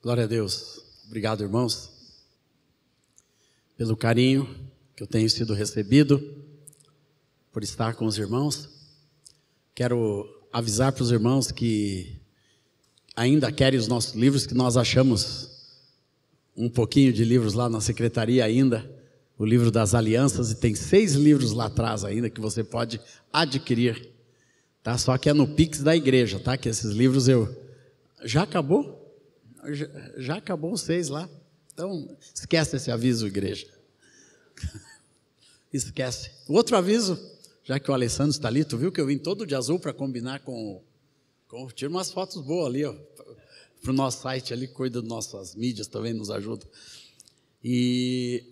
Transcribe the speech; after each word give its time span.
Glória 0.00 0.22
a 0.22 0.26
Deus. 0.28 0.80
Obrigado, 1.08 1.42
irmãos, 1.42 1.90
pelo 3.76 3.96
carinho 3.96 4.48
que 4.94 5.02
eu 5.02 5.08
tenho 5.08 5.28
sido 5.28 5.54
recebido, 5.54 6.22
por 7.52 7.64
estar 7.64 7.96
com 7.96 8.04
os 8.06 8.16
irmãos. 8.16 8.68
Quero 9.74 10.24
avisar 10.52 10.92
para 10.92 11.02
os 11.02 11.10
irmãos 11.10 11.50
que 11.50 12.16
ainda 13.16 13.50
querem 13.50 13.78
os 13.78 13.88
nossos 13.88 14.14
livros, 14.14 14.46
que 14.46 14.54
nós 14.54 14.76
achamos 14.76 15.50
um 16.56 16.70
pouquinho 16.70 17.12
de 17.12 17.24
livros 17.24 17.54
lá 17.54 17.68
na 17.68 17.80
secretaria 17.80 18.44
ainda, 18.44 18.88
o 19.36 19.44
livro 19.44 19.68
das 19.68 19.94
alianças, 19.94 20.52
e 20.52 20.54
tem 20.54 20.76
seis 20.76 21.14
livros 21.14 21.50
lá 21.50 21.66
atrás 21.66 22.04
ainda 22.04 22.30
que 22.30 22.40
você 22.40 22.62
pode 22.62 23.00
adquirir, 23.32 24.10
tá? 24.80 24.96
Só 24.96 25.18
que 25.18 25.28
é 25.28 25.32
no 25.32 25.48
Pix 25.48 25.82
da 25.82 25.96
igreja, 25.96 26.38
tá? 26.38 26.56
Que 26.56 26.68
esses 26.68 26.92
livros 26.92 27.26
eu. 27.26 27.52
Já 28.24 28.44
acabou? 28.44 28.97
Já, 30.16 30.36
acabou 30.36 30.72
os 30.72 30.82
seis 30.82 31.08
lá. 31.08 31.28
Então, 31.72 32.16
esquece 32.34 32.76
esse 32.76 32.90
aviso, 32.90 33.26
igreja. 33.26 33.66
esquece. 35.72 36.30
O 36.48 36.54
outro 36.54 36.76
aviso, 36.76 37.18
já 37.64 37.78
que 37.78 37.90
o 37.90 37.94
Alessandro 37.94 38.32
está 38.32 38.48
ali, 38.48 38.64
tu 38.64 38.76
viu 38.76 38.90
que 38.90 39.00
eu 39.00 39.06
vim 39.06 39.18
todo 39.18 39.46
de 39.46 39.54
azul 39.54 39.78
para 39.78 39.92
combinar 39.92 40.40
com, 40.40 40.82
com. 41.46 41.68
Tira 41.68 41.90
umas 41.90 42.10
fotos 42.10 42.42
boas 42.42 42.66
ali, 42.66 42.84
ó. 42.84 42.94
Para 43.80 43.90
o 43.90 43.94
nosso 43.94 44.22
site 44.22 44.52
ali, 44.52 44.66
cuida 44.66 45.00
das 45.00 45.08
nossas 45.08 45.54
mídias 45.54 45.86
também, 45.86 46.12
nos 46.12 46.30
ajuda. 46.30 46.66
E 47.62 48.44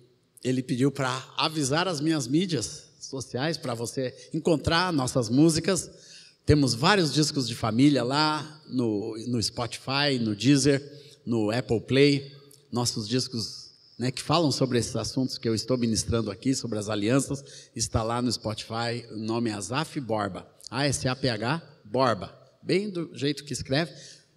ele 0.42 0.62
pediu 0.62 0.92
para 0.92 1.10
avisar 1.36 1.88
as 1.88 2.00
minhas 2.00 2.28
mídias 2.28 2.84
sociais 3.00 3.56
para 3.56 3.74
você 3.74 4.14
encontrar 4.32 4.92
nossas 4.92 5.28
músicas. 5.28 5.90
Temos 6.46 6.74
vários 6.74 7.12
discos 7.12 7.48
de 7.48 7.56
família 7.56 8.05
lá 8.05 8.62
no, 8.68 9.18
no 9.27 9.42
Spotify, 9.42 10.16
no 10.20 10.34
Deezer 10.34 10.80
no 11.27 11.50
Apple 11.50 11.80
Play, 11.80 12.32
nossos 12.70 13.09
discos 13.09 13.73
né, 13.98 14.12
que 14.12 14.23
falam 14.23 14.52
sobre 14.52 14.78
esses 14.78 14.95
assuntos 14.95 15.37
que 15.38 15.48
eu 15.48 15.54
estou 15.57 15.76
ministrando 15.76 16.30
aqui, 16.30 16.54
sobre 16.54 16.79
as 16.79 16.88
alianças, 16.88 17.68
está 17.74 18.02
lá 18.04 18.23
no 18.23 18.30
Spotify, 18.30 19.04
o 19.10 19.16
nome 19.16 19.51
é 19.51 19.54
Azaf 19.54 19.98
Borba, 19.98 20.46
A-S-A-P-H, 20.70 21.62
Borba, 21.85 22.32
bem 22.63 22.88
do 22.88 23.10
jeito 23.13 23.45
que 23.45 23.52
escreve. 23.52 23.92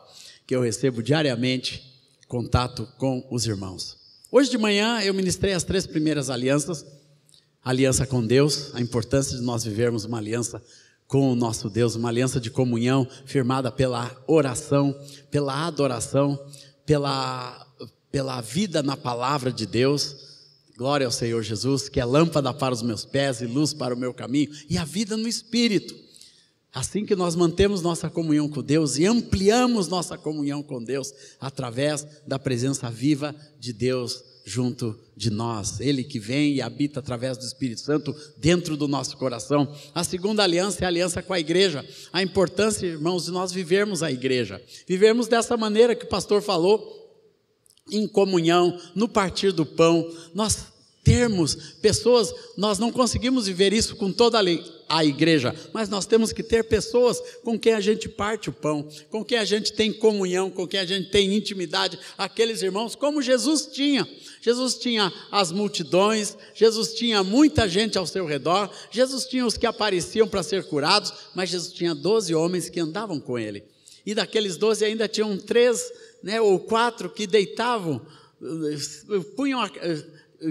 que 0.46 0.54
eu 0.54 0.60
recebo 0.60 1.02
diariamente 1.02 1.82
contato 2.28 2.86
com 2.98 3.26
os 3.32 3.48
irmãos. 3.48 3.96
Hoje 4.30 4.52
de 4.52 4.58
manhã 4.58 5.02
eu 5.02 5.14
ministrei 5.14 5.54
as 5.54 5.64
três 5.64 5.88
primeiras 5.88 6.30
alianças. 6.30 6.86
aliança 7.64 8.06
com 8.06 8.28
Deus, 8.28 8.76
a 8.76 8.82
importância 8.82 9.38
de 9.38 9.44
nós 9.44 9.64
vivermos 9.64 10.04
uma 10.04 10.18
aliança 10.18 10.62
com 11.10 11.32
o 11.32 11.36
nosso 11.36 11.72
Deus, 11.72 11.96
uma 11.96 12.08
aliança 12.08 12.40
de 12.40 12.52
comunhão 12.52 13.06
firmada 13.26 13.72
pela 13.72 14.16
oração, 14.28 14.96
pela 15.32 15.66
adoração, 15.66 16.40
pela, 16.86 17.68
pela 18.12 18.40
vida 18.42 18.84
na 18.84 18.96
palavra 18.96 19.52
de 19.52 19.66
Deus. 19.66 20.16
Glória 20.78 21.08
ao 21.08 21.12
Senhor 21.12 21.42
Jesus, 21.42 21.90
que 21.90 22.00
é 22.00 22.06
lâmpada 22.06 22.54
para 22.54 22.76
os 22.76 22.84
meus 22.84 23.06
pés 23.06 23.42
e 23.42 23.48
luz 23.48 23.74
para 23.74 23.96
o 23.96 23.98
meu 23.98 24.14
caminho, 24.14 24.52
e 24.70 24.78
a 24.78 24.86
vida 24.86 25.18
no 25.18 25.28
Espírito. 25.28 25.96
Assim 26.72 27.04
que 27.04 27.16
nós 27.16 27.36
mantemos 27.36 27.82
nossa 27.82 28.08
comunhão 28.08 28.48
com 28.48 28.62
Deus 28.62 29.00
e 29.00 29.08
ampliamos 29.08 29.88
nossa 29.88 30.16
comunhão 30.16 30.62
com 30.62 30.82
Deus 30.82 31.12
através 31.42 32.06
da 32.28 32.38
presença 32.38 32.88
viva 32.92 33.36
de 33.60 33.74
Deus 33.74 34.29
junto 34.46 34.98
de 35.16 35.30
nós, 35.30 35.80
Ele 35.80 36.04
que 36.04 36.20
vem 36.20 36.54
e 36.54 36.62
habita 36.62 37.00
através 37.00 37.38
do 37.38 37.46
Espírito 37.46 37.82
Santo 37.82 38.16
dentro 38.38 38.76
do 38.76 38.88
nosso 38.88 39.18
coração. 39.18 39.74
A 39.94 40.04
segunda 40.04 40.44
aliança 40.44 40.84
é 40.84 40.86
a 40.86 40.88
aliança 40.88 41.22
com 41.22 41.34
a 41.34 41.40
igreja. 41.40 41.86
A 42.12 42.24
importância, 42.24 42.88
irmãos, 42.88 43.26
de 43.26 43.32
nós 43.32 43.52
vivermos 43.52 44.02
a 44.02 44.12
igreja, 44.12 44.62
vivermos 44.88 45.28
dessa 45.28 45.56
maneira 45.58 45.96
que 45.96 46.06
o 46.06 46.10
pastor 46.10 46.42
falou, 46.42 46.98
em 47.92 48.08
comunhão, 48.08 48.80
no 48.96 49.10
partir 49.10 49.52
do 49.52 49.66
pão, 49.66 50.08
nós 50.34 50.68
termos 51.04 51.56
pessoas, 51.82 52.34
nós 52.58 52.78
não 52.78 52.92
conseguimos 52.92 53.48
viver 53.48 53.74
isso 53.74 53.96
com 53.96 54.12
toda 54.12 54.38
a 54.38 54.42
lei 54.42 54.79
a 54.90 55.06
igreja, 55.06 55.56
mas 55.72 55.88
nós 55.88 56.08
temos 56.08 56.34
que 56.34 56.42
ter 56.42 56.64
pessoas 56.64 57.22
com 57.44 57.58
quem 57.60 57.74
a 57.74 57.80
gente 57.80 58.10
parte 58.10 58.50
o 58.50 58.54
pão, 58.54 58.90
com 59.12 59.24
quem 59.24 59.38
a 59.38 59.46
gente 59.46 59.72
tem 59.72 59.94
comunhão, 59.94 60.50
com 60.50 60.68
quem 60.68 60.80
a 60.80 60.86
gente 60.86 61.12
tem 61.12 61.36
intimidade, 61.36 62.00
aqueles 62.18 62.64
irmãos, 62.64 62.96
como 62.96 63.22
Jesus 63.22 63.68
tinha. 63.68 64.08
Jesus 64.42 64.76
tinha 64.76 65.14
as 65.32 65.52
multidões, 65.52 66.36
Jesus 66.56 66.94
tinha 66.96 67.24
muita 67.24 67.70
gente 67.70 68.00
ao 68.00 68.08
seu 68.08 68.26
redor, 68.26 68.72
Jesus 68.90 69.26
tinha 69.26 69.46
os 69.46 69.58
que 69.58 69.68
apareciam 69.68 70.28
para 70.28 70.42
ser 70.42 70.64
curados, 70.64 71.14
mas 71.36 71.50
Jesus 71.50 71.72
tinha 71.72 71.94
doze 71.94 72.34
homens 72.34 72.68
que 72.68 72.80
andavam 72.80 73.20
com 73.20 73.38
ele. 73.38 73.64
E 74.04 74.16
daqueles 74.16 74.58
doze 74.58 74.84
ainda 74.84 75.08
tinham 75.08 75.38
três 75.38 75.92
né, 76.24 76.42
ou 76.42 76.60
quatro 76.60 77.12
que 77.12 77.28
deitavam, 77.28 78.02
punham, 79.36 79.60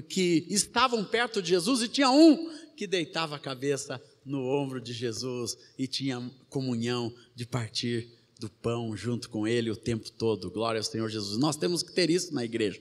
que 0.09 0.47
estavam 0.49 1.05
perto 1.05 1.43
de 1.43 1.49
Jesus, 1.49 1.83
e 1.83 1.89
tinha 1.89 2.11
um 2.11 2.51
que 2.77 2.87
deitava 2.87 3.35
a 3.35 3.39
cabeça 3.41 4.01
no 4.25 4.45
ombro 4.45 4.81
de 4.81 4.93
Jesus 4.93 5.57
e 5.79 5.87
tinha 5.87 6.31
comunhão 6.49 7.13
de 7.35 7.47
partir 7.47 8.09
do 8.39 8.49
pão 8.49 8.97
junto 8.97 9.29
com 9.29 9.47
ele 9.47 9.71
o 9.71 9.77
tempo 9.77 10.11
todo. 10.11 10.51
Glória 10.51 10.79
ao 10.79 10.85
Senhor 10.85 11.09
Jesus. 11.09 11.39
Nós 11.39 11.57
temos 11.57 11.83
que 11.83 11.93
ter 11.93 12.11
isso 12.11 12.33
na 12.33 12.45
igreja. 12.45 12.81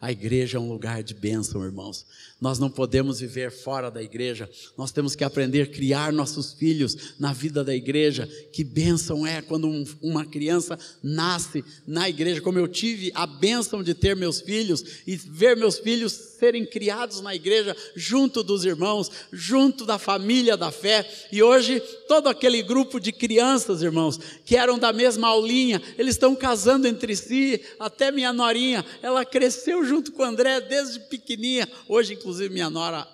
A 0.00 0.12
igreja 0.12 0.58
é 0.58 0.60
um 0.60 0.70
lugar 0.70 1.02
de 1.02 1.12
bênção, 1.12 1.64
irmãos. 1.64 2.06
Nós 2.40 2.58
não 2.60 2.70
podemos 2.70 3.18
viver 3.18 3.50
fora 3.50 3.90
da 3.90 4.00
igreja. 4.00 4.48
Nós 4.76 4.92
temos 4.92 5.16
que 5.16 5.24
aprender 5.24 5.62
a 5.62 5.66
criar 5.66 6.12
nossos 6.12 6.52
filhos 6.52 7.14
na 7.18 7.32
vida 7.32 7.64
da 7.64 7.74
igreja. 7.74 8.28
Que 8.52 8.62
bênção 8.62 9.26
é 9.26 9.42
quando 9.42 9.66
um, 9.66 9.84
uma 10.00 10.24
criança 10.24 10.78
nasce 11.02 11.64
na 11.84 12.08
igreja, 12.08 12.40
como 12.40 12.56
eu 12.56 12.68
tive 12.68 13.10
a 13.12 13.26
bênção 13.26 13.82
de 13.82 13.92
ter 13.92 14.14
meus 14.14 14.40
filhos 14.40 14.84
e 15.04 15.16
ver 15.16 15.56
meus 15.56 15.78
filhos 15.78 16.12
serem 16.12 16.64
criados 16.64 17.20
na 17.20 17.34
igreja, 17.34 17.76
junto 17.96 18.44
dos 18.44 18.64
irmãos, 18.64 19.10
junto 19.32 19.84
da 19.84 19.98
família 19.98 20.56
da 20.56 20.70
fé. 20.70 21.10
E 21.32 21.42
hoje, 21.42 21.80
todo 22.06 22.28
aquele 22.28 22.62
grupo 22.62 23.00
de 23.00 23.10
crianças, 23.10 23.82
irmãos, 23.82 24.16
que 24.44 24.56
eram 24.56 24.78
da 24.78 24.92
mesma 24.92 25.26
aulinha, 25.26 25.82
eles 25.98 26.14
estão 26.14 26.36
casando 26.36 26.86
entre 26.86 27.16
si. 27.16 27.60
Até 27.80 28.12
minha 28.12 28.32
norinha, 28.32 28.84
ela 29.02 29.24
cresceu 29.24 29.84
junto 29.84 30.12
com 30.12 30.22
o 30.22 30.26
André 30.26 30.60
desde 30.60 31.00
pequenininha. 31.00 31.68
Hoje, 31.88 32.14
inclusive, 32.14 32.27
Inclusive, 32.28 32.52
minha 32.52 32.68
nora 32.68 33.08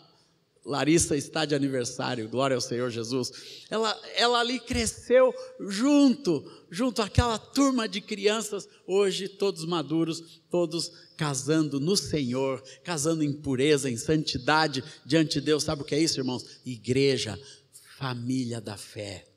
Larissa 0.64 1.16
está 1.16 1.44
de 1.44 1.54
aniversário, 1.54 2.28
glória 2.28 2.56
ao 2.56 2.60
Senhor 2.60 2.90
Jesus. 2.90 3.30
Ela, 3.70 3.96
ela 4.16 4.40
ali 4.40 4.58
cresceu 4.58 5.32
junto, 5.68 6.44
junto 6.68 7.00
àquela 7.00 7.38
turma 7.38 7.88
de 7.88 8.00
crianças, 8.00 8.68
hoje 8.84 9.28
todos 9.28 9.64
maduros, 9.64 10.42
todos 10.50 10.90
casando 11.16 11.78
no 11.78 11.96
Senhor, 11.96 12.60
casando 12.82 13.22
em 13.22 13.32
pureza, 13.32 13.88
em 13.88 13.96
santidade 13.96 14.82
diante 15.06 15.34
de 15.34 15.42
Deus. 15.42 15.62
Sabe 15.62 15.82
o 15.82 15.84
que 15.84 15.94
é 15.94 16.00
isso, 16.00 16.18
irmãos? 16.18 16.44
Igreja, 16.66 17.38
família 17.96 18.60
da 18.60 18.76
fé. 18.76 19.28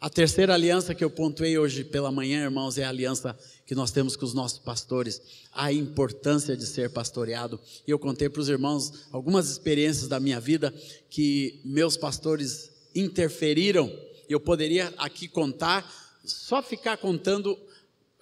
A 0.00 0.10
terceira 0.10 0.54
aliança 0.54 0.92
que 0.92 1.04
eu 1.04 1.10
pontuei 1.10 1.56
hoje 1.56 1.84
pela 1.84 2.10
manhã, 2.10 2.42
irmãos, 2.42 2.78
é 2.78 2.84
a 2.84 2.88
aliança 2.88 3.38
que 3.66 3.74
nós 3.74 3.90
temos 3.90 4.14
com 4.14 4.24
os 4.24 4.32
nossos 4.32 4.60
pastores, 4.60 5.20
a 5.52 5.72
importância 5.72 6.56
de 6.56 6.64
ser 6.64 6.88
pastoreado. 6.90 7.60
E 7.86 7.90
eu 7.90 7.98
contei 7.98 8.28
para 8.28 8.40
os 8.40 8.48
irmãos 8.48 8.92
algumas 9.10 9.50
experiências 9.50 10.06
da 10.06 10.20
minha 10.20 10.38
vida 10.38 10.72
que 11.10 11.60
meus 11.64 11.96
pastores 11.96 12.70
interferiram. 12.94 13.92
Eu 14.28 14.38
poderia 14.38 14.94
aqui 14.96 15.26
contar, 15.26 15.84
só 16.24 16.62
ficar 16.62 16.96
contando 16.96 17.58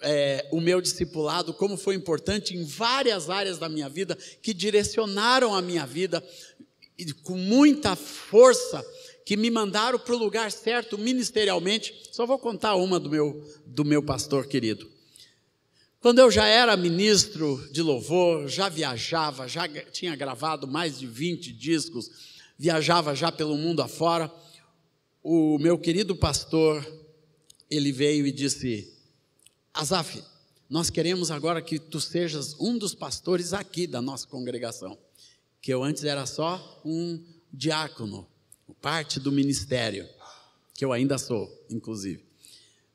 é, 0.01 0.49
o 0.51 0.59
meu 0.59 0.81
discipulado, 0.81 1.53
como 1.53 1.77
foi 1.77 1.93
importante 1.93 2.57
em 2.57 2.63
várias 2.63 3.29
áreas 3.29 3.59
da 3.59 3.69
minha 3.69 3.87
vida, 3.87 4.17
que 4.41 4.53
direcionaram 4.53 5.53
a 5.53 5.61
minha 5.61 5.85
vida 5.85 6.23
e 6.97 7.13
com 7.13 7.37
muita 7.37 7.95
força 7.95 8.83
que 9.23 9.37
me 9.37 9.51
mandaram 9.51 9.99
para 9.99 10.15
o 10.15 10.17
lugar 10.17 10.51
certo 10.51 10.97
ministerialmente. 10.97 11.93
Só 12.11 12.25
vou 12.25 12.39
contar 12.39 12.75
uma 12.75 12.99
do 12.99 13.09
meu, 13.09 13.43
do 13.65 13.85
meu 13.85 14.01
pastor 14.01 14.47
querido. 14.47 14.94
Quando 16.05 16.19
eu 16.19 16.29
já 16.29 16.45
era 16.45 16.77
ministro 16.77 17.67
de 17.71 17.81
louvor, 17.81 18.47
já 18.47 18.69
viajava, 18.69 19.47
já 19.47 19.67
tinha 19.67 20.15
gravado 20.15 20.67
mais 20.67 20.99
de 20.99 21.07
20 21.07 21.51
discos, 21.51 22.11
viajava 22.59 23.15
já 23.15 23.31
pelo 23.31 23.57
mundo 23.57 23.81
afora, 23.81 24.31
o 25.23 25.57
meu 25.57 25.79
querido 25.79 26.15
pastor, 26.15 26.85
ele 27.71 27.91
veio 27.91 28.27
e 28.27 28.31
disse: 28.31 28.93
Azaf, 29.73 30.23
nós 30.69 30.91
queremos 30.91 31.31
agora 31.31 31.59
que 31.59 31.79
tu 31.79 31.99
sejas 31.99 32.55
um 32.59 32.77
dos 32.77 32.93
pastores 32.93 33.51
aqui 33.51 33.87
da 33.87 33.99
nossa 33.99 34.27
congregação. 34.27 34.95
Que 35.59 35.73
eu 35.73 35.83
antes 35.83 36.03
era 36.03 36.27
só 36.27 36.83
um 36.85 37.19
diácono, 37.51 38.27
parte 38.79 39.19
do 39.19 39.31
ministério, 39.31 40.07
que 40.71 40.85
eu 40.85 40.93
ainda 40.93 41.17
sou, 41.17 41.65
inclusive. 41.67 42.23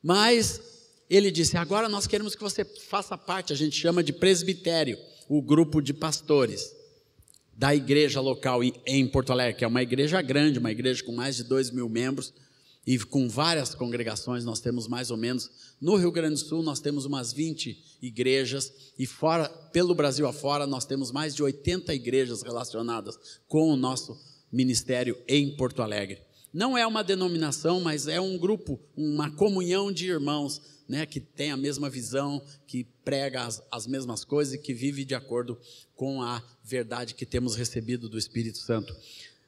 Mas 0.01 0.80
ele 1.11 1.31
disse: 1.31 1.57
agora 1.57 1.89
nós 1.89 2.07
queremos 2.07 2.37
que 2.37 2.43
você 2.43 2.65
faça 2.65 3.19
parte, 3.19 3.53
a 3.53 3.57
gente 3.57 3.77
chama 3.77 4.03
de 4.03 4.13
presbitério, 4.13 4.97
o 5.29 5.43
grupo 5.43 5.83
de 5.83 5.93
pastores 5.93 6.75
da 7.53 7.75
igreja 7.75 8.21
local 8.21 8.63
em 8.65 9.07
Porto 9.07 9.33
Alegre, 9.33 9.59
que 9.59 9.65
é 9.65 9.69
uma 9.69 9.83
igreja 9.83 10.23
grande, 10.23 10.59
uma 10.59 10.71
igreja 10.71 11.05
com 11.05 11.13
mais 11.13 11.37
de 11.37 11.45
dois 11.45 11.71
mil 11.71 11.89
membros 11.89 12.33
e 12.87 12.99
com 12.99 13.29
várias 13.29 13.75
congregações, 13.75 14.45
nós 14.45 14.61
temos 14.61 14.89
mais 14.89 15.11
ou 15.11 15.17
menos, 15.17 15.51
no 15.81 15.97
Rio 15.97 16.11
Grande 16.11 16.35
do 16.35 16.49
Sul 16.49 16.63
nós 16.63 16.81
temos 16.81 17.05
umas 17.05 17.33
20 17.33 17.99
igrejas 18.01 18.73
e 18.99 19.07
fora, 19.07 19.49
pelo 19.73 19.95
Brasil 19.95 20.27
afora, 20.27 20.67
nós 20.67 20.87
temos 20.87 21.13
mais 21.13 21.35
de 21.35 21.43
80 21.43 21.93
igrejas 21.95 22.43
relacionadas 22.43 23.19
com 23.47 23.71
o 23.71 23.77
nosso 23.77 24.19
ministério 24.51 25.17
em 25.29 25.55
Porto 25.57 25.83
Alegre. 25.83 26.23
Não 26.53 26.77
é 26.77 26.85
uma 26.87 27.05
denominação, 27.05 27.81
mas 27.81 28.09
é 28.09 28.21
um 28.21 28.37
grupo, 28.37 28.81
uma 28.97 29.31
comunhão 29.31 29.93
de 29.93 30.09
irmãos, 30.09 30.61
né, 30.91 31.07
que 31.07 31.21
tem 31.21 31.53
a 31.53 31.57
mesma 31.57 31.89
visão, 31.89 32.43
que 32.67 32.85
prega 33.05 33.45
as, 33.45 33.63
as 33.71 33.87
mesmas 33.87 34.25
coisas 34.25 34.55
e 34.55 34.59
que 34.59 34.75
vive 34.75 35.05
de 35.05 35.15
acordo 35.15 35.57
com 35.95 36.21
a 36.21 36.43
verdade 36.65 37.15
que 37.15 37.25
temos 37.25 37.55
recebido 37.55 38.09
do 38.09 38.19
Espírito 38.19 38.59
Santo. 38.59 38.95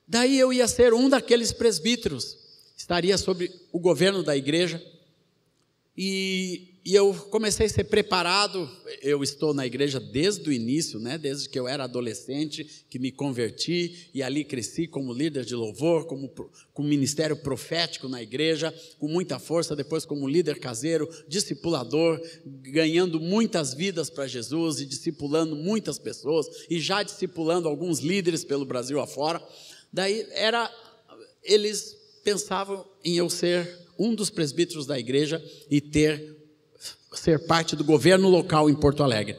Daí 0.06 0.38
eu 0.38 0.52
ia 0.52 0.68
ser 0.68 0.94
um 0.94 1.08
daqueles 1.08 1.52
presbíteros 1.52 2.38
estaria 2.76 3.18
sobre 3.18 3.52
o 3.72 3.80
governo 3.80 4.22
da 4.22 4.36
igreja. 4.36 4.80
E, 5.96 6.71
e, 6.84 6.94
eu 6.94 7.14
comecei 7.30 7.66
a 7.66 7.68
ser 7.68 7.84
preparado. 7.84 8.68
Eu 9.00 9.22
estou 9.22 9.54
na 9.54 9.66
igreja 9.66 10.00
desde 10.00 10.48
o 10.48 10.52
início, 10.52 10.98
né? 10.98 11.16
desde 11.16 11.48
que 11.48 11.58
eu 11.58 11.68
era 11.68 11.84
adolescente, 11.84 12.84
que 12.90 12.98
me 12.98 13.12
converti 13.12 14.10
e 14.12 14.22
ali 14.22 14.44
cresci 14.44 14.86
como 14.86 15.12
líder 15.12 15.44
de 15.44 15.54
louvor, 15.54 16.06
como 16.06 16.28
com 16.72 16.82
ministério 16.82 17.36
profético 17.36 18.08
na 18.08 18.22
igreja, 18.22 18.74
com 18.98 19.08
muita 19.08 19.38
força. 19.38 19.76
Depois, 19.76 20.04
como 20.04 20.28
líder 20.28 20.58
caseiro, 20.58 21.08
discipulador, 21.28 22.20
ganhando 22.44 23.20
muitas 23.20 23.74
vidas 23.74 24.10
para 24.10 24.26
Jesus 24.26 24.80
e 24.80 24.86
discipulando 24.86 25.54
muitas 25.54 25.98
pessoas 25.98 26.46
e 26.68 26.80
já 26.80 27.02
discipulando 27.02 27.68
alguns 27.68 28.00
líderes 28.00 28.44
pelo 28.44 28.64
Brasil 28.64 29.00
afora. 29.00 29.42
Daí 29.92 30.26
era 30.32 30.70
eles 31.42 31.96
pensavam 32.24 32.86
em 33.04 33.16
eu 33.16 33.28
ser 33.28 33.78
um 33.98 34.14
dos 34.14 34.30
presbíteros 34.30 34.86
da 34.86 34.98
igreja 34.98 35.42
e 35.70 35.80
ter 35.80 36.41
ser 37.14 37.46
parte 37.46 37.76
do 37.76 37.84
governo 37.84 38.28
local 38.28 38.68
em 38.68 38.74
Porto 38.74 39.02
Alegre. 39.02 39.36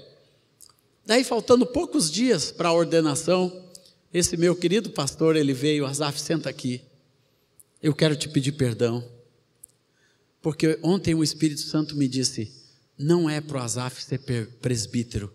Daí, 1.05 1.23
faltando 1.23 1.65
poucos 1.65 2.09
dias 2.09 2.51
para 2.51 2.69
a 2.69 2.73
ordenação, 2.73 3.51
esse 4.13 4.37
meu 4.37 4.55
querido 4.55 4.91
pastor, 4.91 5.35
ele 5.35 5.53
veio, 5.53 5.85
Azaf, 5.85 6.19
senta 6.19 6.49
aqui. 6.49 6.81
Eu 7.81 7.93
quero 7.93 8.15
te 8.15 8.29
pedir 8.29 8.53
perdão. 8.53 9.03
Porque 10.41 10.79
ontem 10.81 11.13
o 11.13 11.23
Espírito 11.23 11.61
Santo 11.61 11.95
me 11.95 12.07
disse: 12.07 12.51
não 12.97 13.29
é 13.29 13.41
para 13.41 13.57
o 13.57 13.61
Azaf 13.61 14.03
ser 14.03 14.19
presbítero 14.61 15.33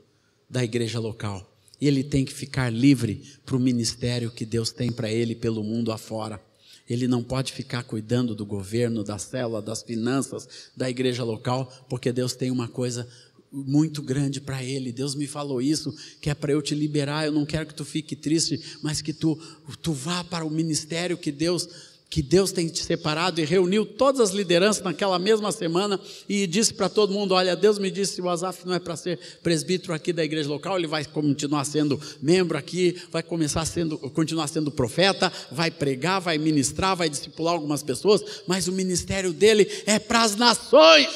da 0.49 0.62
igreja 0.62 0.99
local. 0.99 1.58
Ele 1.81 2.02
tem 2.02 2.25
que 2.25 2.32
ficar 2.32 2.70
livre 2.70 3.23
para 3.44 3.56
o 3.56 3.61
ministério 3.61 4.31
que 4.31 4.46
Deus 4.46 4.70
tem 4.70 4.90
para 4.90 5.11
ele 5.11 5.35
pelo 5.35 5.62
mundo 5.62 5.93
afora. 5.93 6.40
Ele 6.88 7.06
não 7.06 7.23
pode 7.23 7.52
ficar 7.52 7.82
cuidando 7.82 8.35
do 8.35 8.46
governo, 8.46 9.05
da 9.05 9.19
célula, 9.19 9.61
das 9.61 9.82
finanças 9.82 10.49
da 10.76 10.88
igreja 10.88 11.23
local, 11.23 11.70
porque 11.88 12.12
Deus 12.12 12.35
tem 12.35 12.50
uma 12.50 12.69
coisa 12.69 13.06
muito 13.52 14.02
grande 14.02 14.40
para 14.40 14.62
ele. 14.62 14.93
Deus 14.93 15.14
me 15.14 15.26
falou 15.26 15.61
isso, 15.61 15.94
que 16.20 16.31
é 16.31 16.35
para 16.35 16.52
eu 16.52 16.62
te 16.62 16.75
liberar. 16.75 17.26
Eu 17.26 17.32
não 17.32 17.46
quero 17.46 17.67
que 17.67 17.75
tu 17.75 17.85
fique 17.85 18.14
triste, 18.14 18.79
mas 18.82 19.00
que 19.02 19.12
tu, 19.12 19.37
tu 19.82 19.93
vá 19.93 20.23
para 20.25 20.44
o 20.44 20.50
ministério 20.50 21.17
que 21.17 21.32
Deus 21.32 21.69
que 22.11 22.23
Deus 22.23 22.53
tem 22.53 22.69
te 22.69 22.83
separado 22.83 23.41
e 23.41 23.45
reuniu 23.45 23.85
todas 23.85 24.21
as 24.21 24.31
lideranças 24.31 24.83
naquela 24.83 25.19
mesma 25.19 25.53
semana 25.53 26.01
e 26.29 26.47
disse 26.47 26.73
para 26.73 26.89
todo 26.89 27.13
mundo: 27.13 27.35
Olha, 27.35 27.55
Deus 27.55 27.79
me 27.79 27.91
disse 27.91 28.17
que 28.17 28.23
o 28.23 28.29
Azaf 28.29 28.67
não 28.67 28.75
é 28.75 28.79
para 28.79 28.97
ser 28.97 29.19
presbítero 29.43 29.93
aqui 29.93 30.13
da 30.13 30.25
igreja 30.25 30.49
local, 30.49 30.79
ele 30.79 30.87
vai 30.87 31.05
continuar 31.05 31.65
sendo 31.65 32.01
membro 32.23 32.57
aqui, 32.57 32.97
vai 33.11 33.23
começar 33.23 33.65
sendo, 33.67 33.99
continuar 33.99 34.49
sendo 34.49 34.71
profeta, 34.71 35.31
vai 35.53 35.71
pregar, 35.71 36.21
vai 36.21 36.39
ministrar, 36.39 36.97
vai 36.97 37.11
discipular 37.11 37.53
algumas 37.53 37.83
pessoas, 37.83 38.23
mas 38.47 38.69
o 38.69 38.73
ministério 38.73 39.33
dele 39.33 39.69
é 39.85 39.99
para 39.99 40.23
as 40.23 40.35
nações. 40.35 41.09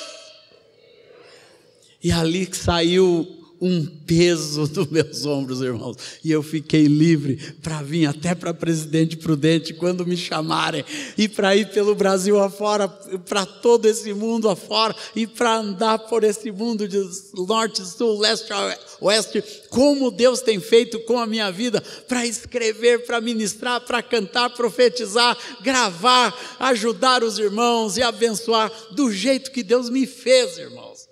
E 2.04 2.10
ali 2.10 2.48
saiu 2.52 3.41
um 3.62 3.86
peso 3.86 4.66
dos 4.66 4.88
meus 4.88 5.24
ombros, 5.24 5.60
irmãos. 5.60 5.96
E 6.24 6.32
eu 6.32 6.42
fiquei 6.42 6.86
livre 6.86 7.36
para 7.62 7.80
vir 7.80 8.06
até 8.06 8.34
para 8.34 8.52
Presidente 8.52 9.16
Prudente 9.16 9.72
quando 9.72 10.04
me 10.04 10.16
chamarem, 10.16 10.84
e 11.16 11.28
para 11.28 11.54
ir 11.54 11.70
pelo 11.70 11.94
Brasil 11.94 12.40
afora, 12.40 12.88
para 12.88 13.46
todo 13.46 13.86
esse 13.86 14.12
mundo 14.12 14.48
afora, 14.48 14.96
e 15.14 15.28
para 15.28 15.58
andar 15.58 16.00
por 16.00 16.24
esse 16.24 16.50
mundo 16.50 16.88
de 16.88 16.98
norte, 17.34 17.86
sul, 17.86 18.18
leste, 18.18 18.52
oeste, 19.00 19.44
como 19.70 20.10
Deus 20.10 20.40
tem 20.40 20.58
feito 20.58 20.98
com 21.00 21.20
a 21.20 21.26
minha 21.26 21.52
vida, 21.52 21.80
para 22.08 22.26
escrever, 22.26 23.06
para 23.06 23.20
ministrar, 23.20 23.80
para 23.82 24.02
cantar, 24.02 24.50
profetizar, 24.50 25.38
gravar, 25.62 26.36
ajudar 26.58 27.22
os 27.22 27.38
irmãos 27.38 27.96
e 27.96 28.02
abençoar 28.02 28.72
do 28.90 29.12
jeito 29.12 29.52
que 29.52 29.62
Deus 29.62 29.88
me 29.88 30.04
fez, 30.04 30.58
irmãos. 30.58 31.08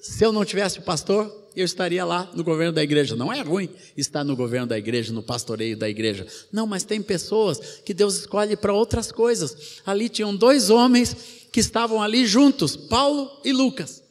Se 0.00 0.24
eu 0.24 0.32
não 0.32 0.44
tivesse 0.44 0.78
o 0.78 0.82
pastor, 0.82 1.39
eu 1.56 1.64
estaria 1.64 2.04
lá 2.04 2.30
no 2.34 2.44
governo 2.44 2.72
da 2.72 2.82
igreja. 2.82 3.16
Não 3.16 3.32
é 3.32 3.40
ruim 3.40 3.68
estar 3.96 4.24
no 4.24 4.36
governo 4.36 4.66
da 4.66 4.78
igreja, 4.78 5.12
no 5.12 5.22
pastoreio 5.22 5.76
da 5.76 5.88
igreja. 5.88 6.26
Não, 6.52 6.66
mas 6.66 6.84
tem 6.84 7.02
pessoas 7.02 7.80
que 7.84 7.92
Deus 7.92 8.18
escolhe 8.18 8.56
para 8.56 8.72
outras 8.72 9.10
coisas. 9.10 9.80
Ali 9.84 10.08
tinham 10.08 10.34
dois 10.34 10.70
homens 10.70 11.16
que 11.52 11.60
estavam 11.60 12.02
ali 12.02 12.26
juntos, 12.26 12.76
Paulo 12.76 13.30
e 13.44 13.52
Lucas. 13.52 14.02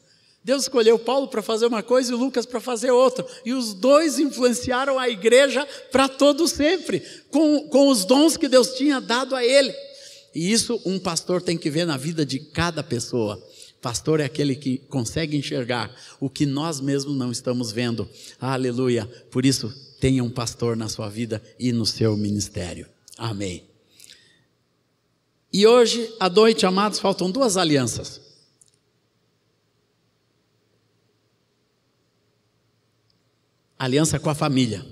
Deus 0.43 0.63
escolheu 0.63 0.97
Paulo 0.97 1.27
para 1.27 1.41
fazer 1.41 1.65
uma 1.65 1.83
coisa 1.83 2.11
e 2.11 2.15
Lucas 2.15 2.45
para 2.45 2.59
fazer 2.59 2.91
outra. 2.91 3.25
E 3.45 3.53
os 3.53 3.73
dois 3.73 4.19
influenciaram 4.19 4.97
a 4.97 5.09
igreja 5.09 5.67
para 5.91 6.07
todo 6.07 6.47
sempre, 6.47 7.01
com, 7.29 7.67
com 7.67 7.89
os 7.89 8.05
dons 8.05 8.37
que 8.37 8.47
Deus 8.47 8.69
tinha 8.75 8.99
dado 8.99 9.35
a 9.35 9.43
ele. 9.43 9.73
E 10.33 10.51
isso 10.51 10.81
um 10.85 10.99
pastor 10.99 11.41
tem 11.41 11.57
que 11.57 11.69
ver 11.69 11.85
na 11.85 11.97
vida 11.97 12.25
de 12.25 12.39
cada 12.39 12.83
pessoa. 12.83 13.41
Pastor 13.81 14.19
é 14.19 14.25
aquele 14.25 14.55
que 14.55 14.77
consegue 14.77 15.37
enxergar 15.37 15.93
o 16.19 16.29
que 16.29 16.45
nós 16.45 16.81
mesmos 16.81 17.15
não 17.15 17.31
estamos 17.31 17.71
vendo. 17.71 18.09
Aleluia. 18.39 19.05
Por 19.31 19.45
isso, 19.45 19.73
tenha 19.99 20.23
um 20.23 20.29
pastor 20.29 20.75
na 20.75 20.89
sua 20.89 21.09
vida 21.09 21.41
e 21.57 21.71
no 21.71 21.85
seu 21.85 22.17
ministério. 22.17 22.87
Amém. 23.17 23.63
E 25.51 25.65
hoje, 25.65 26.13
à 26.19 26.29
noite, 26.29 26.65
amados, 26.65 26.99
faltam 26.99 27.31
duas 27.31 27.55
alianças. 27.55 28.21
Aliança 33.77 34.19
com 34.19 34.29
a 34.29 34.35
família. 34.35 34.85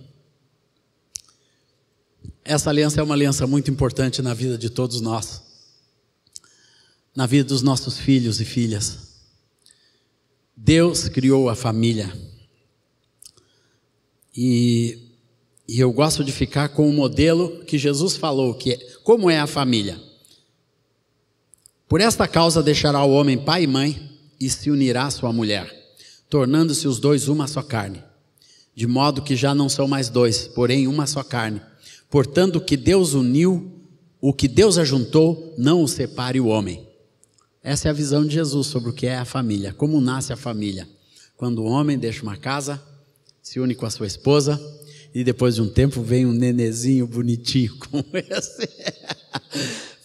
Essa 2.43 2.69
aliança 2.69 3.01
é 3.01 3.03
uma 3.03 3.13
aliança 3.13 3.45
muito 3.45 3.69
importante 3.69 4.21
na 4.21 4.33
vida 4.33 4.57
de 4.57 4.69
todos 4.69 5.01
nós 5.01 5.46
na 7.17 7.25
vida 7.25 7.49
dos 7.49 7.63
nossos 7.63 7.97
filhos 7.97 8.39
e 8.39 8.45
filhas. 8.45 8.99
Deus 10.55 11.09
criou 11.09 11.49
a 11.49 11.55
família. 11.55 12.15
E, 14.35 14.99
e, 15.67 15.79
eu 15.79 15.91
gosto 15.91 16.23
de 16.23 16.31
ficar 16.31 16.69
com 16.69 16.87
o 16.87 16.93
modelo 16.93 17.65
que 17.65 17.75
Jesus 17.75 18.15
falou, 18.15 18.53
que 18.53 18.73
é, 18.73 18.77
como 19.03 19.31
é 19.31 19.39
a 19.39 19.47
família. 19.47 19.99
Por 21.87 22.01
esta 22.01 22.27
causa 22.27 22.61
deixará 22.61 23.03
o 23.03 23.13
homem 23.13 23.35
pai 23.35 23.63
e 23.63 23.67
mãe 23.67 24.11
e 24.39 24.47
se 24.47 24.69
unirá 24.69 25.07
à 25.07 25.09
sua 25.09 25.33
mulher, 25.33 25.73
tornando-se 26.29 26.87
os 26.87 26.99
dois 26.99 27.27
uma 27.27 27.47
só 27.47 27.63
carne. 27.63 28.03
De 28.75 28.85
modo 28.85 29.23
que 29.23 29.35
já 29.35 29.55
não 29.55 29.69
são 29.69 29.87
mais 29.87 30.07
dois, 30.07 30.47
porém 30.49 30.87
uma 30.87 31.07
só 31.07 31.23
carne. 31.23 31.63
Portanto, 32.11 32.57
o 32.57 32.61
que 32.61 32.77
Deus 32.77 33.15
uniu, 33.15 33.71
o 34.21 34.31
que 34.31 34.47
Deus 34.47 34.77
ajuntou, 34.77 35.55
não 35.57 35.81
o 35.81 35.87
separe 35.87 36.39
o 36.39 36.45
homem. 36.45 36.86
Essa 37.67 37.89
é 37.89 37.91
a 37.91 37.93
visão 37.93 38.25
de 38.25 38.33
Jesus 38.33 38.67
sobre 38.67 38.91
o 38.91 38.93
que 38.93 39.07
é 39.07 39.17
a 39.17 39.25
família, 39.25 39.73
como 39.73 39.99
nasce 39.99 40.31
a 40.31 40.37
família. 40.37 40.87
Quando 41.35 41.61
o 41.61 41.65
homem 41.65 41.99
deixa 41.99 42.23
uma 42.23 42.37
casa, 42.37 42.81
se 43.43 43.59
une 43.59 43.75
com 43.75 43.85
a 43.85 43.89
sua 43.89 44.07
esposa, 44.07 44.57
e 45.13 45.21
depois 45.21 45.55
de 45.55 45.61
um 45.61 45.67
tempo 45.67 46.01
vem 46.01 46.25
um 46.25 46.31
nenezinho 46.31 47.05
bonitinho 47.05 47.75
como 47.91 48.05
esse, 48.13 48.69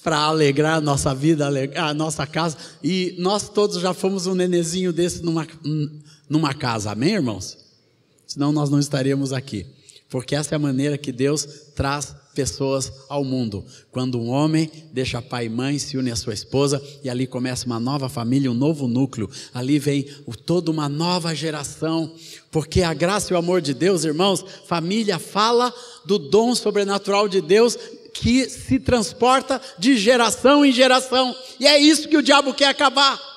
para 0.03 0.19
alegrar 0.19 0.79
a 0.79 0.81
nossa 0.81 1.15
vida, 1.15 1.47
alegrar 1.47 1.91
a 1.91 1.95
nossa 1.95 2.27
casa. 2.27 2.57
E 2.83 3.15
nós 3.21 3.49
todos 3.49 3.81
já 3.81 3.95
fomos 3.95 4.27
um 4.27 4.35
nenezinho 4.35 4.93
desse 4.93 5.23
numa, 5.23 5.47
numa 6.29 6.53
casa, 6.55 6.91
amém, 6.91 7.15
irmãos? 7.15 7.59
Senão 8.27 8.51
nós 8.51 8.71
não 8.71 8.81
estaríamos 8.81 9.33
aqui. 9.33 9.67
porque 10.11 10.35
essa 10.35 10.53
é 10.53 10.57
a 10.57 10.59
maneira 10.59 10.99
que 10.99 11.13
Deus 11.13 11.47
traz 11.77 12.13
pessoas 12.35 12.93
ao 13.09 13.25
mundo. 13.25 13.65
Quando 13.91 14.21
um 14.21 14.29
homem 14.29 14.71
deixa 14.93 15.21
pai 15.21 15.47
e 15.47 15.49
mãe, 15.49 15.79
se 15.79 15.97
une 15.97 16.11
à 16.11 16.17
sua 16.17 16.35
esposa 16.35 16.83
e 17.03 17.11
ali 17.11 17.27
começa 17.27 17.67
uma 17.67 17.81
nova 17.81 18.09
família, 18.09 18.51
um 18.51 18.55
novo 18.55 18.89
núcleo. 18.89 19.31
Ali 19.53 19.79
vem 19.79 20.07
toda 20.45 20.71
uma 20.71 20.89
nova 20.89 21.35
geração, 21.35 22.15
porque 22.51 22.83
a 22.83 22.95
graça 22.95 23.33
e 23.33 23.35
o 23.35 23.39
amor 23.39 23.61
de 23.61 23.75
Deus, 23.75 24.05
irmãos, 24.05 24.45
família 24.67 25.19
fala 25.19 25.73
do 26.05 26.19
dom 26.19 26.55
sobrenatural 26.55 27.29
de 27.29 27.41
Deus 27.41 27.79
que 28.13 28.49
se 28.49 28.79
transporta 28.79 29.61
de 29.79 29.97
geração 29.97 30.65
em 30.65 30.73
geração. 30.73 31.35
E 31.59 31.67
é 31.67 31.79
isso 31.79 32.09
que 32.09 32.17
o 32.17 32.23
diabo 32.23 32.53
quer 32.53 32.69
acabar. 32.69 33.32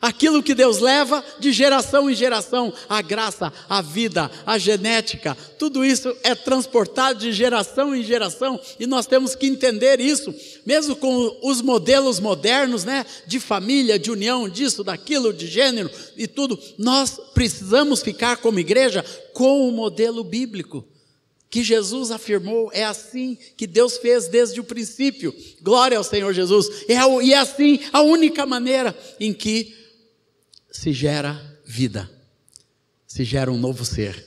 Aquilo 0.00 0.42
que 0.42 0.54
Deus 0.54 0.78
leva 0.78 1.22
de 1.38 1.52
geração 1.52 2.08
em 2.08 2.14
geração, 2.14 2.72
a 2.88 3.02
graça, 3.02 3.52
a 3.68 3.82
vida, 3.82 4.30
a 4.46 4.56
genética, 4.56 5.36
tudo 5.58 5.84
isso 5.84 6.16
é 6.22 6.34
transportado 6.34 7.18
de 7.18 7.30
geração 7.32 7.94
em 7.94 8.02
geração 8.02 8.58
e 8.78 8.86
nós 8.86 9.06
temos 9.06 9.34
que 9.34 9.46
entender 9.46 10.00
isso, 10.00 10.34
mesmo 10.64 10.96
com 10.96 11.38
os 11.42 11.60
modelos 11.60 12.18
modernos, 12.18 12.82
né, 12.82 13.04
de 13.26 13.38
família, 13.38 13.98
de 13.98 14.10
união, 14.10 14.48
disso, 14.48 14.82
daquilo, 14.82 15.34
de 15.34 15.46
gênero 15.46 15.90
e 16.16 16.26
tudo, 16.26 16.58
nós 16.78 17.20
precisamos 17.34 18.00
ficar 18.00 18.38
como 18.38 18.58
igreja 18.58 19.04
com 19.34 19.68
o 19.68 19.72
modelo 19.72 20.24
bíblico 20.24 20.82
que 21.50 21.64
Jesus 21.64 22.12
afirmou, 22.12 22.70
é 22.72 22.84
assim 22.84 23.36
que 23.56 23.66
Deus 23.66 23.98
fez 23.98 24.28
desde 24.28 24.60
o 24.60 24.64
princípio. 24.64 25.34
Glória 25.60 25.98
ao 25.98 26.04
Senhor 26.04 26.32
Jesus. 26.32 26.84
É, 26.88 26.94
e 27.24 27.34
é 27.34 27.38
assim 27.38 27.80
a 27.92 28.00
única 28.00 28.46
maneira 28.46 28.96
em 29.18 29.32
que 29.32 29.79
se 30.70 30.92
gera 30.92 31.40
vida, 31.64 32.10
se 33.06 33.24
gera 33.24 33.50
um 33.50 33.58
novo 33.58 33.84
ser, 33.84 34.24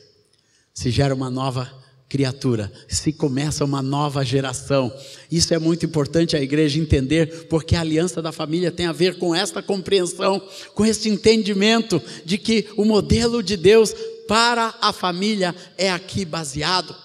se 0.74 0.92
gera 0.92 1.14
uma 1.14 1.30
nova 1.30 1.84
criatura, 2.10 2.72
se 2.88 3.12
começa 3.12 3.66
uma 3.66 3.82
nova 3.82 4.24
geração. 4.24 4.94
Isso 5.32 5.54
é 5.54 5.58
muito 5.58 5.86
importante 5.86 6.36
a 6.36 6.42
igreja 6.42 6.80
entender, 6.80 7.48
porque 7.48 7.76
a 7.76 7.82
aliança 7.82 8.22
da 8.22 8.32
família 8.32 8.72
tem 8.72 8.86
a 8.86 8.92
ver 8.92 9.18
com 9.18 9.34
esta 9.34 9.64
compreensão, 9.64 10.40
com 10.76 10.86
este 10.86 11.10
entendimento 11.10 12.02
de 12.24 12.38
que 12.38 12.68
o 12.78 12.86
modelo 12.86 13.42
de 13.42 13.58
Deus 13.58 13.96
para 14.28 14.76
a 14.80 14.94
família 14.94 15.56
é 15.78 15.92
aqui 15.92 16.24
baseado. 16.24 16.96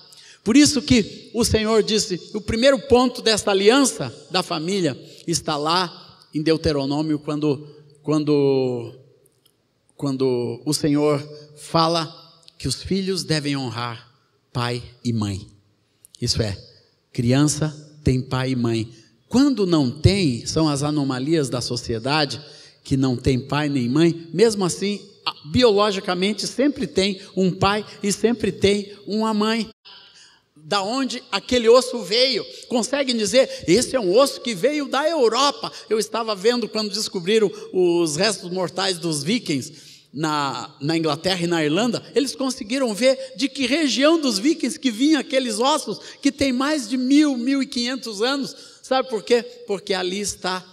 Por 0.45 0.57
isso 0.57 0.83
que 0.83 1.30
o 1.33 1.45
Senhor 1.45 1.83
disse, 1.83 2.21
o 2.35 2.40
primeiro 2.40 2.78
ponto 2.78 3.23
desta 3.23 3.50
aliança 3.50 4.14
da 4.30 4.42
família 4.42 4.95
está 5.26 5.57
lá 5.57 6.18
em 6.35 6.42
Deuteronômio 6.42 7.18
quando 7.18 7.66
quando 8.02 8.98
quando 9.99 10.62
o 10.64 10.73
Senhor 10.73 11.21
fala 11.57 12.14
que 12.57 12.69
os 12.69 12.81
filhos 12.81 13.25
devem 13.25 13.57
honrar 13.57 14.09
pai 14.52 14.81
e 15.05 15.12
mãe. 15.12 15.47
Isso 16.21 16.40
é, 16.40 16.57
criança 17.12 17.99
tem 18.05 18.23
pai 18.23 18.52
e 18.52 18.57
mãe. 18.57 18.88
Quando 19.28 19.67
não 19.67 19.90
tem, 19.90 20.47
são 20.47 20.69
as 20.69 20.85
anomalias 20.85 21.50
da 21.50 21.61
sociedade 21.61 22.40
que 22.85 22.97
não 22.97 23.17
tem 23.17 23.40
pai 23.40 23.69
nem 23.69 23.88
mãe, 23.88 24.28
mesmo 24.33 24.64
assim, 24.64 25.00
biologicamente 25.47 26.47
sempre 26.47 26.87
tem 26.87 27.21
um 27.37 27.50
pai 27.50 27.85
e 28.00 28.12
sempre 28.12 28.52
tem 28.52 28.97
uma 29.05 29.35
mãe 29.35 29.69
da 30.55 30.83
onde 30.83 31.25
aquele 31.33 31.69
osso 31.69 32.02
veio. 32.02 32.45
Conseguem 32.69 33.17
dizer, 33.17 33.64
esse 33.67 33.97
é 33.97 34.00
um 34.00 34.17
osso 34.17 34.40
que 34.43 34.55
veio 34.55 34.87
da 34.87 35.09
Europa. 35.09 35.73
Eu 35.90 35.99
estava 35.99 36.35
vendo 36.35 36.69
quando 36.69 36.93
descobriram 36.93 37.50
os 37.73 38.17
restos 38.17 38.50
mortais 38.50 38.99
dos 38.99 39.25
vikings 39.25 39.88
na, 40.18 40.68
na 40.80 40.96
Inglaterra 40.98 41.44
e 41.44 41.46
na 41.46 41.64
Irlanda, 41.64 42.02
eles 42.12 42.34
conseguiram 42.34 42.92
ver 42.92 43.34
de 43.37 43.48
que 43.48 43.68
região 43.68 44.20
dos 44.20 44.37
vikings 44.37 44.76
que 44.76 44.90
vinham 44.90 45.20
aqueles 45.20 45.60
ossos 45.60 46.00
que 46.20 46.32
tem 46.32 46.52
mais 46.52 46.88
de 46.88 46.96
mil, 46.96 47.37
mil 47.37 47.62
e 47.62 47.66
quinhentos 47.66 48.20
anos. 48.20 48.56
Sabe 48.82 49.08
por 49.08 49.22
quê? 49.22 49.44
Porque 49.64 49.94
ali 49.94 50.18
está 50.18 50.64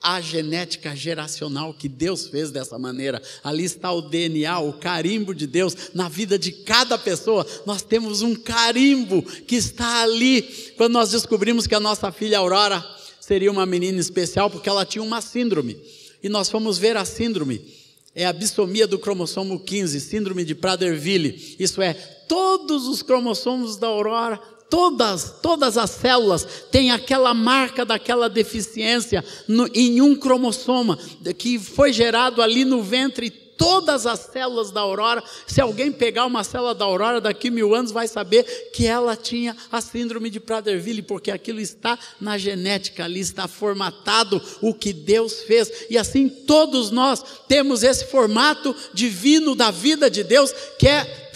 a 0.00 0.20
genética 0.20 0.94
geracional 0.94 1.74
que 1.74 1.88
Deus 1.88 2.28
fez 2.28 2.52
dessa 2.52 2.78
maneira. 2.78 3.20
Ali 3.42 3.64
está 3.64 3.90
o 3.90 4.00
DNA, 4.00 4.56
o 4.60 4.74
carimbo 4.74 5.34
de 5.34 5.48
Deus 5.48 5.76
na 5.92 6.08
vida 6.08 6.38
de 6.38 6.52
cada 6.52 6.96
pessoa. 6.96 7.44
Nós 7.66 7.82
temos 7.82 8.22
um 8.22 8.36
carimbo 8.36 9.20
que 9.20 9.56
está 9.56 10.02
ali. 10.02 10.42
Quando 10.76 10.92
nós 10.92 11.10
descobrimos 11.10 11.66
que 11.66 11.74
a 11.74 11.80
nossa 11.80 12.12
filha 12.12 12.38
Aurora 12.38 12.86
seria 13.18 13.50
uma 13.50 13.66
menina 13.66 13.98
especial 13.98 14.48
porque 14.48 14.68
ela 14.68 14.86
tinha 14.86 15.02
uma 15.02 15.20
síndrome. 15.20 15.76
E 16.22 16.28
nós 16.28 16.48
fomos 16.48 16.78
ver 16.78 16.96
a 16.96 17.04
síndrome. 17.04 17.75
É 18.16 18.24
a 18.24 18.32
bissomia 18.32 18.86
do 18.86 18.98
cromossomo 18.98 19.60
15, 19.60 20.00
síndrome 20.00 20.42
de 20.42 20.54
Prader-Willi. 20.54 21.54
Isso 21.58 21.82
é, 21.82 21.92
todos 21.92 22.88
os 22.88 23.02
cromossomos 23.02 23.76
da 23.76 23.86
Aurora 23.86 24.40
todas, 24.68 25.36
todas 25.42 25.78
as 25.78 25.90
células 25.90 26.46
têm 26.70 26.90
aquela 26.90 27.32
marca 27.32 27.84
daquela 27.84 28.28
deficiência 28.28 29.24
no, 29.46 29.68
em 29.74 30.00
um 30.00 30.16
cromossoma 30.16 30.98
que 31.38 31.58
foi 31.58 31.92
gerado 31.92 32.42
ali 32.42 32.64
no 32.64 32.82
ventre 32.82 33.30
todas 33.56 34.06
as 34.06 34.20
células 34.20 34.70
da 34.70 34.80
aurora. 34.80 35.22
Se 35.46 35.60
alguém 35.60 35.90
pegar 35.90 36.26
uma 36.26 36.44
célula 36.44 36.74
da 36.74 36.84
aurora 36.84 37.20
daqui 37.20 37.50
mil 37.50 37.74
anos, 37.74 37.92
vai 37.92 38.08
saber 38.08 38.44
que 38.72 38.86
ela 38.86 39.16
tinha 39.16 39.56
a 39.70 39.80
síndrome 39.80 40.30
de 40.30 40.40
Prader-Willi, 40.40 41.02
porque 41.02 41.30
aquilo 41.30 41.60
está 41.60 41.98
na 42.20 42.38
genética, 42.38 43.04
ali 43.04 43.20
está 43.20 43.48
formatado 43.48 44.40
o 44.60 44.74
que 44.74 44.92
Deus 44.92 45.42
fez. 45.42 45.86
E 45.90 45.98
assim 45.98 46.28
todos 46.28 46.90
nós 46.90 47.22
temos 47.48 47.82
esse 47.82 48.06
formato 48.06 48.74
divino 48.92 49.54
da 49.54 49.70
vida 49.70 50.10
de 50.10 50.22
Deus 50.22 50.52
que 50.78 50.88
é 50.88 51.26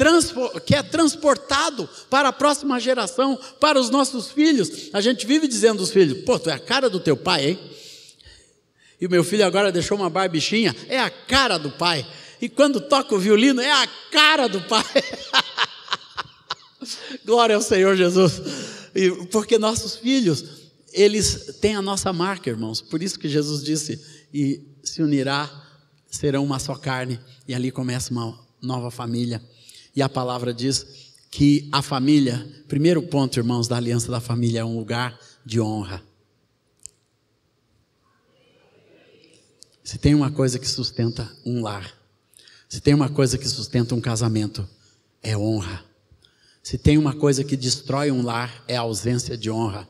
que 0.65 0.75
é 0.75 0.83
transportado 0.83 1.87
para 2.09 2.31
a 2.31 2.33
próxima 2.33 2.81
geração, 2.81 3.39
para 3.59 3.79
os 3.79 3.91
nossos 3.91 4.31
filhos. 4.31 4.89
A 4.95 5.01
gente 5.03 5.27
vive 5.27 5.47
dizendo 5.47 5.81
aos 5.81 5.91
filhos: 5.91 6.25
pô, 6.25 6.39
tu 6.39 6.49
é 6.49 6.55
a 6.55 6.59
cara 6.59 6.89
do 6.89 6.99
teu 6.99 7.17
pai, 7.17 7.51
hein? 7.51 7.59
E 9.01 9.07
o 9.07 9.11
meu 9.11 9.25
filho 9.25 9.47
agora 9.47 9.73
deixou 9.73 9.97
uma 9.97 10.11
barbichinha, 10.11 10.77
é 10.89 10.99
a 10.99 11.09
cara 11.09 11.59
do 11.59 11.71
pai. 11.71 12.07
E 12.41 12.49
quando 12.49 12.81
toca 12.81 13.15
o 13.15 13.19
violino, 13.19 13.61
é 13.61 13.71
a 13.71 13.87
cara 14.11 14.49
do 14.49 14.61
pai. 14.63 14.85
Glória 17.25 17.57
ao 17.57 17.63
Senhor 17.63 17.97
Jesus. 17.97 18.43
E 18.95 19.11
porque 19.27 19.59
nossos 19.59 19.97
filhos, 19.97 20.45
eles 20.93 21.59
têm 21.61 21.77
a 21.77 21.83
nossa 21.83 22.13
marca, 22.13 22.51
irmãos. 22.51 22.81
Por 22.81 23.03
isso 23.03 23.19
que 23.19 23.29
Jesus 23.29 23.63
disse: 23.63 24.01
e 24.33 24.61
se 24.83 25.03
unirá, 25.03 25.51
serão 26.11 26.45
uma 26.45 26.59
só 26.59 26.75
carne. 26.75 27.21
E 27.47 27.55
ali 27.55 27.71
começa 27.71 28.13
uma 28.13 28.39
nova 28.61 28.91
família. 28.91 29.43
E 29.95 30.03
a 30.03 30.09
palavra 30.09 30.53
diz 30.53 30.87
que 31.31 31.69
a 31.71 31.83
família, 31.83 32.47
primeiro 32.69 33.03
ponto, 33.03 33.39
irmãos, 33.39 33.69
da 33.69 33.77
aliança 33.77 34.11
da 34.11 34.21
família 34.21 34.61
é 34.61 34.65
um 34.65 34.77
lugar 34.79 35.19
de 35.45 35.61
honra. 35.61 36.03
Se 39.91 39.99
tem 39.99 40.15
uma 40.15 40.31
coisa 40.31 40.57
que 40.57 40.69
sustenta 40.69 41.29
um 41.45 41.63
lar, 41.63 41.93
se 42.69 42.81
tem 42.81 42.95
uma 42.95 43.09
coisa 43.09 43.37
que 43.37 43.49
sustenta 43.49 43.93
um 43.93 44.01
casamento, 44.01 44.65
é 45.21 45.37
honra. 45.37 45.85
Se 46.63 46.79
tem 46.79 46.97
uma 46.97 47.13
coisa 47.13 47.43
que 47.43 47.57
destrói 47.57 48.13
um 48.13 48.23
lar, 48.23 48.63
é 48.69 48.77
a 48.77 48.83
ausência 48.83 49.37
de 49.37 49.51
honra. 49.51 49.89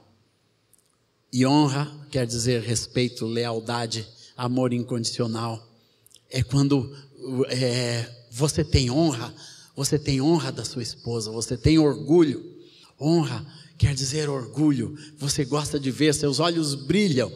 E 1.31 1.45
honra 1.45 1.87
quer 2.11 2.27
dizer 2.27 2.63
respeito, 2.63 3.27
lealdade, 3.27 4.09
amor 4.35 4.73
incondicional. 4.73 5.69
É 6.31 6.43
quando 6.43 6.97
é, 7.51 8.11
você 8.31 8.65
tem 8.65 8.91
honra, 8.91 9.35
você 9.77 9.99
tem 9.99 10.23
honra 10.23 10.51
da 10.51 10.65
sua 10.65 10.83
esposa, 10.83 11.31
você 11.31 11.59
tem 11.59 11.79
orgulho. 11.79 12.43
Honra 12.99 13.47
quer 13.77 13.95
dizer 13.95 14.31
orgulho. 14.31 14.97
Você 15.19 15.45
gosta 15.45 15.79
de 15.79 15.91
ver, 15.91 16.15
seus 16.15 16.41
olhos 16.41 16.75
brilham 16.75 17.31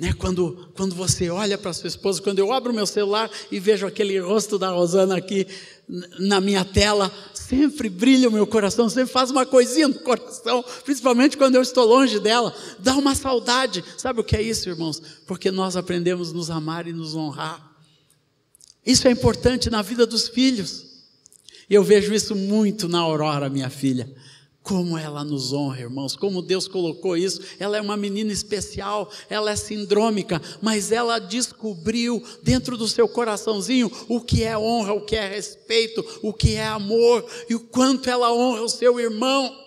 né? 0.00 0.14
Quando, 0.14 0.72
quando 0.74 0.94
você 0.94 1.28
olha 1.28 1.58
para 1.58 1.74
sua 1.74 1.88
esposa, 1.88 2.22
quando 2.22 2.38
eu 2.38 2.50
abro 2.50 2.72
meu 2.72 2.86
celular 2.86 3.30
e 3.52 3.60
vejo 3.60 3.86
aquele 3.86 4.18
rosto 4.18 4.58
da 4.58 4.70
Rosana 4.70 5.14
aqui 5.14 5.46
na 6.18 6.40
minha 6.40 6.64
tela, 6.64 7.12
sempre 7.34 7.90
brilha 7.90 8.30
o 8.30 8.32
meu 8.32 8.46
coração, 8.46 8.88
sempre 8.88 9.12
faz 9.12 9.30
uma 9.30 9.44
coisinha 9.44 9.88
no 9.88 9.98
coração, 9.98 10.64
principalmente 10.86 11.36
quando 11.36 11.56
eu 11.56 11.60
estou 11.60 11.84
longe 11.84 12.18
dela, 12.18 12.54
dá 12.78 12.96
uma 12.96 13.14
saudade. 13.14 13.84
Sabe 13.98 14.22
o 14.22 14.24
que 14.24 14.34
é 14.34 14.40
isso, 14.40 14.70
irmãos? 14.70 15.02
Porque 15.26 15.50
nós 15.50 15.76
aprendemos 15.76 16.30
a 16.30 16.32
nos 16.32 16.50
amar 16.50 16.86
e 16.86 16.94
nos 16.94 17.14
honrar. 17.14 17.70
Isso 18.86 19.06
é 19.06 19.10
importante 19.10 19.68
na 19.68 19.82
vida 19.82 20.06
dos 20.06 20.28
filhos. 20.28 20.86
Eu 21.68 21.84
vejo 21.84 22.14
isso 22.14 22.34
muito 22.34 22.88
na 22.88 23.00
Aurora, 23.00 23.50
minha 23.50 23.68
filha. 23.68 24.10
Como 24.62 24.98
ela 24.98 25.24
nos 25.24 25.52
honra, 25.52 25.80
irmãos, 25.80 26.14
como 26.14 26.42
Deus 26.42 26.68
colocou 26.68 27.16
isso. 27.16 27.40
Ela 27.58 27.78
é 27.78 27.80
uma 27.80 27.96
menina 27.96 28.30
especial, 28.30 29.10
ela 29.28 29.50
é 29.50 29.56
sindrômica, 29.56 30.40
mas 30.60 30.92
ela 30.92 31.18
descobriu 31.18 32.22
dentro 32.42 32.76
do 32.76 32.86
seu 32.86 33.08
coraçãozinho 33.08 33.90
o 34.08 34.20
que 34.20 34.44
é 34.44 34.56
honra, 34.56 34.92
o 34.92 35.04
que 35.04 35.16
é 35.16 35.28
respeito, 35.28 36.04
o 36.22 36.32
que 36.32 36.56
é 36.56 36.66
amor 36.66 37.24
e 37.48 37.54
o 37.54 37.60
quanto 37.60 38.10
ela 38.10 38.32
honra 38.32 38.62
o 38.62 38.68
seu 38.68 39.00
irmão. 39.00 39.58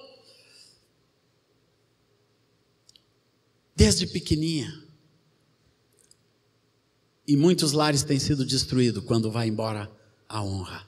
Desde 3.75 4.05
pequeninha. 4.05 4.83
E 7.27 7.35
muitos 7.35 7.71
lares 7.71 8.03
têm 8.03 8.19
sido 8.19 8.45
destruídos 8.45 9.03
quando 9.05 9.31
vai 9.31 9.47
embora 9.47 9.91
a 10.29 10.43
honra. 10.43 10.88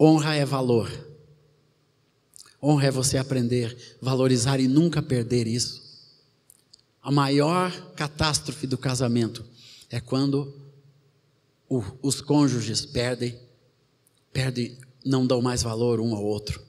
Honra 0.00 0.34
é 0.36 0.46
valor. 0.46 1.09
Honra 2.62 2.86
é 2.86 2.90
você 2.90 3.16
aprender, 3.16 3.96
valorizar 4.00 4.60
e 4.60 4.68
nunca 4.68 5.02
perder 5.02 5.46
isso. 5.46 5.80
A 7.02 7.10
maior 7.10 7.72
catástrofe 7.92 8.66
do 8.66 8.76
casamento 8.76 9.44
é 9.88 10.00
quando 10.00 10.54
o, 11.68 11.82
os 12.02 12.20
cônjuges 12.20 12.84
perdem, 12.84 13.38
perdem, 14.32 14.76
não 15.04 15.26
dão 15.26 15.40
mais 15.40 15.62
valor 15.62 16.00
um 16.00 16.14
ao 16.14 16.22
outro. 16.22 16.60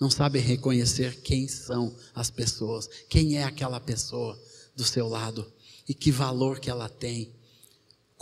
Não 0.00 0.10
sabem 0.10 0.42
reconhecer 0.42 1.20
quem 1.22 1.46
são 1.46 1.94
as 2.12 2.28
pessoas, 2.28 2.88
quem 3.08 3.38
é 3.38 3.44
aquela 3.44 3.78
pessoa 3.78 4.36
do 4.74 4.84
seu 4.84 5.06
lado 5.06 5.46
e 5.88 5.94
que 5.94 6.10
valor 6.10 6.58
que 6.58 6.68
ela 6.68 6.88
tem. 6.88 7.32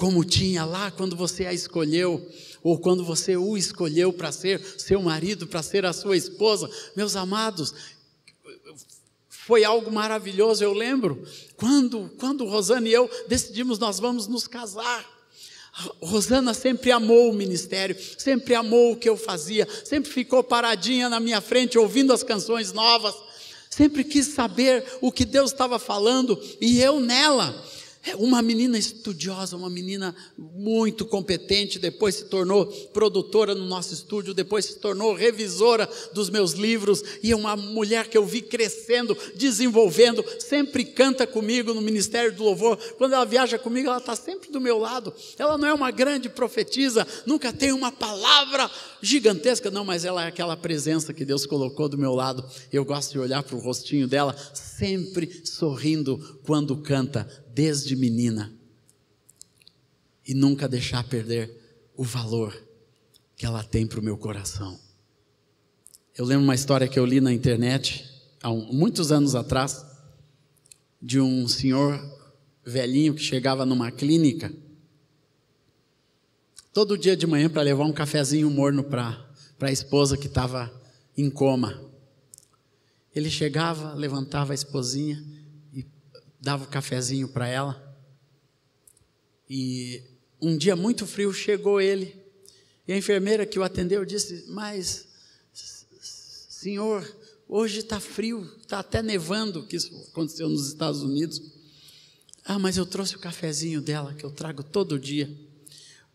Como 0.00 0.24
tinha 0.24 0.64
lá 0.64 0.90
quando 0.90 1.14
você 1.14 1.44
a 1.44 1.52
escolheu, 1.52 2.26
ou 2.62 2.78
quando 2.78 3.04
você 3.04 3.36
o 3.36 3.54
escolheu 3.54 4.10
para 4.10 4.32
ser 4.32 4.58
seu 4.78 5.02
marido, 5.02 5.46
para 5.46 5.62
ser 5.62 5.84
a 5.84 5.92
sua 5.92 6.16
esposa. 6.16 6.70
Meus 6.96 7.16
amados, 7.16 7.74
foi 9.28 9.62
algo 9.62 9.92
maravilhoso, 9.92 10.64
eu 10.64 10.72
lembro, 10.72 11.22
quando, 11.54 12.10
quando 12.18 12.46
Rosana 12.46 12.88
e 12.88 12.92
eu 12.94 13.10
decidimos 13.28 13.78
nós 13.78 14.00
vamos 14.00 14.26
nos 14.26 14.46
casar. 14.46 15.04
Rosana 16.00 16.54
sempre 16.54 16.90
amou 16.90 17.30
o 17.30 17.34
ministério, 17.34 17.94
sempre 18.18 18.54
amou 18.54 18.92
o 18.92 18.96
que 18.96 19.08
eu 19.08 19.18
fazia, 19.18 19.68
sempre 19.84 20.10
ficou 20.10 20.42
paradinha 20.42 21.10
na 21.10 21.20
minha 21.20 21.42
frente 21.42 21.76
ouvindo 21.76 22.10
as 22.10 22.22
canções 22.22 22.72
novas, 22.72 23.14
sempre 23.68 24.02
quis 24.02 24.28
saber 24.28 24.82
o 25.02 25.12
que 25.12 25.26
Deus 25.26 25.52
estava 25.52 25.78
falando 25.78 26.42
e 26.58 26.80
eu 26.80 27.00
nela. 27.00 27.54
É 28.02 28.16
uma 28.16 28.40
menina 28.40 28.78
estudiosa, 28.78 29.56
uma 29.56 29.68
menina 29.68 30.16
muito 30.38 31.04
competente, 31.04 31.78
depois 31.78 32.14
se 32.14 32.24
tornou 32.24 32.64
produtora 32.94 33.54
no 33.54 33.66
nosso 33.66 33.92
estúdio, 33.92 34.32
depois 34.32 34.64
se 34.64 34.78
tornou 34.78 35.12
revisora 35.12 35.86
dos 36.14 36.30
meus 36.30 36.52
livros, 36.52 37.02
e 37.22 37.30
é 37.30 37.36
uma 37.36 37.54
mulher 37.56 38.08
que 38.08 38.16
eu 38.16 38.24
vi 38.24 38.40
crescendo, 38.40 39.16
desenvolvendo, 39.36 40.24
sempre 40.38 40.82
canta 40.82 41.26
comigo 41.26 41.74
no 41.74 41.82
Ministério 41.82 42.34
do 42.34 42.42
Louvor. 42.42 42.78
Quando 42.96 43.12
ela 43.12 43.26
viaja 43.26 43.58
comigo, 43.58 43.88
ela 43.88 43.98
está 43.98 44.16
sempre 44.16 44.50
do 44.50 44.62
meu 44.62 44.78
lado. 44.78 45.12
Ela 45.38 45.58
não 45.58 45.68
é 45.68 45.74
uma 45.74 45.90
grande 45.90 46.30
profetisa, 46.30 47.06
nunca 47.26 47.52
tem 47.52 47.70
uma 47.70 47.92
palavra 47.92 48.70
gigantesca, 49.02 49.70
não, 49.70 49.84
mas 49.84 50.06
ela 50.06 50.24
é 50.24 50.28
aquela 50.28 50.56
presença 50.56 51.12
que 51.12 51.24
Deus 51.24 51.44
colocou 51.44 51.86
do 51.86 51.98
meu 51.98 52.14
lado. 52.14 52.42
Eu 52.72 52.82
gosto 52.82 53.12
de 53.12 53.18
olhar 53.18 53.42
para 53.42 53.56
o 53.56 53.60
rostinho 53.60 54.08
dela, 54.08 54.34
sempre 54.54 55.42
sorrindo 55.44 56.40
quando 56.46 56.78
canta 56.78 57.28
desde 57.60 57.94
menina 57.94 58.50
e 60.26 60.32
nunca 60.32 60.66
deixar 60.66 61.04
perder 61.04 61.90
o 61.94 62.02
valor 62.02 62.58
que 63.36 63.44
ela 63.44 63.62
tem 63.62 63.86
para 63.86 64.00
o 64.00 64.02
meu 64.02 64.16
coração. 64.16 64.80
Eu 66.16 66.24
lembro 66.24 66.44
uma 66.44 66.54
história 66.54 66.88
que 66.88 66.98
eu 66.98 67.04
li 67.04 67.20
na 67.20 67.30
internet 67.30 68.08
há 68.42 68.48
muitos 68.48 69.12
anos 69.12 69.34
atrás 69.34 69.84
de 71.02 71.20
um 71.20 71.46
senhor 71.46 72.00
velhinho 72.64 73.12
que 73.12 73.20
chegava 73.20 73.66
numa 73.66 73.90
clínica 73.90 74.50
todo 76.72 76.96
dia 76.96 77.14
de 77.14 77.26
manhã 77.26 77.50
para 77.50 77.60
levar 77.60 77.84
um 77.84 77.92
cafezinho 77.92 78.48
morno 78.48 78.82
para 78.84 79.22
a 79.60 79.70
esposa 79.70 80.16
que 80.16 80.28
estava 80.28 80.72
em 81.14 81.28
coma. 81.28 81.78
Ele 83.14 83.28
chegava, 83.28 83.92
levantava 83.92 84.52
a 84.52 84.54
esposinha 84.54 85.22
dava 86.40 86.64
o 86.64 86.66
um 86.66 86.70
cafezinho 86.70 87.28
para 87.28 87.46
ela. 87.46 87.90
E 89.48 90.02
um 90.40 90.56
dia 90.56 90.74
muito 90.74 91.06
frio 91.06 91.32
chegou 91.32 91.80
ele. 91.80 92.16
E 92.86 92.92
a 92.92 92.96
enfermeira 92.96 93.44
que 93.44 93.58
o 93.58 93.62
atendeu 93.62 94.04
disse: 94.04 94.46
Mas, 94.48 95.06
senhor, 95.52 97.08
hoje 97.48 97.80
está 97.80 98.00
frio, 98.00 98.42
está 98.60 98.78
até 98.78 99.02
nevando, 99.02 99.66
que 99.66 99.76
isso 99.76 99.94
aconteceu 100.10 100.48
nos 100.48 100.68
Estados 100.68 101.02
Unidos. 101.02 101.42
Ah, 102.44 102.58
mas 102.58 102.76
eu 102.76 102.86
trouxe 102.86 103.16
o 103.16 103.20
cafezinho 103.20 103.80
dela, 103.80 104.14
que 104.14 104.24
eu 104.24 104.30
trago 104.30 104.62
todo 104.62 104.98
dia. 104.98 105.30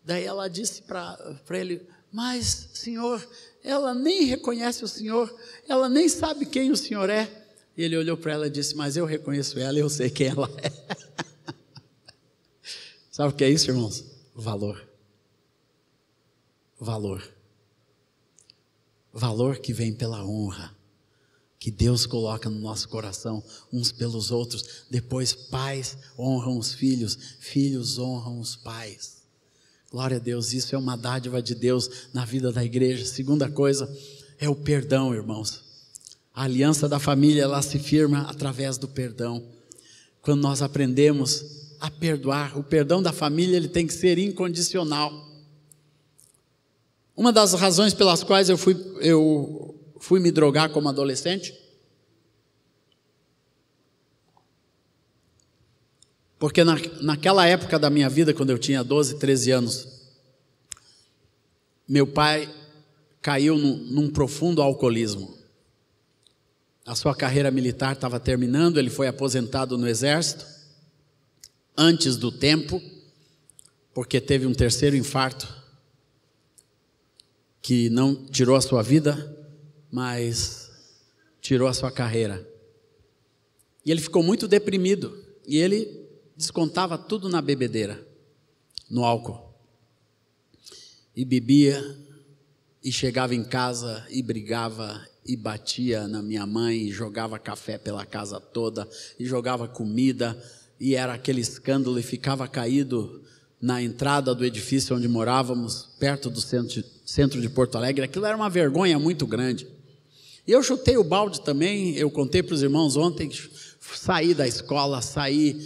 Daí 0.04 0.24
ela 0.24 0.48
disse 0.48 0.82
para 0.82 1.36
ele: 1.52 1.82
Mas, 2.12 2.70
senhor, 2.74 3.26
ela 3.64 3.94
nem 3.94 4.24
reconhece 4.26 4.84
o 4.84 4.88
senhor, 4.88 5.34
ela 5.68 5.88
nem 5.88 6.10
sabe 6.10 6.46
quem 6.46 6.72
o 6.72 6.78
senhor 6.78 7.10
é. 7.10 7.45
E 7.78 7.84
ele 7.84 7.98
olhou 7.98 8.18
para 8.18 8.34
ela 8.34 8.48
e 8.48 8.50
disse: 8.50 8.76
Mas 8.76 8.96
eu 8.96 9.06
reconheço 9.06 9.60
ela 9.60 9.78
eu 9.78 9.90
sei 9.90 10.10
quem 10.10 10.28
ela 10.28 10.50
é. 10.58 10.72
Sabe 13.12 13.34
o 13.34 13.36
que 13.36 13.44
é 13.44 13.50
isso, 13.50 13.70
irmãos? 13.70 14.06
Valor. 14.34 14.88
Valor. 16.80 17.22
Valor 19.14 19.60
que 19.60 19.74
vem 19.74 19.94
pela 19.94 20.26
honra 20.26 20.76
que 21.66 21.72
Deus 21.72 22.06
coloca 22.06 22.48
no 22.48 22.60
nosso 22.60 22.88
coração 22.88 23.44
uns 23.74 23.92
pelos 23.92 24.30
outros. 24.30 24.86
Depois, 24.88 25.34
pais 25.34 25.98
honram 26.16 26.60
os 26.60 26.76
filhos, 26.76 27.18
filhos 27.40 27.98
honram 27.98 28.40
os 28.40 28.56
pais. 28.56 29.24
Glória 29.90 30.18
a 30.18 30.20
Deus, 30.20 30.54
isso 30.54 30.76
é 30.76 30.78
uma 30.78 30.96
dádiva 30.96 31.42
de 31.42 31.56
Deus 31.56 31.90
na 32.14 32.24
vida 32.24 32.52
da 32.52 32.64
igreja. 32.64 33.04
Segunda 33.04 33.50
coisa 33.50 33.92
é 34.38 34.48
o 34.48 34.56
perdão, 34.56 35.12
irmãos. 35.12 35.64
A 36.36 36.44
aliança 36.44 36.90
da 36.90 37.00
família 37.00 37.44
ela 37.44 37.62
se 37.62 37.80
firma 37.80 38.24
através 38.24 38.78
do 38.78 38.90
perdão. 38.90 39.42
Quando 40.22 40.42
nós 40.42 40.62
aprendemos 40.62 41.76
a 41.80 41.90
perdoar, 41.90 42.58
o 42.58 42.64
perdão 42.64 43.02
da 43.02 43.14
família 43.14 43.56
ele 43.56 43.70
tem 43.70 43.88
que 43.88 43.94
ser 43.94 44.18
incondicional. 44.18 45.14
Uma 47.16 47.32
das 47.32 47.54
razões 47.54 47.94
pelas 47.94 48.22
quais 48.22 48.50
eu 48.50 48.58
fui, 48.58 48.76
eu 49.00 49.80
fui 50.02 50.20
me 50.20 50.30
drogar 50.30 50.70
como 50.72 50.90
adolescente, 50.90 51.58
porque 56.38 56.66
na, 56.66 56.76
naquela 57.02 57.48
época 57.48 57.80
da 57.80 57.90
minha 57.90 58.10
vida, 58.10 58.34
quando 58.34 58.50
eu 58.50 58.60
tinha 58.60 58.84
12, 58.84 59.20
13 59.20 59.52
anos, 59.52 59.88
meu 61.88 62.06
pai 62.06 62.54
caiu 63.22 63.58
num, 63.58 63.78
num 63.78 64.10
profundo 64.10 64.62
alcoolismo. 64.62 65.45
A 66.86 66.94
sua 66.94 67.16
carreira 67.16 67.50
militar 67.50 67.96
estava 67.96 68.20
terminando, 68.20 68.78
ele 68.78 68.92
foi 68.92 69.08
aposentado 69.08 69.76
no 69.76 69.88
exército 69.88 70.46
antes 71.76 72.16
do 72.16 72.32
tempo, 72.32 72.80
porque 73.92 74.22
teve 74.22 74.46
um 74.46 74.54
terceiro 74.54 74.96
infarto 74.96 75.52
que 77.60 77.90
não 77.90 78.28
tirou 78.28 78.56
a 78.56 78.62
sua 78.62 78.84
vida, 78.84 79.36
mas 79.92 80.70
tirou 81.42 81.68
a 81.68 81.74
sua 81.74 81.92
carreira. 81.92 82.48
E 83.84 83.90
ele 83.90 84.00
ficou 84.00 84.22
muito 84.22 84.48
deprimido 84.48 85.26
e 85.48 85.58
ele 85.58 86.08
descontava 86.38 87.00
tudo 87.00 87.28
na 87.28 87.42
bebedeira, 87.42 88.06
no 88.88 89.04
álcool. 89.04 89.54
E 91.16 91.26
bebia 91.26 91.82
e 92.84 92.92
chegava 92.92 93.34
em 93.34 93.44
casa 93.44 94.06
e 94.12 94.22
brigava 94.22 95.04
e 95.26 95.36
batia 95.36 96.08
na 96.08 96.22
minha 96.22 96.46
mãe, 96.46 96.84
e 96.84 96.92
jogava 96.92 97.40
café 97.40 97.78
pela 97.78 98.06
casa 98.06 98.40
toda, 98.40 98.88
e 99.20 99.26
jogava 99.26 99.68
comida, 99.68 100.38
e 100.80 100.94
era 100.94 101.14
aquele 101.14 101.42
escândalo, 101.42 101.98
e 101.98 102.04
ficava 102.04 102.48
caído 102.48 103.24
na 103.60 103.82
entrada 103.82 104.36
do 104.36 104.46
edifício 104.46 104.96
onde 104.96 105.08
morávamos, 105.08 105.88
perto 106.00 106.30
do 106.30 106.40
centro, 106.40 106.84
centro 107.04 107.42
de 107.42 107.50
Porto 107.50 107.76
Alegre. 107.76 108.06
Aquilo 108.06 108.26
era 108.26 108.38
uma 108.38 108.50
vergonha 108.50 109.00
muito 109.00 109.26
grande. 109.26 109.68
E 110.48 110.52
eu 110.52 110.62
chutei 110.62 110.98
o 110.98 111.04
balde 111.04 111.42
também, 111.42 111.96
eu 111.96 112.12
contei 112.12 112.44
para 112.44 112.54
os 112.54 112.62
irmãos 112.62 112.96
ontem, 112.96 113.32
saí 113.80 114.36
da 114.36 114.48
escola, 114.48 115.02
saí 115.02 115.60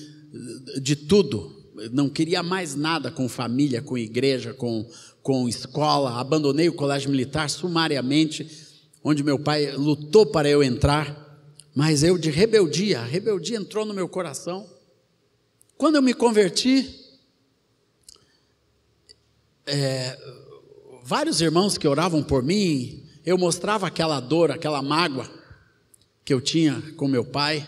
de 0.82 0.96
tudo, 0.96 1.54
não 1.92 2.08
queria 2.08 2.42
mais 2.42 2.76
nada 2.76 3.12
com 3.12 3.28
família, 3.28 3.82
com 3.82 3.98
igreja, 3.98 4.54
com, 4.54 4.88
com 5.22 5.50
escola, 5.50 6.18
abandonei 6.18 6.70
o 6.70 6.74
colégio 6.74 7.10
militar 7.10 7.50
sumariamente 7.50 8.69
onde 9.04 9.24
meu 9.24 9.40
pai 9.40 9.72
lutou 9.72 10.26
para 10.26 10.50
eu 10.50 10.64
entrar, 10.64 11.28
mas 11.76 12.04
eu 12.04 12.18
de 12.18 12.30
rebeldia, 12.30 13.00
a 13.00 13.06
rebeldia 13.06 13.58
entrou 13.58 13.86
no 13.86 13.94
meu 13.94 14.10
coração. 14.10 14.70
Quando 15.78 15.96
eu 15.96 16.02
me 16.02 16.14
converti, 16.14 16.94
é, 19.66 20.18
vários 21.04 21.42
irmãos 21.42 21.78
que 21.78 21.88
oravam 21.88 22.22
por 22.22 22.44
mim, 22.44 23.06
eu 23.26 23.38
mostrava 23.38 23.88
aquela 23.88 24.20
dor, 24.20 24.52
aquela 24.52 24.82
mágoa 24.82 25.30
que 26.26 26.34
eu 26.34 26.42
tinha 26.42 26.82
com 26.98 27.08
meu 27.08 27.24
pai, 27.24 27.68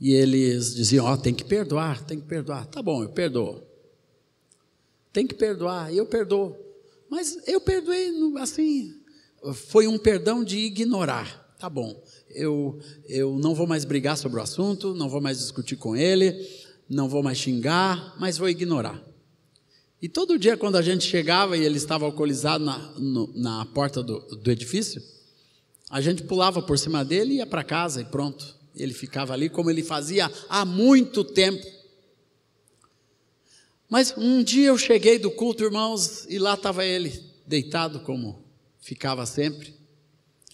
e 0.00 0.12
eles 0.12 0.74
diziam: 0.74 1.06
Ó, 1.06 1.14
oh, 1.14 1.16
tem 1.16 1.32
que 1.32 1.44
perdoar, 1.44 2.04
tem 2.04 2.20
que 2.20 2.26
perdoar. 2.26 2.66
Tá 2.66 2.82
bom, 2.82 3.02
eu 3.02 3.08
perdoo. 3.10 3.62
Tem 5.12 5.26
que 5.26 5.34
perdoar, 5.34 5.92
e 5.92 5.96
eu 5.96 6.06
perdoo. 6.06 6.56
Mas 7.08 7.46
eu 7.46 7.60
perdoei 7.60 8.10
assim, 8.38 9.00
foi 9.52 9.86
um 9.86 9.98
perdão 9.98 10.42
de 10.42 10.58
ignorar. 10.58 11.54
Tá 11.58 11.68
bom, 11.68 12.02
eu, 12.30 12.78
eu 13.08 13.38
não 13.38 13.54
vou 13.54 13.66
mais 13.66 13.84
brigar 13.84 14.16
sobre 14.16 14.38
o 14.38 14.42
assunto, 14.42 14.94
não 14.94 15.08
vou 15.08 15.20
mais 15.20 15.38
discutir 15.38 15.76
com 15.76 15.96
ele, 15.96 16.46
não 16.88 17.08
vou 17.08 17.22
mais 17.22 17.38
xingar, 17.38 18.14
mas 18.18 18.38
vou 18.38 18.48
ignorar. 18.48 19.02
E 20.00 20.08
todo 20.08 20.38
dia, 20.38 20.56
quando 20.56 20.76
a 20.76 20.82
gente 20.82 21.04
chegava 21.04 21.56
e 21.56 21.64
ele 21.64 21.78
estava 21.78 22.04
alcoolizado 22.04 22.64
na, 22.64 22.78
no, 22.98 23.32
na 23.34 23.64
porta 23.66 24.02
do, 24.02 24.20
do 24.36 24.50
edifício, 24.50 25.02
A 25.90 26.00
gente 26.00 26.24
pulava 26.24 26.60
por 26.60 26.78
cima 26.78 27.04
dele 27.04 27.34
e 27.34 27.36
ia 27.36 27.46
para 27.46 27.62
casa 27.62 28.00
e 28.00 28.04
pronto. 28.04 28.56
Ele 28.74 28.92
ficava 28.92 29.32
ali 29.32 29.48
como 29.48 29.70
ele 29.70 29.82
fazia 29.82 30.30
há 30.48 30.64
muito 30.64 31.22
tempo. 31.22 31.64
Mas 33.88 34.12
um 34.16 34.42
dia 34.42 34.68
eu 34.68 34.78
cheguei 34.78 35.18
do 35.18 35.30
culto, 35.30 35.62
irmãos, 35.62 36.26
e 36.28 36.38
lá 36.38 36.54
estava 36.54 36.84
ele, 36.84 37.12
deitado 37.46 38.00
como 38.00 38.43
ficava 38.84 39.24
sempre. 39.24 39.74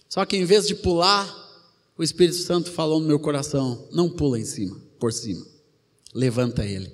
Só 0.07 0.25
que 0.25 0.37
em 0.37 0.45
vez 0.45 0.65
de 0.65 0.73
pular, 0.73 1.29
o 1.97 2.01
Espírito 2.01 2.37
Santo 2.37 2.71
falou 2.71 2.99
no 2.99 3.07
meu 3.07 3.19
coração: 3.19 3.87
não 3.91 4.09
pula 4.09 4.39
em 4.39 4.45
cima, 4.45 4.81
por 4.97 5.11
cima. 5.11 5.45
Levanta 6.13 6.65
ele 6.65 6.91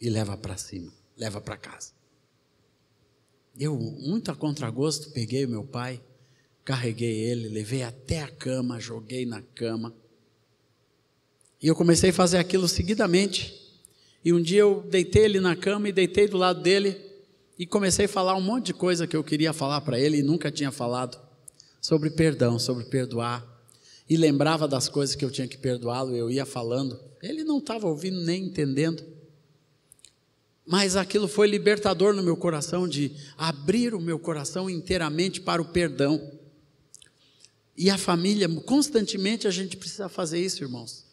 e 0.00 0.10
leva 0.10 0.36
para 0.36 0.56
cima, 0.56 0.92
leva 1.16 1.40
para 1.40 1.56
casa. 1.56 1.92
Eu, 3.58 3.78
muito 3.78 4.30
a 4.30 4.36
contragosto, 4.36 5.10
peguei 5.10 5.46
o 5.46 5.48
meu 5.48 5.64
pai, 5.64 6.00
carreguei 6.62 7.20
ele, 7.20 7.48
levei 7.48 7.82
até 7.82 8.22
a 8.22 8.28
cama, 8.28 8.78
joguei 8.78 9.24
na 9.24 9.40
cama. 9.40 9.94
E 11.62 11.66
eu 11.66 11.74
comecei 11.74 12.10
a 12.10 12.12
fazer 12.12 12.36
aquilo 12.36 12.68
seguidamente. 12.68 13.62
E 14.22 14.30
um 14.32 14.42
dia 14.42 14.60
eu 14.60 14.82
deitei 14.82 15.24
ele 15.24 15.40
na 15.40 15.56
cama 15.56 15.88
e 15.88 15.92
deitei 15.92 16.28
do 16.28 16.36
lado 16.36 16.60
dele 16.60 17.05
e 17.58 17.66
comecei 17.66 18.04
a 18.04 18.08
falar 18.08 18.34
um 18.36 18.40
monte 18.40 18.66
de 18.66 18.74
coisa 18.74 19.06
que 19.06 19.16
eu 19.16 19.24
queria 19.24 19.52
falar 19.52 19.80
para 19.80 19.98
ele 19.98 20.18
e 20.18 20.22
nunca 20.22 20.50
tinha 20.50 20.70
falado 20.70 21.18
sobre 21.80 22.10
perdão, 22.10 22.58
sobre 22.58 22.84
perdoar. 22.84 23.46
E 24.08 24.16
lembrava 24.16 24.68
das 24.68 24.88
coisas 24.88 25.16
que 25.16 25.24
eu 25.24 25.30
tinha 25.30 25.48
que 25.48 25.56
perdoá-lo, 25.56 26.14
eu 26.14 26.30
ia 26.30 26.44
falando. 26.44 27.00
Ele 27.22 27.42
não 27.44 27.58
estava 27.58 27.86
ouvindo 27.86 28.20
nem 28.20 28.44
entendendo. 28.44 29.02
Mas 30.66 30.96
aquilo 30.96 31.28
foi 31.28 31.46
libertador 31.46 32.12
no 32.12 32.22
meu 32.22 32.36
coração 32.36 32.86
de 32.88 33.12
abrir 33.38 33.94
o 33.94 34.00
meu 34.00 34.18
coração 34.18 34.68
inteiramente 34.68 35.40
para 35.40 35.62
o 35.62 35.64
perdão. 35.64 36.32
E 37.76 37.88
a 37.88 37.96
família, 37.96 38.48
constantemente 38.62 39.46
a 39.46 39.50
gente 39.50 39.76
precisa 39.76 40.08
fazer 40.08 40.40
isso, 40.40 40.62
irmãos. 40.62 41.05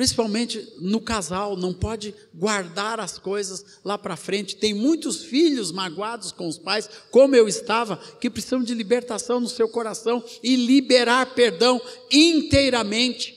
Principalmente 0.00 0.66
no 0.78 0.98
casal, 0.98 1.58
não 1.58 1.74
pode 1.74 2.14
guardar 2.34 2.98
as 2.98 3.18
coisas 3.18 3.62
lá 3.84 3.98
para 3.98 4.16
frente. 4.16 4.56
Tem 4.56 4.72
muitos 4.72 5.24
filhos 5.24 5.70
magoados 5.70 6.32
com 6.32 6.48
os 6.48 6.56
pais, 6.56 6.88
como 7.10 7.36
eu 7.36 7.46
estava, 7.46 7.98
que 8.18 8.30
precisam 8.30 8.62
de 8.62 8.72
libertação 8.72 9.40
no 9.40 9.46
seu 9.46 9.68
coração 9.68 10.24
e 10.42 10.56
liberar 10.56 11.34
perdão 11.34 11.78
inteiramente 12.10 13.36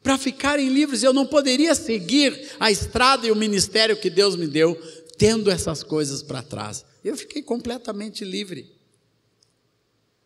para 0.00 0.16
ficarem 0.16 0.68
livres. 0.68 1.02
Eu 1.02 1.12
não 1.12 1.26
poderia 1.26 1.74
seguir 1.74 2.52
a 2.60 2.70
estrada 2.70 3.26
e 3.26 3.32
o 3.32 3.36
ministério 3.36 3.96
que 3.96 4.08
Deus 4.08 4.36
me 4.36 4.46
deu, 4.46 4.80
tendo 5.18 5.50
essas 5.50 5.82
coisas 5.82 6.22
para 6.22 6.40
trás. 6.40 6.84
Eu 7.04 7.16
fiquei 7.16 7.42
completamente 7.42 8.24
livre. 8.24 8.72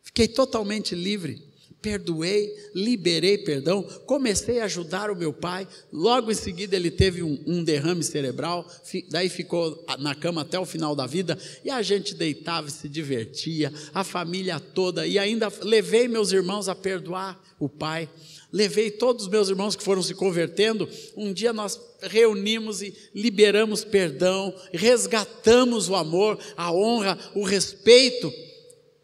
Fiquei 0.02 0.28
totalmente 0.28 0.94
livre. 0.94 1.53
Perdoei, 1.84 2.50
liberei 2.74 3.36
perdão, 3.36 3.82
comecei 4.06 4.58
a 4.58 4.64
ajudar 4.64 5.10
o 5.10 5.14
meu 5.14 5.34
pai. 5.34 5.68
Logo 5.92 6.30
em 6.30 6.34
seguida, 6.34 6.74
ele 6.74 6.90
teve 6.90 7.22
um, 7.22 7.38
um 7.46 7.62
derrame 7.62 8.02
cerebral, 8.02 8.66
daí 9.10 9.28
ficou 9.28 9.84
na 9.98 10.14
cama 10.14 10.40
até 10.40 10.58
o 10.58 10.64
final 10.64 10.96
da 10.96 11.06
vida. 11.06 11.36
E 11.62 11.68
a 11.68 11.82
gente 11.82 12.14
deitava 12.14 12.68
e 12.68 12.70
se 12.70 12.88
divertia, 12.88 13.70
a 13.92 14.02
família 14.02 14.58
toda. 14.58 15.06
E 15.06 15.18
ainda 15.18 15.52
levei 15.60 16.08
meus 16.08 16.32
irmãos 16.32 16.70
a 16.70 16.74
perdoar 16.74 17.38
o 17.60 17.68
pai 17.68 18.08
levei 18.50 18.88
todos 18.88 19.24
os 19.24 19.28
meus 19.28 19.48
irmãos 19.48 19.74
que 19.74 19.82
foram 19.82 20.00
se 20.00 20.14
convertendo. 20.14 20.88
Um 21.16 21.32
dia 21.32 21.52
nós 21.52 21.80
reunimos 22.00 22.82
e 22.82 22.94
liberamos 23.12 23.82
perdão, 23.82 24.54
resgatamos 24.72 25.88
o 25.88 25.96
amor, 25.96 26.38
a 26.56 26.72
honra, 26.72 27.18
o 27.34 27.42
respeito 27.42 28.32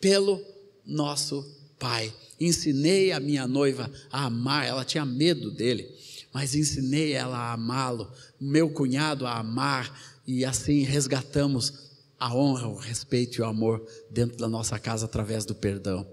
pelo 0.01 0.41
nosso 0.87 1.45
Pai. 1.81 2.13
Ensinei 2.41 3.13
a 3.13 3.21
minha 3.21 3.47
noiva 3.47 3.91
a 4.11 4.25
amar, 4.25 4.67
ela 4.67 4.85
tinha 4.85 5.05
medo 5.05 5.51
dele, 5.51 5.95
mas 6.33 6.55
ensinei 6.55 7.13
ela 7.13 7.37
a 7.37 7.53
amá-lo, 7.53 8.11
meu 8.41 8.71
cunhado 8.71 9.27
a 9.27 9.39
amar, 9.39 9.95
e 10.27 10.45
assim 10.45 10.83
resgatamos 10.83 11.91
a 12.19 12.35
honra, 12.35 12.69
o 12.69 12.77
respeito 12.77 13.39
e 13.39 13.43
o 13.43 13.47
amor 13.47 13.87
dentro 14.11 14.39
da 14.39 14.49
nossa 14.49 14.79
casa 14.79 15.07
através 15.07 15.45
do 15.45 15.55
perdão. 15.55 16.07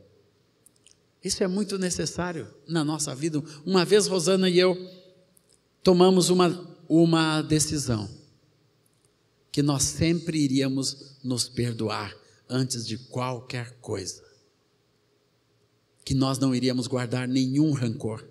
Isso 1.23 1.43
é 1.43 1.47
muito 1.47 1.77
necessário 1.77 2.47
na 2.67 2.83
nossa 2.83 3.13
vida. 3.13 3.43
Uma 3.65 3.83
vez 3.83 4.07
Rosana 4.07 4.49
e 4.49 4.57
eu 4.57 4.77
tomamos 5.83 6.29
uma, 6.29 6.77
uma 6.87 7.41
decisão: 7.41 8.09
que 9.51 9.61
nós 9.61 9.83
sempre 9.83 10.39
iríamos 10.39 11.17
nos 11.23 11.49
perdoar 11.49 12.15
antes 12.49 12.85
de 12.85 12.97
qualquer 12.97 13.77
coisa. 13.81 14.26
Que 16.07 16.13
nós 16.13 16.39
não 16.39 16.55
iríamos 16.55 16.87
guardar 16.87 17.27
nenhum 17.27 17.73
rancor 17.73 18.23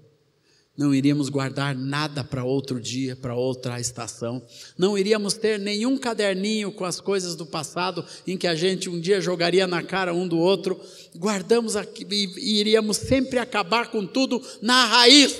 não 0.76 0.94
iríamos 0.94 1.28
guardar 1.28 1.74
nada 1.74 2.22
para 2.22 2.44
outro 2.44 2.80
dia, 2.80 3.16
para 3.16 3.34
outra 3.34 3.80
estação, 3.80 4.42
não 4.76 4.96
iríamos 4.98 5.34
ter 5.34 5.58
nenhum 5.58 5.96
caderninho 5.96 6.70
com 6.70 6.84
as 6.84 7.00
coisas 7.00 7.34
do 7.34 7.46
passado 7.46 8.04
em 8.26 8.36
que 8.36 8.46
a 8.46 8.54
gente 8.54 8.88
um 8.90 9.00
dia 9.00 9.20
jogaria 9.20 9.66
na 9.66 9.82
cara 9.82 10.12
um 10.12 10.28
do 10.28 10.38
outro, 10.38 10.78
guardamos 11.16 11.76
aqui 11.76 12.06
e 12.10 12.60
iríamos 12.60 12.98
sempre 12.98 13.38
acabar 13.38 13.90
com 13.90 14.06
tudo 14.06 14.42
na 14.60 14.84
raiz. 14.84 15.34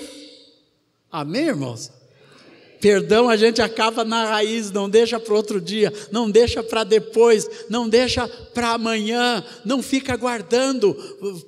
Amém, 1.11 1.45
irmãos? 1.45 1.96
Perdão 2.79 3.29
a 3.29 3.35
gente 3.35 3.61
acaba 3.61 4.03
na 4.03 4.25
raiz, 4.25 4.71
não 4.71 4.89
deixa 4.89 5.19
para 5.19 5.33
outro 5.33 5.59
dia, 5.59 5.91
não 6.11 6.29
deixa 6.29 6.61
para 6.61 6.83
depois, 6.83 7.49
não 7.69 7.89
deixa 7.89 8.27
para 8.27 8.71
amanhã, 8.71 9.43
não 9.65 9.81
fica 9.81 10.15
guardando 10.15 10.93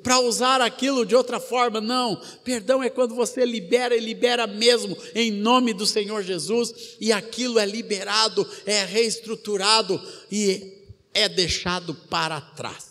para 0.02 0.20
usar 0.20 0.62
aquilo 0.62 1.06
de 1.06 1.16
outra 1.16 1.40
forma, 1.40 1.80
não. 1.80 2.20
Perdão 2.44 2.82
é 2.82 2.90
quando 2.90 3.14
você 3.14 3.46
libera 3.46 3.96
e 3.96 4.00
libera 4.00 4.48
mesmo, 4.48 4.98
em 5.14 5.32
nome 5.32 5.74
do 5.74 5.86
Senhor 5.86 6.24
Jesus, 6.24 6.96
e 7.00 7.12
aquilo 7.12 7.60
é 7.60 7.66
liberado, 7.66 8.48
é 8.66 8.84
reestruturado 8.84 10.02
e 10.32 10.74
é 11.14 11.30
deixado 11.30 11.94
para 11.94 12.42
trás. 12.42 12.90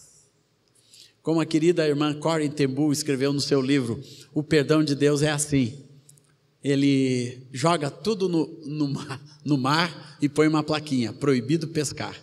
Como 1.23 1.41
a 1.41 1.47
querida 1.47 1.87
irmã 1.87 2.15
Corin 2.15 2.51
Tembu 2.51 2.93
escreveu 2.93 3.33
no 3.33 3.41
seu 3.41 3.61
livro, 3.61 4.03
o 4.33 4.43
perdão 4.43 4.83
de 4.83 4.95
Deus 4.95 5.23
é 5.23 5.31
assim 5.31 5.88
ele 6.63 7.47
joga 7.53 7.91
tudo 7.91 8.29
no, 8.29 8.47
no, 8.65 8.89
mar, 8.89 9.21
no 9.45 9.57
mar 9.57 10.19
e 10.21 10.29
põe 10.29 10.49
uma 10.49 10.63
plaquinha: 10.63 11.13
proibido 11.13 11.69
pescar. 11.69 12.17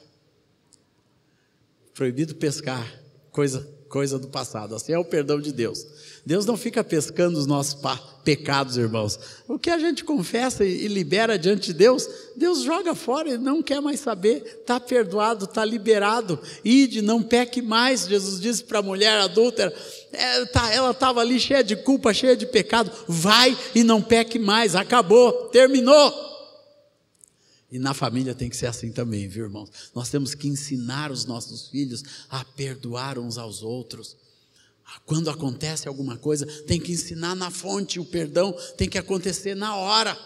Proibido 1.93 2.35
pescar, 2.35 3.01
coisa, 3.31 3.61
coisa 3.87 4.19
do 4.19 4.27
passado. 4.27 4.75
Assim 4.75 4.91
é 4.91 4.99
o 4.99 5.05
perdão 5.05 5.39
de 5.39 5.53
Deus. 5.53 5.85
Deus 6.25 6.45
não 6.45 6.57
fica 6.57 6.83
pescando 6.83 7.37
os 7.37 7.45
nossos 7.45 7.77
pecados, 8.23 8.77
irmãos. 8.77 9.19
O 9.47 9.59
que 9.59 9.69
a 9.69 9.77
gente 9.77 10.03
confessa 10.03 10.65
e 10.65 10.87
libera 10.87 11.37
diante 11.37 11.67
de 11.67 11.73
Deus, 11.73 12.09
Deus 12.35 12.63
joga 12.63 12.95
fora, 12.95 13.29
Ele 13.29 13.37
não 13.37 13.61
quer 13.61 13.79
mais 13.79 13.99
saber. 13.99 14.43
Está 14.61 14.79
perdoado, 14.79 15.45
está 15.45 15.63
liberado. 15.63 16.39
Ide, 16.63 17.03
não 17.03 17.21
peque 17.21 17.61
mais. 17.61 18.07
Jesus 18.07 18.41
disse 18.41 18.63
para 18.63 18.79
a 18.79 18.81
mulher 18.81 19.19
adúltera: 19.19 19.71
é, 20.11 20.45
tá, 20.45 20.73
ela 20.73 20.89
estava 20.89 21.21
ali 21.21 21.39
cheia 21.39 21.63
de 21.63 21.75
culpa, 21.75 22.11
cheia 22.11 22.35
de 22.35 22.47
pecado. 22.47 22.91
Vai 23.07 23.55
e 23.75 23.83
não 23.83 24.01
peque 24.01 24.39
mais. 24.39 24.75
Acabou, 24.75 25.49
terminou. 25.49 26.11
E 27.71 27.77
na 27.77 27.93
família 27.93 28.33
tem 28.33 28.49
que 28.49 28.57
ser 28.57 28.67
assim 28.67 28.91
também, 28.91 29.27
viu, 29.27 29.45
irmãos? 29.45 29.69
Nós 29.93 30.09
temos 30.09 30.33
que 30.33 30.47
ensinar 30.47 31.11
os 31.11 31.25
nossos 31.25 31.67
filhos 31.67 32.03
a 32.29 32.43
perdoar 32.43 33.19
uns 33.19 33.37
aos 33.37 33.61
outros. 33.61 34.24
Quando 35.05 35.29
acontece 35.29 35.87
alguma 35.87 36.17
coisa, 36.17 36.45
tem 36.63 36.79
que 36.79 36.91
ensinar 36.91 37.35
na 37.35 37.49
fonte, 37.49 37.99
o 37.99 38.05
perdão 38.05 38.55
tem 38.77 38.87
que 38.87 38.97
acontecer 38.97 39.55
na 39.55 39.75
hora. 39.75 40.17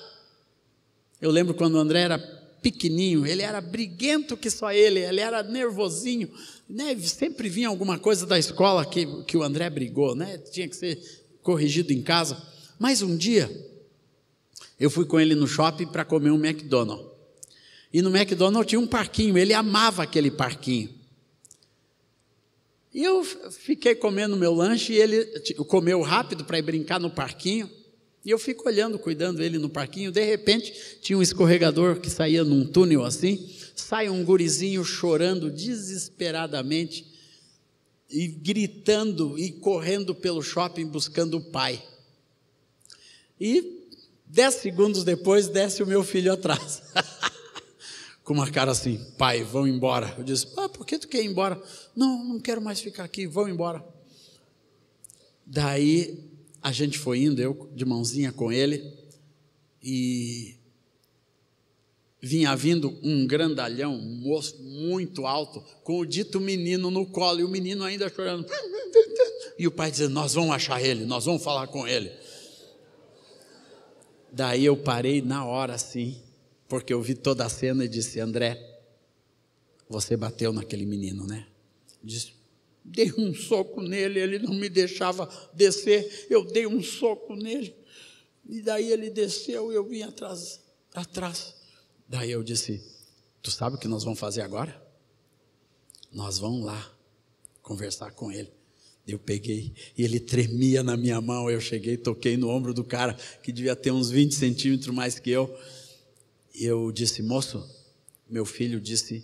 Eu 1.22 1.32
lembro 1.32 1.54
quando 1.54 1.76
o 1.76 1.80
André 1.80 2.02
era 2.02 2.18
pequenininho, 2.62 3.26
ele 3.26 3.42
era 3.42 3.62
briguento 3.62 4.36
que 4.36 4.50
só 4.50 4.72
ele, 4.72 5.00
ele 5.00 5.22
era 5.22 5.42
nervosinho, 5.44 6.30
né? 6.68 6.98
sempre 7.00 7.48
vinha 7.48 7.70
alguma 7.70 7.98
coisa 7.98 8.26
da 8.26 8.38
escola 8.38 8.86
que, 8.86 9.24
que 9.24 9.38
o 9.38 9.44
André 9.44 9.70
brigou, 9.70 10.14
né? 10.14 10.38
tinha 10.38 10.68
que 10.68 10.76
ser 10.76 11.02
corrigido 11.42 11.94
em 11.94 12.02
casa. 12.02 12.42
Mas 12.78 13.02
um 13.02 13.16
dia, 13.16 13.50
eu 14.80 14.90
fui 14.90 15.06
com 15.06 15.20
ele 15.20 15.36
no 15.36 15.48
shopping 15.48 15.88
para 15.88 16.06
comer 16.06 16.32
um 16.32 16.46
McDonald's. 16.46 17.08
E 17.92 18.02
no 18.02 18.16
McDonald's 18.16 18.70
tinha 18.70 18.80
um 18.80 18.88
parquinho, 18.88 19.38
ele 19.38 19.54
amava 19.54 20.04
aquele 20.04 20.30
parquinho. 20.30 20.99
E 22.94 23.04
eu 23.04 23.24
fiquei 23.24 23.94
comendo 23.94 24.36
meu 24.36 24.54
lanche 24.54 24.94
e 24.94 24.98
ele 24.98 25.26
comeu 25.68 26.02
rápido 26.02 26.44
para 26.44 26.58
ir 26.58 26.64
brincar 26.64 27.00
no 27.00 27.12
parquinho. 27.12 27.70
E 28.26 28.32
eu 28.32 28.40
fico 28.40 28.68
olhando, 28.68 29.00
cuidando 29.00 29.38
dele 29.38 29.58
no 29.58 29.70
parquinho. 29.70 30.12
De 30.12 30.24
repente, 30.24 30.74
tinha 31.02 31.18
um 31.18 31.22
escorregador 31.22 32.00
que 32.00 32.10
saía 32.10 32.44
num 32.44 32.66
túnel 32.66 33.06
assim. 33.06 33.50
Sai 33.76 34.10
um 34.10 34.24
gurizinho 34.26 34.84
chorando 34.84 35.50
desesperadamente 35.50 37.06
e 38.10 38.28
gritando 38.28 39.38
e 39.38 39.52
correndo 39.52 40.16
pelo 40.16 40.42
shopping 40.42 40.86
buscando 40.88 41.38
o 41.38 41.52
pai. 41.52 41.82
E 43.40 43.88
dez 44.26 44.56
segundos 44.56 45.04
depois 45.04 45.48
desce 45.48 45.82
o 45.84 45.88
meu 45.88 46.04
filho 46.04 46.34
atrás. 46.34 46.82
com 48.30 48.36
uma 48.36 48.52
cara 48.52 48.70
assim, 48.70 49.04
pai, 49.18 49.42
vão 49.42 49.68
embora. 49.68 50.14
Eu 50.16 50.24
disse, 50.24 50.50
ah, 50.56 50.70
por 50.70 50.86
que 50.86 51.00
tu 51.00 51.08
quer 51.08 51.24
ir 51.24 51.26
embora? 51.26 51.60
Não, 51.96 52.24
não 52.24 52.40
quero 52.40 52.62
mais 52.62 52.80
ficar 52.80 53.04
aqui, 53.04 53.26
vão 53.26 53.50
embora. 53.50 53.84
Daí 55.44 56.30
a 56.62 56.72
gente 56.72 57.00
foi 57.00 57.24
indo, 57.24 57.42
eu 57.42 57.68
de 57.74 57.84
mãozinha 57.86 58.32
com 58.32 58.52
ele, 58.52 58.94
e 59.82 60.56
vinha 62.22 62.56
vindo 62.56 63.00
um 63.02 63.26
grandalhão, 63.26 63.96
um 63.96 64.22
moço 64.22 64.62
muito 64.62 65.26
alto, 65.26 65.66
com 65.84 65.98
o 65.98 66.06
dito 66.06 66.40
menino 66.40 66.92
no 66.92 67.08
colo, 67.08 67.40
e 67.40 67.44
o 67.44 67.50
menino 67.50 67.84
ainda 67.84 68.14
chorando. 68.14 68.46
E 69.58 69.66
o 69.66 69.72
pai 69.72 69.90
dizendo: 69.90 70.14
Nós 70.14 70.36
vamos 70.36 70.52
achar 70.52 70.80
ele, 70.84 71.04
nós 71.04 71.26
vamos 71.26 71.44
falar 71.44 71.66
com 71.66 71.88
ele. 71.88 72.12
Daí 74.32 74.66
eu 74.66 74.78
parei 74.78 75.20
na 75.20 75.44
hora 75.46 75.74
assim, 75.74 76.22
porque 76.70 76.94
eu 76.94 77.02
vi 77.02 77.16
toda 77.16 77.44
a 77.44 77.50
cena 77.50 77.84
e 77.84 77.90
disse: 77.90 78.20
André, 78.20 78.80
você 79.90 80.16
bateu 80.16 80.54
naquele 80.54 80.86
menino, 80.86 81.26
né? 81.26 81.48
Disse: 82.02 82.34
Dei 82.86 83.12
um 83.18 83.34
soco 83.34 83.82
nele, 83.82 84.20
ele 84.20 84.40
não 84.40 84.54
me 84.54 84.70
deixava 84.70 85.28
descer, 85.54 86.28
eu 86.30 86.46
dei 86.46 86.68
um 86.68 86.82
soco 86.82 87.36
nele. 87.36 87.76
E 88.48 88.62
daí 88.62 88.92
ele 88.92 89.10
desceu 89.10 89.72
e 89.72 89.76
eu 89.76 89.84
vim 89.84 90.04
atrás, 90.04 90.62
atrás. 90.94 91.56
Daí 92.08 92.32
eu 92.32 92.44
disse: 92.44 92.82
Tu 93.42 93.50
sabe 93.50 93.76
o 93.76 93.80
que 93.80 93.88
nós 93.88 94.04
vamos 94.04 94.20
fazer 94.20 94.42
agora? 94.42 94.88
Nós 96.12 96.38
vamos 96.38 96.64
lá 96.64 96.94
conversar 97.62 98.12
com 98.12 98.32
ele. 98.32 98.52
Eu 99.08 99.18
peguei 99.18 99.74
e 99.98 100.04
ele 100.04 100.20
tremia 100.20 100.84
na 100.84 100.96
minha 100.96 101.20
mão. 101.20 101.50
Eu 101.50 101.60
cheguei, 101.60 101.98
toquei 101.98 102.38
no 102.38 102.48
ombro 102.48 102.76
do 102.76 102.84
cara 102.84 103.16
que 103.42 103.52
devia 103.52 103.76
ter 103.76 103.92
uns 103.92 104.12
20 104.12 104.36
centímetros 104.36 104.94
mais 104.94 105.18
que 105.18 105.32
eu. 105.32 105.52
E 106.60 106.66
eu 106.66 106.92
disse: 106.92 107.24
Moço, 107.24 107.66
meu 108.30 108.46
filho 108.46 108.82
disse 108.82 109.24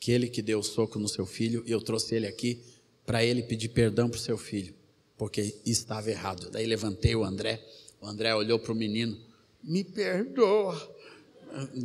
que 0.00 0.10
ele 0.10 0.28
que 0.28 0.40
deu 0.40 0.60
o 0.60 0.62
soco 0.62 0.98
no 0.98 1.06
seu 1.06 1.26
filho 1.26 1.62
e 1.66 1.70
eu 1.70 1.80
trouxe 1.80 2.14
ele 2.14 2.26
aqui 2.26 2.58
para 3.04 3.22
ele 3.22 3.42
pedir 3.42 3.68
perdão 3.68 4.08
para 4.08 4.16
o 4.16 4.20
seu 4.20 4.38
filho, 4.38 4.74
porque 5.18 5.60
estava 5.66 6.10
errado. 6.10 6.50
Daí 6.50 6.64
levantei 6.64 7.14
o 7.14 7.22
André. 7.22 7.62
O 8.00 8.06
André 8.06 8.34
olhou 8.34 8.58
para 8.58 8.72
o 8.72 8.74
menino: 8.74 9.20
Me 9.62 9.84
perdoa 9.84 10.94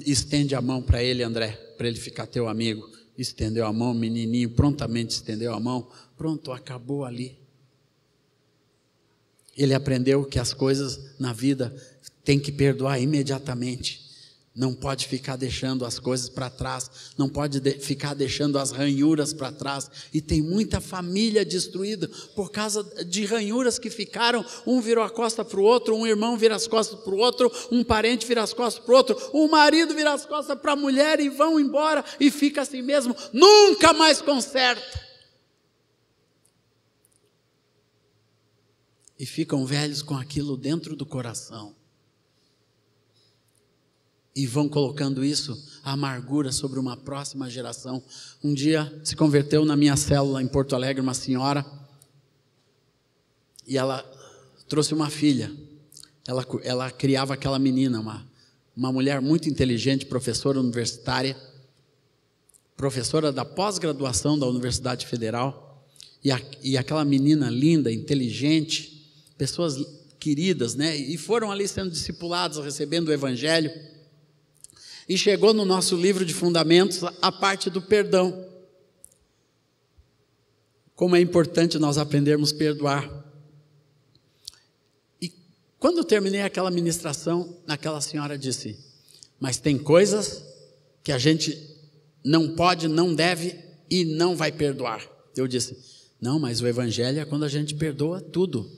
estende 0.05 0.55
a 0.55 0.61
mão 0.61 0.81
para 0.81 1.03
ele, 1.03 1.23
André, 1.23 1.51
para 1.77 1.87
ele 1.87 1.99
ficar 1.99 2.25
teu 2.25 2.47
amigo. 2.47 2.89
Estendeu 3.17 3.65
a 3.65 3.73
mão, 3.73 3.91
o 3.91 3.95
menininho 3.95 4.49
prontamente 4.51 5.11
estendeu 5.11 5.53
a 5.53 5.59
mão. 5.59 5.89
Pronto, 6.17 6.53
acabou 6.53 7.03
ali. 7.03 7.37
Ele 9.57 9.73
aprendeu 9.73 10.23
que 10.23 10.39
as 10.39 10.53
coisas 10.53 11.19
na 11.19 11.33
vida 11.33 11.75
tem 12.23 12.39
que 12.39 12.49
perdoar 12.49 13.01
imediatamente. 13.01 14.08
Não 14.59 14.73
pode 14.73 15.07
ficar 15.07 15.37
deixando 15.37 15.85
as 15.85 15.99
coisas 15.99 16.27
para 16.27 16.49
trás, 16.49 16.91
não 17.17 17.29
pode 17.29 17.61
de 17.61 17.79
ficar 17.79 18.13
deixando 18.13 18.59
as 18.59 18.71
ranhuras 18.71 19.31
para 19.31 19.53
trás. 19.53 19.89
E 20.13 20.19
tem 20.19 20.41
muita 20.41 20.81
família 20.81 21.45
destruída 21.45 22.09
por 22.35 22.51
causa 22.51 22.83
de 23.05 23.23
ranhuras 23.23 23.79
que 23.79 23.89
ficaram. 23.89 24.45
Um 24.67 24.81
virou 24.81 25.01
a 25.01 25.09
costa 25.09 25.45
para 25.45 25.61
o 25.61 25.63
outro, 25.63 25.95
um 25.95 26.05
irmão 26.05 26.37
vira 26.37 26.57
as 26.57 26.67
costas 26.67 26.99
para 26.99 27.13
o 27.13 27.19
outro, 27.19 27.49
um 27.71 27.85
parente 27.85 28.27
vira 28.27 28.43
as 28.43 28.51
costas 28.51 28.83
para 28.83 28.93
o 28.93 28.97
outro, 28.97 29.31
um 29.33 29.47
marido 29.47 29.95
vira 29.95 30.11
as 30.11 30.25
costas 30.25 30.59
para 30.59 30.73
a 30.73 30.75
mulher 30.75 31.21
e 31.21 31.29
vão 31.29 31.57
embora 31.57 32.03
e 32.19 32.29
fica 32.29 32.63
assim 32.63 32.81
mesmo. 32.81 33.15
Nunca 33.31 33.93
mais 33.93 34.21
conserta. 34.21 35.07
E 39.17 39.25
ficam 39.25 39.65
velhos 39.65 40.01
com 40.01 40.17
aquilo 40.17 40.57
dentro 40.57 40.97
do 40.97 41.05
coração 41.05 41.78
e 44.35 44.45
vão 44.45 44.69
colocando 44.69 45.23
isso, 45.23 45.61
a 45.83 45.93
amargura 45.93 46.51
sobre 46.51 46.79
uma 46.79 46.95
próxima 46.95 47.49
geração. 47.49 48.01
Um 48.43 48.53
dia 48.53 49.01
se 49.03 49.15
converteu 49.15 49.65
na 49.65 49.75
minha 49.75 49.95
célula 49.95 50.41
em 50.41 50.47
Porto 50.47 50.75
Alegre 50.75 51.01
uma 51.01 51.13
senhora 51.13 51.65
e 53.67 53.77
ela 53.77 54.03
trouxe 54.67 54.93
uma 54.93 55.09
filha. 55.09 55.51
Ela, 56.27 56.45
ela 56.63 56.91
criava 56.91 57.33
aquela 57.33 57.59
menina, 57.59 57.99
uma, 57.99 58.25
uma 58.75 58.91
mulher 58.91 59.19
muito 59.19 59.49
inteligente, 59.49 60.05
professora 60.05 60.59
universitária, 60.59 61.35
professora 62.77 63.31
da 63.31 63.43
pós-graduação 63.43 64.37
da 64.39 64.47
Universidade 64.47 65.05
Federal, 65.05 65.83
e, 66.23 66.31
a, 66.31 66.41
e 66.63 66.77
aquela 66.77 67.05
menina 67.05 67.49
linda, 67.49 67.91
inteligente, 67.91 69.11
pessoas 69.37 69.77
queridas, 70.19 70.75
né? 70.75 70.95
E 70.95 71.17
foram 71.17 71.51
ali 71.51 71.67
sendo 71.67 71.91
discipulados, 71.91 72.57
recebendo 72.63 73.07
o 73.07 73.13
Evangelho. 73.13 73.71
E 75.09 75.17
chegou 75.17 75.55
no 75.55 75.65
nosso 75.65 75.95
livro 75.97 76.23
de 76.23 76.35
fundamentos 76.35 77.03
a 77.19 77.31
parte 77.31 77.67
do 77.67 77.81
perdão. 77.81 78.45
Como 80.93 81.15
é 81.15 81.19
importante 81.19 81.79
nós 81.79 81.97
aprendermos 81.97 82.53
a 82.53 82.55
perdoar. 82.55 83.25
E 85.19 85.33
quando 85.79 85.97
eu 85.97 86.03
terminei 86.03 86.41
aquela 86.41 86.69
ministração, 86.69 87.57
aquela 87.67 87.99
senhora 88.01 88.37
disse: 88.37 88.77
Mas 89.39 89.57
tem 89.57 89.79
coisas 89.79 90.43
que 91.03 91.11
a 91.11 91.17
gente 91.17 91.57
não 92.23 92.55
pode, 92.55 92.87
não 92.87 93.15
deve 93.15 93.57
e 93.89 94.05
não 94.05 94.35
vai 94.35 94.51
perdoar. 94.51 95.09
Eu 95.35 95.47
disse: 95.47 95.75
Não, 96.21 96.37
mas 96.37 96.61
o 96.61 96.67
Evangelho 96.67 97.19
é 97.19 97.25
quando 97.25 97.45
a 97.45 97.49
gente 97.49 97.73
perdoa 97.73 98.21
tudo. 98.21 98.69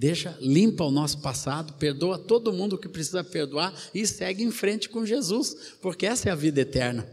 Deixa, 0.00 0.34
limpa 0.40 0.82
o 0.82 0.90
nosso 0.90 1.18
passado, 1.18 1.74
perdoa 1.74 2.18
todo 2.18 2.54
mundo 2.54 2.78
que 2.78 2.88
precisa 2.88 3.22
perdoar 3.22 3.74
e 3.92 4.06
segue 4.06 4.42
em 4.42 4.50
frente 4.50 4.88
com 4.88 5.04
Jesus, 5.04 5.74
porque 5.82 6.06
essa 6.06 6.30
é 6.30 6.32
a 6.32 6.34
vida 6.34 6.62
eterna. 6.62 7.06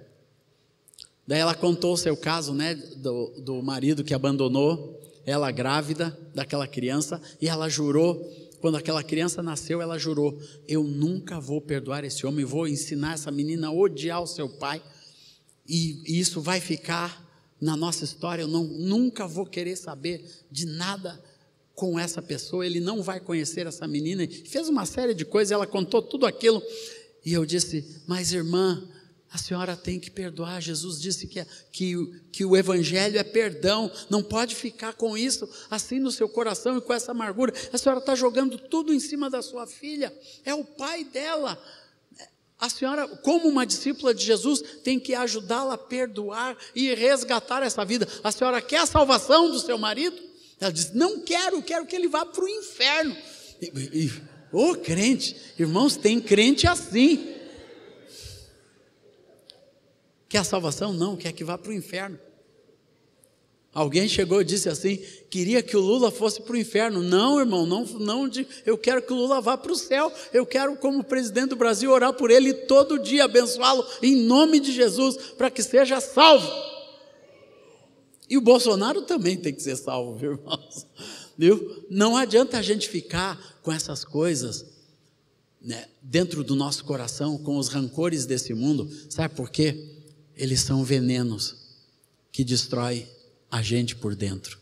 Daí 1.28 1.40
ela 1.40 1.54
contou 1.54 1.92
o 1.92 1.98
seu 1.98 2.16
caso, 2.16 2.54
né, 2.54 2.76
do, 2.76 3.42
do 3.42 3.62
marido 3.62 4.06
que 4.06 4.14
abandonou 4.14 4.98
ela 5.26 5.52
grávida 5.52 6.18
daquela 6.34 6.66
criança 6.66 7.22
e 7.42 7.50
ela 7.50 7.68
jurou, 7.68 8.26
quando 8.62 8.78
aquela 8.78 9.04
criança 9.04 9.44
nasceu, 9.44 9.82
ela 9.82 10.00
jurou: 10.00 10.40
Eu 10.66 10.82
nunca 10.82 11.42
vou 11.42 11.60
perdoar 11.60 12.06
esse 12.06 12.26
homem, 12.26 12.46
vou 12.46 12.70
ensinar 12.70 13.16
essa 13.16 13.30
menina 13.30 13.68
a 13.68 13.74
odiar 13.74 14.24
o 14.24 14.28
seu 14.28 14.48
pai, 14.48 14.82
e, 15.68 16.02
e 16.08 16.22
isso 16.22 16.40
vai 16.40 16.62
ficar 16.62 17.22
na 17.60 17.76
nossa 17.76 18.06
história. 18.06 18.44
Eu 18.44 18.48
não, 18.48 18.64
nunca 18.64 19.28
vou 19.28 19.46
querer 19.46 19.76
saber 19.76 20.26
de 20.50 20.66
nada 20.66 21.22
com 21.78 22.00
essa 22.00 22.24
pessoa, 22.24 22.66
ele 22.66 22.80
não 22.80 23.04
vai 23.04 23.20
conhecer 23.20 23.68
essa 23.68 23.88
menina. 23.88 24.24
E 24.24 24.28
fez 24.28 24.68
uma 24.68 24.84
série 24.84 25.14
de 25.14 25.24
coisas, 25.24 25.52
ela 25.52 25.68
contou 25.68 26.02
tudo 26.02 26.26
aquilo. 26.26 26.60
E 27.24 27.32
eu 27.32 27.46
disse: 27.46 28.02
Mas 28.08 28.34
irmã, 28.34 28.84
a 29.32 29.38
senhora 29.38 29.78
tem 29.78 30.00
que 30.00 30.10
perdoar. 30.10 30.60
Jesus 30.60 31.00
disse 31.00 31.28
que, 31.28 31.46
que, 31.72 31.96
que 32.32 32.44
o 32.44 32.58
Evangelho 32.58 33.20
é 33.20 33.24
perdão. 33.24 33.92
Não 34.10 34.24
pode 34.24 34.56
ficar 34.56 34.94
com 34.94 35.16
isso 35.16 35.48
assim 35.70 36.00
no 36.00 36.12
seu 36.12 36.28
coração 36.28 36.80
e 36.80 36.82
com 36.82 36.92
essa 36.92 37.12
amargura. 37.12 37.54
A 37.72 37.78
senhora 37.78 38.00
está 38.00 38.16
jogando 38.16 38.58
tudo 38.58 38.92
em 38.92 39.00
cima 39.00 39.30
da 39.30 39.44
sua 39.44 39.68
filha. 39.68 40.12
É 40.44 40.56
o 40.56 40.66
pai 40.66 41.04
dela. 41.04 41.64
A 42.60 42.70
senhora, 42.70 43.08
como 43.08 43.48
uma 43.48 43.68
discípula 43.68 44.16
de 44.16 44.26
Jesus, 44.26 44.64
tem 44.84 45.00
que 45.00 45.14
ajudá-la 45.14 45.76
a 45.76 45.78
perdoar 45.78 46.58
e 46.74 46.92
resgatar 46.96 47.62
essa 47.62 47.86
vida. 47.86 48.08
A 48.24 48.32
senhora 48.32 48.60
quer 48.64 48.80
a 48.80 48.88
salvação 48.88 49.52
do 49.52 49.60
seu 49.60 49.78
marido? 49.78 50.27
Ela 50.60 50.72
diz: 50.72 50.94
Não 50.94 51.22
quero, 51.22 51.62
quero 51.62 51.86
que 51.86 51.96
ele 51.96 52.08
vá 52.08 52.26
para 52.26 52.44
o 52.44 52.50
inferno. 52.50 53.16
Ô 54.52 54.72
oh, 54.72 54.76
crente, 54.76 55.36
irmãos, 55.58 55.96
tem 55.96 56.20
crente 56.20 56.68
assim. 56.68 57.36
Quer 60.30 60.40
a 60.40 60.44
salvação? 60.44 60.94
Não, 60.94 61.16
quer 61.16 61.32
que 61.32 61.44
vá 61.44 61.58
para 61.58 61.72
o 61.72 61.74
inferno. 61.74 62.20
Alguém 63.74 64.08
chegou 64.08 64.42
e 64.42 64.46
disse 64.46 64.68
assim: 64.70 64.98
queria 65.30 65.62
que 65.62 65.78
o 65.78 65.80
Lula 65.80 66.10
fosse 66.10 66.42
para 66.42 66.54
o 66.54 66.58
inferno. 66.58 67.04
Não, 67.04 67.40
irmão, 67.40 67.66
não, 67.66 67.86
não. 67.86 68.30
Eu 68.66 68.78
quero 68.78 69.02
que 69.04 69.14
o 69.14 69.16
Lula 69.16 69.40
vá 69.40 69.56
para 69.56 69.72
o 69.72 69.76
céu. 69.76 70.12
Eu 70.34 70.46
quero, 70.46 70.76
como 70.78 71.04
presidente 71.04 71.50
do 71.50 71.56
Brasil, 71.56 71.92
orar 71.92 72.14
por 72.14 72.32
ele 72.32 72.54
todo 72.54 72.98
dia, 72.98 73.26
abençoá-lo 73.26 73.86
em 74.02 74.16
nome 74.16 74.60
de 74.60 74.72
Jesus, 74.72 75.18
para 75.38 75.52
que 75.52 75.62
seja 75.62 76.02
salvo. 76.02 76.77
E 78.30 78.38
o 78.38 78.42
Bolsonaro 78.42 79.04
também 79.04 79.38
tem 79.38 79.54
que 79.54 79.62
ser 79.62 79.76
salvo, 79.76 80.18
viu, 80.18 80.34
irmãos? 80.34 80.86
Viu? 81.38 81.86
Não 81.90 82.18
adianta 82.18 82.58
a 82.58 82.62
gente 82.62 82.90
ficar 82.90 83.60
com 83.62 83.72
essas 83.72 84.04
coisas 84.04 84.66
né, 85.62 85.88
dentro 86.02 86.44
do 86.44 86.56
nosso 86.56 86.84
coração, 86.84 87.38
com 87.38 87.58
os 87.58 87.68
rancores 87.68 88.26
desse 88.26 88.54
mundo. 88.54 88.90
Sabe 89.10 89.36
por 89.36 89.50
quê? 89.50 89.96
Eles 90.36 90.62
são 90.62 90.84
venenos 90.84 91.56
que 92.32 92.44
destrói 92.44 93.08
a 93.50 93.62
gente 93.62 93.96
por 93.96 94.16
dentro. 94.16 94.60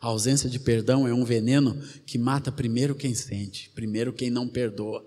A 0.00 0.08
ausência 0.08 0.50
de 0.50 0.58
perdão 0.58 1.08
é 1.08 1.14
um 1.14 1.24
veneno 1.24 1.80
que 2.04 2.18
mata 2.18 2.52
primeiro 2.52 2.94
quem 2.94 3.14
sente, 3.14 3.70
primeiro 3.74 4.12
quem 4.12 4.30
não 4.30 4.46
perdoa 4.46 5.04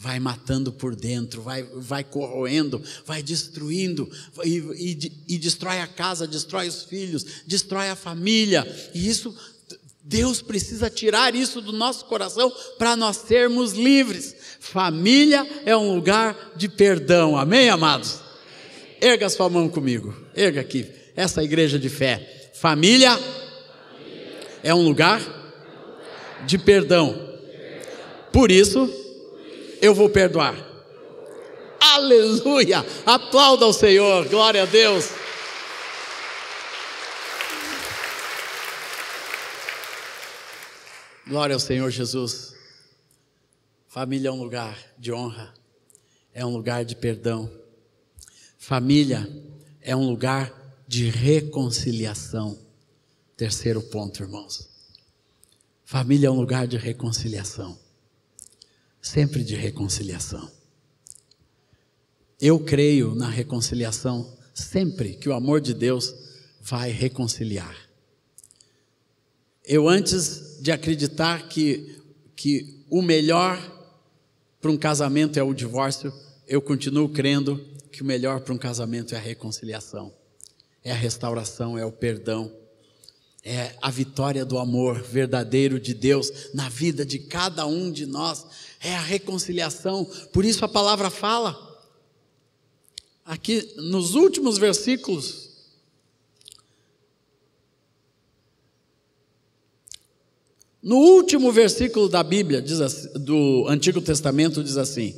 vai 0.00 0.18
matando 0.18 0.72
por 0.72 0.96
dentro, 0.96 1.42
vai, 1.42 1.62
vai 1.74 2.02
corroendo, 2.02 2.82
vai 3.04 3.22
destruindo, 3.22 4.10
e, 4.42 4.56
e, 4.74 5.12
e 5.34 5.38
destrói 5.38 5.80
a 5.80 5.86
casa, 5.86 6.26
destrói 6.26 6.68
os 6.68 6.84
filhos, 6.84 7.42
destrói 7.46 7.90
a 7.90 7.94
família. 7.94 8.66
E 8.94 9.06
isso, 9.06 9.36
Deus 10.02 10.40
precisa 10.40 10.88
tirar 10.88 11.34
isso 11.34 11.60
do 11.60 11.70
nosso 11.70 12.06
coração 12.06 12.50
para 12.78 12.96
nós 12.96 13.18
sermos 13.18 13.74
livres. 13.74 14.34
Família 14.58 15.46
é 15.66 15.76
um 15.76 15.94
lugar 15.94 16.52
de 16.56 16.66
perdão, 16.66 17.36
amém, 17.36 17.68
amados? 17.68 18.20
Erga 19.02 19.28
sua 19.28 19.50
mão 19.50 19.68
comigo, 19.68 20.16
erga 20.34 20.62
aqui, 20.62 20.90
essa 21.14 21.44
igreja 21.44 21.78
de 21.78 21.90
fé. 21.90 22.50
Família 22.54 23.20
é 24.62 24.74
um 24.74 24.82
lugar 24.82 25.20
de 26.46 26.56
perdão. 26.56 27.28
Por 28.32 28.50
isso, 28.50 28.99
eu 29.80 29.94
vou 29.94 30.08
perdoar. 30.08 30.56
Aleluia! 31.80 32.84
Aplauda 33.06 33.64
ao 33.64 33.72
Senhor, 33.72 34.28
glória 34.28 34.62
a 34.62 34.66
Deus. 34.66 35.10
Glória 41.26 41.54
ao 41.54 41.60
Senhor 41.60 41.90
Jesus. 41.90 42.54
Família 43.88 44.28
é 44.28 44.32
um 44.32 44.42
lugar 44.42 44.78
de 44.98 45.12
honra, 45.12 45.54
é 46.32 46.44
um 46.44 46.50
lugar 46.50 46.84
de 46.84 46.94
perdão. 46.94 47.50
Família 48.58 49.28
é 49.80 49.96
um 49.96 50.06
lugar 50.06 50.52
de 50.86 51.08
reconciliação. 51.08 52.58
Terceiro 53.36 53.80
ponto, 53.80 54.22
irmãos. 54.22 54.68
Família 55.84 56.28
é 56.28 56.30
um 56.30 56.40
lugar 56.40 56.66
de 56.66 56.76
reconciliação. 56.76 57.78
Sempre 59.00 59.42
de 59.42 59.54
reconciliação. 59.54 60.50
Eu 62.40 62.58
creio 62.60 63.14
na 63.14 63.28
reconciliação 63.28 64.36
sempre 64.54 65.14
que 65.14 65.28
o 65.28 65.34
amor 65.34 65.60
de 65.60 65.74
Deus 65.74 66.14
vai 66.60 66.90
reconciliar. 66.90 67.76
Eu, 69.64 69.88
antes 69.88 70.58
de 70.60 70.72
acreditar 70.72 71.48
que, 71.48 72.02
que 72.34 72.84
o 72.90 73.02
melhor 73.02 73.58
para 74.60 74.70
um 74.70 74.76
casamento 74.76 75.38
é 75.38 75.42
o 75.42 75.54
divórcio, 75.54 76.12
eu 76.46 76.60
continuo 76.60 77.08
crendo 77.08 77.64
que 77.92 78.02
o 78.02 78.04
melhor 78.04 78.40
para 78.40 78.52
um 78.52 78.58
casamento 78.58 79.14
é 79.14 79.18
a 79.18 79.20
reconciliação, 79.20 80.12
é 80.82 80.92
a 80.92 80.96
restauração, 80.96 81.78
é 81.78 81.84
o 81.84 81.92
perdão, 81.92 82.52
é 83.42 83.74
a 83.80 83.90
vitória 83.90 84.44
do 84.44 84.58
amor 84.58 85.02
verdadeiro 85.02 85.80
de 85.80 85.94
Deus 85.94 86.50
na 86.52 86.68
vida 86.68 87.06
de 87.06 87.18
cada 87.18 87.66
um 87.66 87.90
de 87.90 88.04
nós, 88.04 88.46
é 88.82 88.94
a 88.94 89.00
reconciliação. 89.00 90.04
Por 90.32 90.44
isso 90.44 90.64
a 90.64 90.68
palavra 90.68 91.10
fala, 91.10 91.56
aqui 93.24 93.74
nos 93.76 94.14
últimos 94.14 94.58
versículos, 94.58 95.50
No 100.82 100.96
último 100.96 101.52
versículo 101.52 102.08
da 102.08 102.22
Bíblia, 102.22 102.64
assim, 102.84 103.08
do 103.18 103.66
Antigo 103.68 104.00
Testamento, 104.00 104.64
diz 104.64 104.78
assim: 104.78 105.14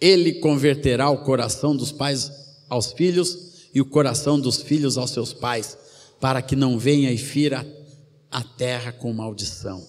Ele 0.00 0.34
converterá 0.40 1.08
o 1.10 1.22
coração 1.22 1.76
dos 1.76 1.92
pais 1.92 2.30
aos 2.68 2.92
filhos 2.92 3.68
e 3.72 3.80
o 3.80 3.86
coração 3.86 4.38
dos 4.38 4.60
filhos 4.60 4.98
aos 4.98 5.12
seus 5.12 5.32
pais, 5.32 5.78
para 6.20 6.42
que 6.42 6.56
não 6.56 6.76
venha 6.76 7.12
e 7.12 7.18
fira 7.18 7.64
a 8.30 8.42
terra 8.42 8.90
com 8.90 9.12
maldição. 9.12 9.86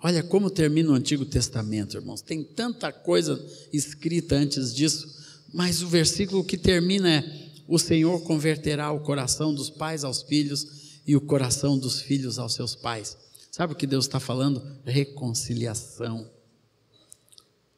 Olha 0.00 0.22
como 0.22 0.48
termina 0.48 0.90
o 0.90 0.94
Antigo 0.94 1.24
Testamento, 1.24 1.96
irmãos. 1.96 2.22
Tem 2.22 2.44
tanta 2.44 2.92
coisa 2.92 3.44
escrita 3.72 4.36
antes 4.36 4.72
disso, 4.72 5.08
mas 5.52 5.82
o 5.82 5.88
versículo 5.88 6.44
que 6.44 6.56
termina 6.56 7.10
é: 7.10 7.50
O 7.66 7.78
Senhor 7.78 8.22
converterá 8.22 8.92
o 8.92 9.00
coração 9.00 9.52
dos 9.52 9.68
pais 9.68 10.04
aos 10.04 10.22
filhos 10.22 11.00
e 11.04 11.16
o 11.16 11.20
coração 11.20 11.76
dos 11.76 12.00
filhos 12.00 12.38
aos 12.38 12.54
seus 12.54 12.76
pais. 12.76 13.16
Sabe 13.50 13.72
o 13.72 13.76
que 13.76 13.88
Deus 13.88 14.04
está 14.04 14.20
falando? 14.20 14.62
Reconciliação. 14.84 16.30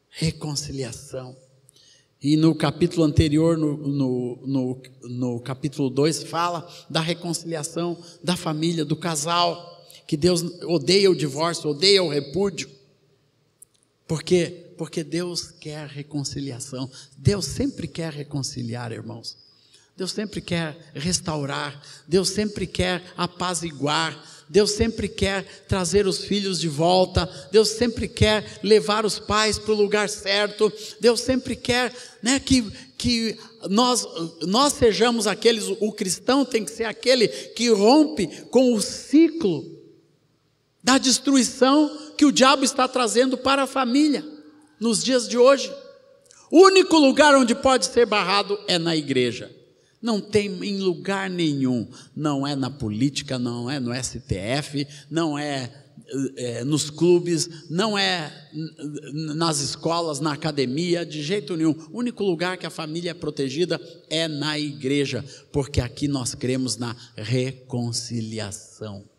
Reconciliação. 0.09 1.35
E 2.21 2.37
no 2.37 2.53
capítulo 2.53 3.03
anterior, 3.03 3.57
no, 3.57 3.75
no, 3.77 4.43
no, 4.45 4.81
no 5.09 5.39
capítulo 5.39 5.89
2, 5.89 6.21
fala 6.23 6.69
da 6.87 7.01
reconciliação 7.01 7.97
da 8.23 8.35
família, 8.37 8.85
do 8.85 8.95
casal, 8.95 9.80
que 10.07 10.17
Deus 10.17 10.41
odeia 10.63 11.09
o 11.09 11.15
divórcio, 11.15 11.69
odeia 11.69 12.03
o 12.03 12.09
repúdio. 12.09 12.69
Por 14.07 14.23
quê? 14.23 14.73
Porque 14.77 15.03
Deus 15.03 15.51
quer 15.51 15.87
reconciliação. 15.87 16.89
Deus 17.17 17.45
sempre 17.45 17.87
quer 17.87 18.11
reconciliar, 18.11 18.91
irmãos. 18.91 19.37
Deus 19.95 20.13
sempre 20.13 20.41
quer 20.41 20.75
restaurar, 20.95 21.79
Deus 22.07 22.29
sempre 22.29 22.65
quer 22.65 23.03
apaziguar, 23.15 24.19
Deus 24.49 24.71
sempre 24.71 25.07
quer 25.07 25.45
trazer 25.67 26.07
os 26.07 26.25
filhos 26.25 26.59
de 26.59 26.67
volta, 26.67 27.29
Deus 27.51 27.69
sempre 27.69 28.07
quer 28.07 28.59
levar 28.63 29.05
os 29.05 29.19
pais 29.19 29.59
para 29.59 29.71
o 29.71 29.77
lugar 29.77 30.09
certo, 30.09 30.73
Deus 30.99 31.21
sempre 31.21 31.55
quer 31.55 31.93
né, 32.21 32.39
que, 32.39 32.63
que 32.97 33.37
nós, 33.69 34.05
nós 34.41 34.73
sejamos 34.73 35.27
aqueles, 35.27 35.65
o 35.79 35.91
cristão 35.91 36.43
tem 36.43 36.65
que 36.65 36.71
ser 36.71 36.85
aquele 36.85 37.27
que 37.27 37.69
rompe 37.69 38.27
com 38.49 38.73
o 38.73 38.81
ciclo 38.81 39.70
da 40.83 40.97
destruição 40.97 42.13
que 42.17 42.25
o 42.25 42.31
diabo 42.31 42.63
está 42.63 42.87
trazendo 42.87 43.37
para 43.37 43.63
a 43.63 43.67
família 43.67 44.23
nos 44.79 45.03
dias 45.03 45.27
de 45.27 45.37
hoje. 45.37 45.71
O 46.51 46.65
único 46.65 46.97
lugar 46.97 47.35
onde 47.35 47.55
pode 47.55 47.85
ser 47.85 48.05
barrado 48.05 48.59
é 48.67 48.77
na 48.77 48.95
igreja. 48.95 49.49
Não 50.01 50.19
tem 50.19 50.47
em 50.65 50.79
lugar 50.79 51.29
nenhum. 51.29 51.87
Não 52.15 52.45
é 52.45 52.55
na 52.55 52.69
política, 52.69 53.37
não 53.37 53.69
é 53.69 53.79
no 53.79 53.93
STF, 53.93 54.87
não 55.09 55.37
é, 55.37 55.71
é 56.35 56.63
nos 56.63 56.89
clubes, 56.89 57.69
não 57.69 57.95
é 57.95 58.49
nas 59.13 59.59
escolas, 59.59 60.19
na 60.19 60.33
academia, 60.33 61.05
de 61.05 61.21
jeito 61.21 61.55
nenhum. 61.55 61.75
O 61.91 61.99
único 61.99 62.23
lugar 62.23 62.57
que 62.57 62.65
a 62.65 62.71
família 62.71 63.11
é 63.11 63.13
protegida 63.13 63.79
é 64.09 64.27
na 64.27 64.57
igreja, 64.57 65.23
porque 65.53 65.79
aqui 65.79 66.07
nós 66.07 66.33
cremos 66.33 66.75
na 66.75 66.95
reconciliação. 67.15 69.10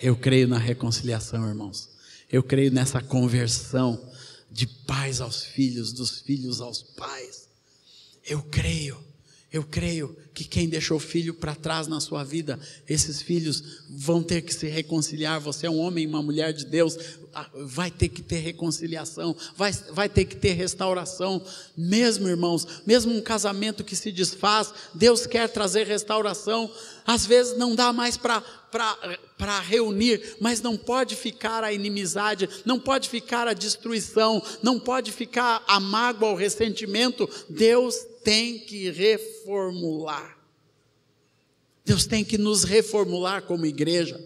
Eu 0.00 0.16
creio 0.16 0.46
na 0.46 0.58
reconciliação, 0.58 1.48
irmãos. 1.48 1.88
Eu 2.30 2.42
creio 2.42 2.70
nessa 2.70 3.00
conversão 3.00 4.00
de 4.50 4.66
pais 4.66 5.20
aos 5.20 5.42
filhos, 5.42 5.92
dos 5.92 6.20
filhos 6.20 6.60
aos 6.60 6.82
pais. 6.82 7.48
Eu 8.24 8.42
creio, 8.42 8.98
eu 9.50 9.64
creio 9.64 10.14
que 10.34 10.44
quem 10.44 10.68
deixou 10.68 10.98
filho 10.98 11.32
para 11.32 11.54
trás 11.54 11.86
na 11.86 12.00
sua 12.00 12.22
vida, 12.22 12.60
esses 12.86 13.22
filhos 13.22 13.80
vão 13.88 14.22
ter 14.22 14.42
que 14.42 14.52
se 14.52 14.66
reconciliar. 14.68 15.40
Você 15.40 15.66
é 15.66 15.70
um 15.70 15.78
homem 15.78 16.04
e 16.04 16.06
uma 16.06 16.22
mulher 16.22 16.52
de 16.52 16.66
Deus, 16.66 16.98
ah, 17.34 17.48
vai 17.54 17.90
ter 17.90 18.08
que 18.08 18.20
ter 18.20 18.38
reconciliação, 18.38 19.34
vai, 19.56 19.72
vai 19.92 20.08
ter 20.08 20.26
que 20.26 20.36
ter 20.36 20.52
restauração. 20.52 21.42
Mesmo, 21.74 22.28
irmãos, 22.28 22.82
mesmo 22.86 23.14
um 23.14 23.22
casamento 23.22 23.82
que 23.82 23.96
se 23.96 24.12
desfaz, 24.12 24.72
Deus 24.94 25.26
quer 25.26 25.48
trazer 25.48 25.86
restauração. 25.86 26.70
Às 27.06 27.24
vezes 27.24 27.56
não 27.56 27.74
dá 27.74 27.92
mais 27.92 28.18
para 28.18 28.44
para 28.70 29.60
reunir, 29.60 30.36
mas 30.40 30.60
não 30.60 30.76
pode 30.76 31.16
ficar 31.16 31.64
a 31.64 31.72
inimizade, 31.72 32.46
não 32.66 32.78
pode 32.78 33.08
ficar 33.08 33.48
a 33.48 33.54
destruição, 33.54 34.42
não 34.62 34.78
pode 34.78 35.10
ficar 35.10 35.64
a 35.66 35.80
mágoa, 35.80 36.32
o 36.32 36.36
ressentimento. 36.36 37.26
Deus 37.48 37.96
tem 38.28 38.58
que 38.58 38.90
reformular. 38.90 40.38
Deus 41.82 42.04
tem 42.04 42.22
que 42.22 42.36
nos 42.36 42.62
reformular 42.62 43.44
como 43.44 43.64
igreja, 43.64 44.22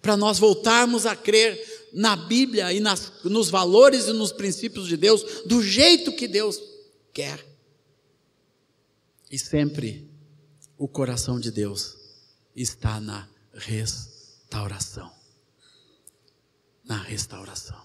para 0.00 0.16
nós 0.16 0.38
voltarmos 0.38 1.04
a 1.04 1.16
crer 1.16 1.88
na 1.92 2.14
Bíblia 2.14 2.72
e 2.72 2.78
nas, 2.78 3.10
nos 3.24 3.50
valores 3.50 4.06
e 4.06 4.12
nos 4.12 4.30
princípios 4.30 4.86
de 4.86 4.96
Deus, 4.96 5.42
do 5.46 5.60
jeito 5.60 6.12
que 6.12 6.28
Deus 6.28 6.62
quer. 7.12 7.44
E 9.28 9.36
sempre 9.36 10.08
o 10.78 10.86
coração 10.86 11.40
de 11.40 11.50
Deus 11.50 11.96
está 12.54 13.00
na 13.00 13.28
restauração. 13.52 15.10
Na 16.84 17.02
restauração. 17.02 17.84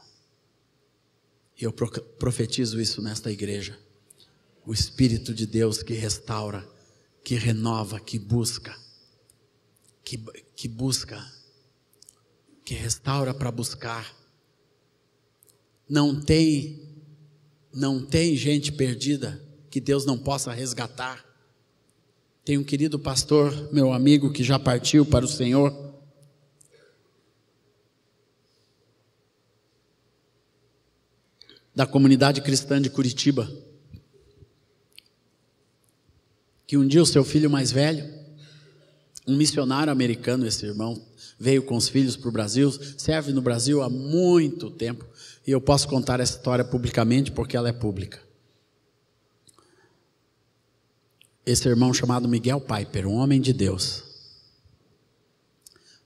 E 1.59 1.63
eu 1.63 1.73
profetizo 1.73 2.79
isso 2.79 3.01
nesta 3.01 3.31
igreja 3.31 3.83
o 4.65 4.73
Espírito 4.73 5.33
de 5.33 5.45
Deus 5.45 5.83
que 5.83 5.93
restaura, 5.93 6.67
que 7.23 7.35
renova, 7.35 7.99
que 7.99 8.17
busca, 8.17 8.75
que, 10.03 10.17
que 10.55 10.67
busca, 10.67 11.23
que 12.63 12.73
restaura 12.73 13.33
para 13.33 13.51
buscar. 13.51 14.15
Não 15.87 16.19
tem, 16.19 16.81
não 17.71 18.03
tem 18.03 18.35
gente 18.35 18.71
perdida 18.71 19.39
que 19.69 19.79
Deus 19.79 20.03
não 20.03 20.17
possa 20.17 20.51
resgatar. 20.51 21.23
Tem 22.43 22.57
um 22.57 22.63
querido 22.63 22.97
pastor, 22.97 23.71
meu 23.71 23.93
amigo, 23.93 24.31
que 24.31 24.43
já 24.43 24.57
partiu 24.57 25.05
para 25.05 25.25
o 25.25 25.27
Senhor. 25.27 25.93
Da 31.75 31.85
comunidade 31.85 32.41
cristã 32.41 32.81
de 32.81 32.89
Curitiba 32.89 33.64
que 36.67 36.77
um 36.77 36.87
dia 36.87 37.01
o 37.01 37.05
seu 37.05 37.23
filho 37.23 37.49
mais 37.49 37.71
velho, 37.71 38.07
um 39.27 39.35
missionário 39.35 39.91
americano, 39.91 40.45
esse 40.45 40.65
irmão, 40.65 41.01
veio 41.39 41.63
com 41.63 41.75
os 41.75 41.89
filhos 41.89 42.15
para 42.15 42.29
o 42.29 42.31
Brasil, 42.31 42.71
serve 42.97 43.31
no 43.31 43.41
Brasil 43.41 43.81
há 43.81 43.89
muito 43.89 44.69
tempo, 44.69 45.05
e 45.45 45.51
eu 45.51 45.61
posso 45.61 45.87
contar 45.87 46.19
essa 46.19 46.37
história 46.37 46.63
publicamente 46.63 47.31
porque 47.31 47.57
ela 47.57 47.69
é 47.69 47.73
pública. 47.73 48.19
Esse 51.45 51.67
irmão 51.67 51.93
chamado 51.93 52.27
Miguel 52.27 52.59
Piper, 52.59 53.07
um 53.07 53.15
homem 53.15 53.39
de 53.39 53.53
Deus, 53.53 54.03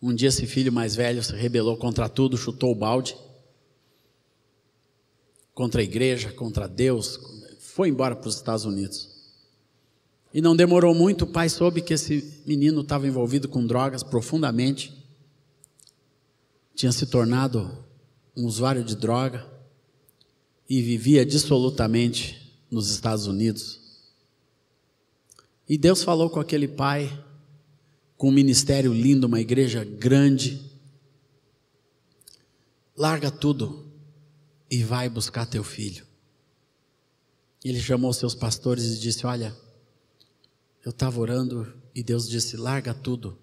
Um 0.02 0.14
dia 0.16 0.30
esse 0.30 0.48
filho 0.48 0.72
mais 0.72 0.96
velho 0.96 1.22
se 1.22 1.36
rebelou 1.36 1.76
contra 1.76 2.08
tudo, 2.08 2.38
chutou 2.38 2.72
o 2.72 2.76
balde. 2.76 3.18
Contra 5.54 5.82
a 5.82 5.84
igreja, 5.84 6.32
contra 6.32 6.70
Deus, 6.70 7.20
foi 7.60 7.90
embora 7.90 8.16
para 8.16 8.30
os 8.30 8.36
Estados 8.36 8.64
Unidos. 8.64 9.09
E 10.34 10.42
não 10.42 10.56
demorou 10.56 10.94
muito, 10.94 11.24
o 11.26 11.28
pai 11.28 11.50
soube 11.50 11.82
que 11.82 11.94
esse 11.94 12.42
menino 12.46 12.82
estava 12.82 13.08
envolvido 13.08 13.50
com 13.50 13.66
drogas 13.66 14.04
profundamente. 14.04 14.94
Tinha 16.76 16.92
se 16.92 17.08
tornado 17.08 17.84
um 18.38 18.46
usuário 18.46 18.84
de 18.84 18.96
droga 18.96 19.46
e 20.70 20.82
vivia 20.82 21.26
dissolutamente 21.26 22.54
nos 22.70 22.92
Estados 22.92 23.26
Unidos. 23.26 23.80
E 25.68 25.78
Deus 25.78 26.04
falou 26.04 26.30
com 26.30 26.40
aquele 26.40 26.68
pai 26.68 27.12
com 28.18 28.30
um 28.30 28.34
ministério 28.34 28.94
lindo, 28.94 29.28
uma 29.28 29.40
igreja 29.40 29.84
grande. 29.84 30.62
Larga 32.96 33.32
tudo 33.32 33.92
e 34.70 34.84
vai 34.84 35.10
buscar 35.10 35.46
teu 35.46 35.64
filho. 35.64 36.06
Ele 37.64 37.80
chamou 37.80 38.14
seus 38.14 38.36
pastores 38.36 38.86
e 38.86 39.00
disse: 39.00 39.26
Olha, 39.26 39.56
eu 40.84 40.92
estava 40.92 41.20
orando 41.20 41.72
e 41.94 42.04
Deus 42.04 42.28
disse: 42.28 42.58
larga 42.58 42.94
tudo 42.94 43.38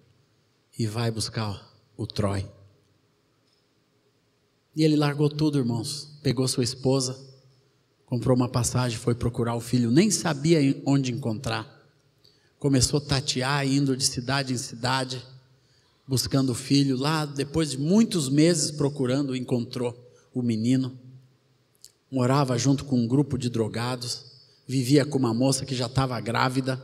e 0.77 0.85
vai 0.85 1.11
buscar 1.11 1.73
o 1.95 2.05
Troy. 2.05 2.45
E 4.75 4.83
ele 4.83 4.95
largou 4.95 5.29
tudo, 5.29 5.57
irmãos. 5.57 6.19
Pegou 6.21 6.47
sua 6.47 6.63
esposa, 6.63 7.17
comprou 8.05 8.35
uma 8.35 8.49
passagem, 8.49 8.97
foi 8.97 9.15
procurar 9.15 9.55
o 9.55 9.61
filho, 9.61 9.89
nem 9.89 10.11
sabia 10.11 10.59
onde 10.85 11.11
encontrar 11.11 11.77
começou 12.59 12.97
a 12.97 13.01
tatear, 13.01 13.67
indo 13.67 13.95
de 13.95 14.05
cidade 14.05 14.53
em 14.53 14.57
cidade, 14.57 15.23
buscando 16.07 16.51
o 16.51 16.55
filho. 16.55 16.97
Lá, 16.97 17.25
depois 17.25 17.71
de 17.71 17.77
muitos 17.77 18.29
meses 18.29 18.71
procurando, 18.71 19.35
encontrou 19.35 19.95
o 20.33 20.41
menino. 20.41 20.97
Morava 22.11 22.57
junto 22.57 22.85
com 22.85 22.97
um 22.97 23.07
grupo 23.07 23.37
de 23.37 23.49
drogados, 23.49 24.25
vivia 24.65 25.05
com 25.05 25.17
uma 25.17 25.33
moça 25.33 25.65
que 25.65 25.75
já 25.75 25.85
estava 25.85 26.19
grávida. 26.19 26.83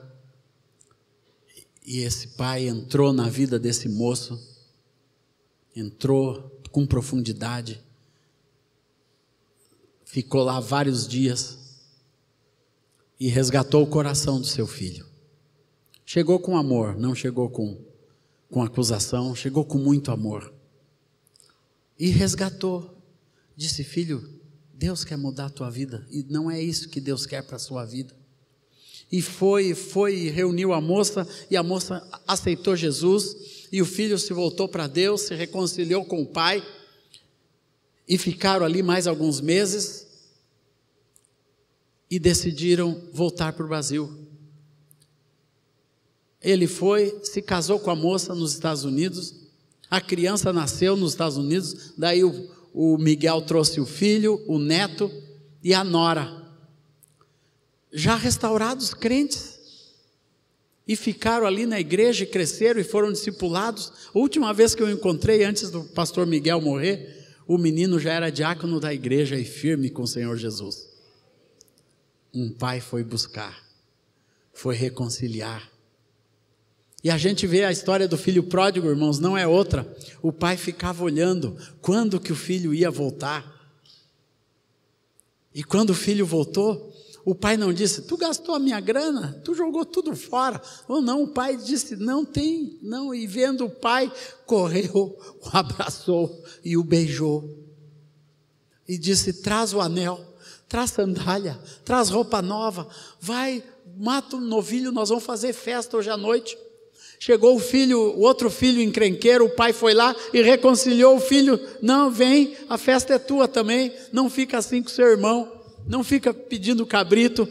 E 1.86 2.00
esse 2.00 2.30
pai 2.30 2.68
entrou 2.68 3.12
na 3.12 3.30
vida 3.30 3.60
desse 3.60 3.90
moço, 3.90 4.40
entrou 5.76 6.62
com 6.72 6.88
profundidade, 6.88 7.84
ficou 10.06 10.44
lá 10.44 10.60
vários 10.60 11.08
dias 11.08 11.58
e 13.20 13.28
resgatou 13.28 13.84
o 13.84 13.88
coração 13.88 14.40
do 14.40 14.48
seu 14.48 14.66
filho. 14.66 15.06
Chegou 16.06 16.40
com 16.40 16.58
amor, 16.58 16.96
não 16.98 17.16
chegou 17.16 17.50
com, 17.50 17.78
com 18.50 18.62
acusação, 18.62 19.36
chegou 19.36 19.66
com 19.66 19.78
muito 19.78 20.12
amor. 20.12 20.54
E 21.98 22.10
resgatou. 22.10 22.98
Disse, 23.56 23.84
filho, 23.84 24.42
Deus 24.74 25.04
quer 25.04 25.18
mudar 25.18 25.46
a 25.46 25.50
tua 25.50 25.70
vida. 25.70 26.06
E 26.10 26.24
não 26.24 26.50
é 26.50 26.62
isso 26.62 26.90
que 26.90 27.00
Deus 27.00 27.26
quer 27.26 27.42
para 27.44 27.56
a 27.56 27.60
sua 27.60 27.86
vida. 27.86 28.14
E 29.12 29.22
foi, 29.22 29.74
foi, 29.76 30.30
reuniu 30.30 30.74
a 30.74 30.82
moça, 30.82 31.28
e 31.50 31.56
a 31.56 31.64
moça 31.64 32.08
aceitou 32.28 32.76
Jesus, 32.76 33.68
e 33.72 33.82
o 33.82 33.86
filho 33.86 34.18
se 34.18 34.34
voltou 34.34 34.68
para 34.68 34.88
Deus, 34.88 35.22
se 35.22 35.36
reconciliou 35.36 36.04
com 36.06 36.22
o 36.22 36.26
pai, 36.26 36.64
e 38.08 38.18
ficaram 38.18 38.66
ali 38.66 38.82
mais 38.82 39.08
alguns 39.08 39.40
meses, 39.40 40.08
e 42.10 42.20
decidiram 42.20 43.02
voltar 43.12 43.54
para 43.54 43.66
o 43.66 43.70
Brasil. 43.70 44.12
Ele 46.42 46.68
foi, 46.68 47.20
se 47.24 47.42
casou 47.42 47.80
com 47.80 47.90
a 47.90 47.96
moça 47.96 48.36
nos 48.36 48.54
Estados 48.54 48.84
Unidos, 48.84 49.34
a 49.90 50.02
criança 50.02 50.52
nasceu 50.52 50.98
nos 50.98 51.12
Estados 51.12 51.38
Unidos, 51.38 51.94
daí 51.98 52.24
o, 52.24 52.50
o 52.74 52.98
Miguel 52.98 53.42
trouxe 53.44 53.80
o 53.80 53.86
filho, 53.86 54.44
o 54.48 54.58
neto 54.58 55.10
e 55.64 55.74
a 55.74 55.84
nora. 55.84 56.43
Já 57.94 58.16
restaurados 58.16 58.94
crentes. 58.94 59.54
E 60.86 60.96
ficaram 60.98 61.46
ali 61.46 61.66
na 61.66 61.80
igreja, 61.80 62.24
e 62.24 62.28
cresceram 62.28 62.82
e 62.82 62.84
foram 62.84 63.12
discipulados. 63.12 63.94
A 64.14 64.20
última 64.20 64.54
vez 64.54 64.76
que 64.76 64.84
eu 64.84 64.90
encontrei, 64.90 65.44
antes 65.44 65.70
do 65.70 65.84
pastor 65.84 66.28
Miguel 66.28 66.60
morrer, 66.60 67.26
o 67.48 67.58
menino 67.58 68.00
já 68.00 68.12
era 68.12 68.30
diácono 68.30 68.80
da 68.80 68.94
igreja 68.94 69.38
e 69.38 69.46
firme 69.46 69.90
com 69.90 70.02
o 70.02 70.08
Senhor 70.08 70.36
Jesus. 70.36 70.90
Um 72.34 72.52
pai 72.52 72.82
foi 72.82 73.04
buscar, 73.04 73.64
foi 74.52 74.76
reconciliar, 74.76 75.72
e 77.04 77.10
a 77.10 77.18
gente 77.18 77.46
vê 77.46 77.66
a 77.66 77.72
história 77.72 78.08
do 78.08 78.18
filho 78.18 78.44
pródigo, 78.44 78.88
irmãos, 78.88 79.20
não 79.20 79.38
é 79.38 79.46
outra. 79.46 79.86
O 80.22 80.32
pai 80.32 80.56
ficava 80.56 81.04
olhando 81.04 81.58
quando 81.82 82.20
que 82.20 82.32
o 82.32 82.36
filho 82.36 82.74
ia 82.74 82.90
voltar. 82.90 83.52
E 85.54 85.64
quando 85.64 85.90
o 85.90 85.96
filho 85.96 86.26
voltou, 86.26 86.93
o 87.26 87.34
pai 87.34 87.56
não 87.56 87.72
disse: 87.72 88.02
"Tu 88.02 88.18
gastou 88.18 88.56
a 88.56 88.60
minha 88.60 88.80
grana, 88.80 89.42
tu 89.44 89.54
jogou 89.54 89.86
tudo 89.86 90.16
fora". 90.16 90.62
Ou 90.88 91.02
não, 91.02 91.24
o 91.24 91.28
pai 91.28 91.56
disse: 91.56 91.96
"Não 91.96 92.26
tem, 92.26 92.78
não". 92.82 93.14
E 93.14 93.26
vendo 93.26 93.66
o 93.66 93.70
pai, 93.70 94.12
correu, 94.46 95.18
o 95.42 95.50
abraçou 95.58 96.44
e 96.64 96.76
o 96.78 96.84
beijou. 96.84 97.50
E 98.88 98.98
disse: 98.98 99.42
"Traz 99.42 99.74
o 99.74 99.80
anel, 99.80 100.20
traz 100.68 100.92
sandália, 100.92 101.60
traz 101.86 102.10
roupa 102.10 102.42
nova, 102.42 102.88
vai, 103.20 103.64
mata 103.98 104.36
um 104.36 104.42
novilho, 104.42 104.92
nós 104.92 105.10
vamos 105.10 105.24
fazer 105.24 105.54
festa 105.54 105.98
hoje 105.98 106.10
à 106.10 106.18
noite". 106.18 106.58
Chegou 107.20 107.56
o 107.56 107.60
filho, 107.60 107.98
o 107.98 108.20
outro 108.20 108.50
filho 108.50 108.82
encrenqueiro, 108.82 109.46
o 109.46 109.50
pai 109.50 109.72
foi 109.72 109.94
lá 109.94 110.14
e 110.34 110.42
reconciliou 110.42 111.16
o 111.16 111.22
filho. 111.22 111.58
Não, 111.82 112.12
vem, 112.12 112.54
a 112.68 112.78
festa 112.78 113.14
é 113.14 113.18
tua 113.18 113.48
também. 113.48 113.94
Não 114.12 114.30
fica 114.30 114.58
assim 114.58 114.84
com 114.84 114.90
seu 114.90 115.08
irmão. 115.08 115.63
Não 115.86 116.04
fica 116.04 116.34
pedindo 116.34 116.86
cabrito. 116.86 117.48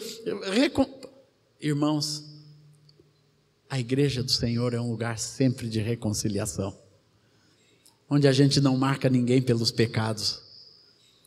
Irmãos, 1.61 2.24
a 3.68 3.78
igreja 3.78 4.22
do 4.22 4.30
Senhor 4.30 4.74
é 4.74 4.80
um 4.80 4.91
lugar 4.91 5.18
sempre 5.18 5.68
de 5.68 5.80
reconciliação. 5.80 6.76
Onde 8.09 8.28
a 8.28 8.33
gente 8.33 8.61
não 8.61 8.76
marca 8.76 9.09
ninguém 9.09 9.41
pelos 9.41 9.70
pecados. 9.70 10.41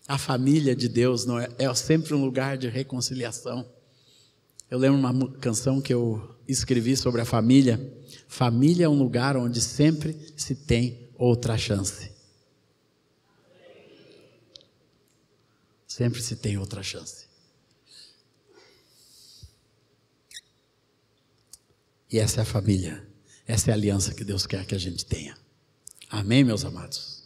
A 0.08 0.18
família 0.18 0.76
de 0.76 0.88
Deus 0.88 1.26
não 1.26 1.39
é, 1.39 1.49
é 1.58 1.74
sempre 1.74 2.14
um 2.14 2.24
lugar 2.24 2.58
de 2.58 2.68
reconciliação. 2.68 3.66
Eu 4.70 4.78
lembro 4.78 4.99
uma 4.99 5.32
canção 5.39 5.82
que 5.82 5.93
eu 5.93 6.36
escrevi 6.47 6.95
sobre 6.95 7.22
a 7.22 7.26
família. 7.26 7.80
Família 8.28 8.86
é 8.86 8.89
um 8.89 8.97
lugar 8.97 9.36
onde 9.38 9.62
sempre 9.62 10.16
se 10.36 10.56
tem 10.56 11.10
outra 11.18 11.58
chance. 11.58 12.14
Sempre 15.96 16.22
se 16.22 16.36
tem 16.36 16.58
outra 16.58 16.84
chance. 16.84 17.26
E 22.12 22.20
essa 22.20 22.41
é 22.41 22.43
a 22.43 22.46
família, 22.46 23.08
essa 23.48 23.70
é 23.70 23.72
a 23.72 23.78
aliança 23.78 24.14
que 24.14 24.26
Deus 24.26 24.46
quer 24.46 24.66
que 24.66 24.76
a 24.76 24.78
gente 24.78 25.06
tenha. 25.06 25.38
Amém, 26.10 26.43
meus 26.43 26.66
amados? 26.66 27.24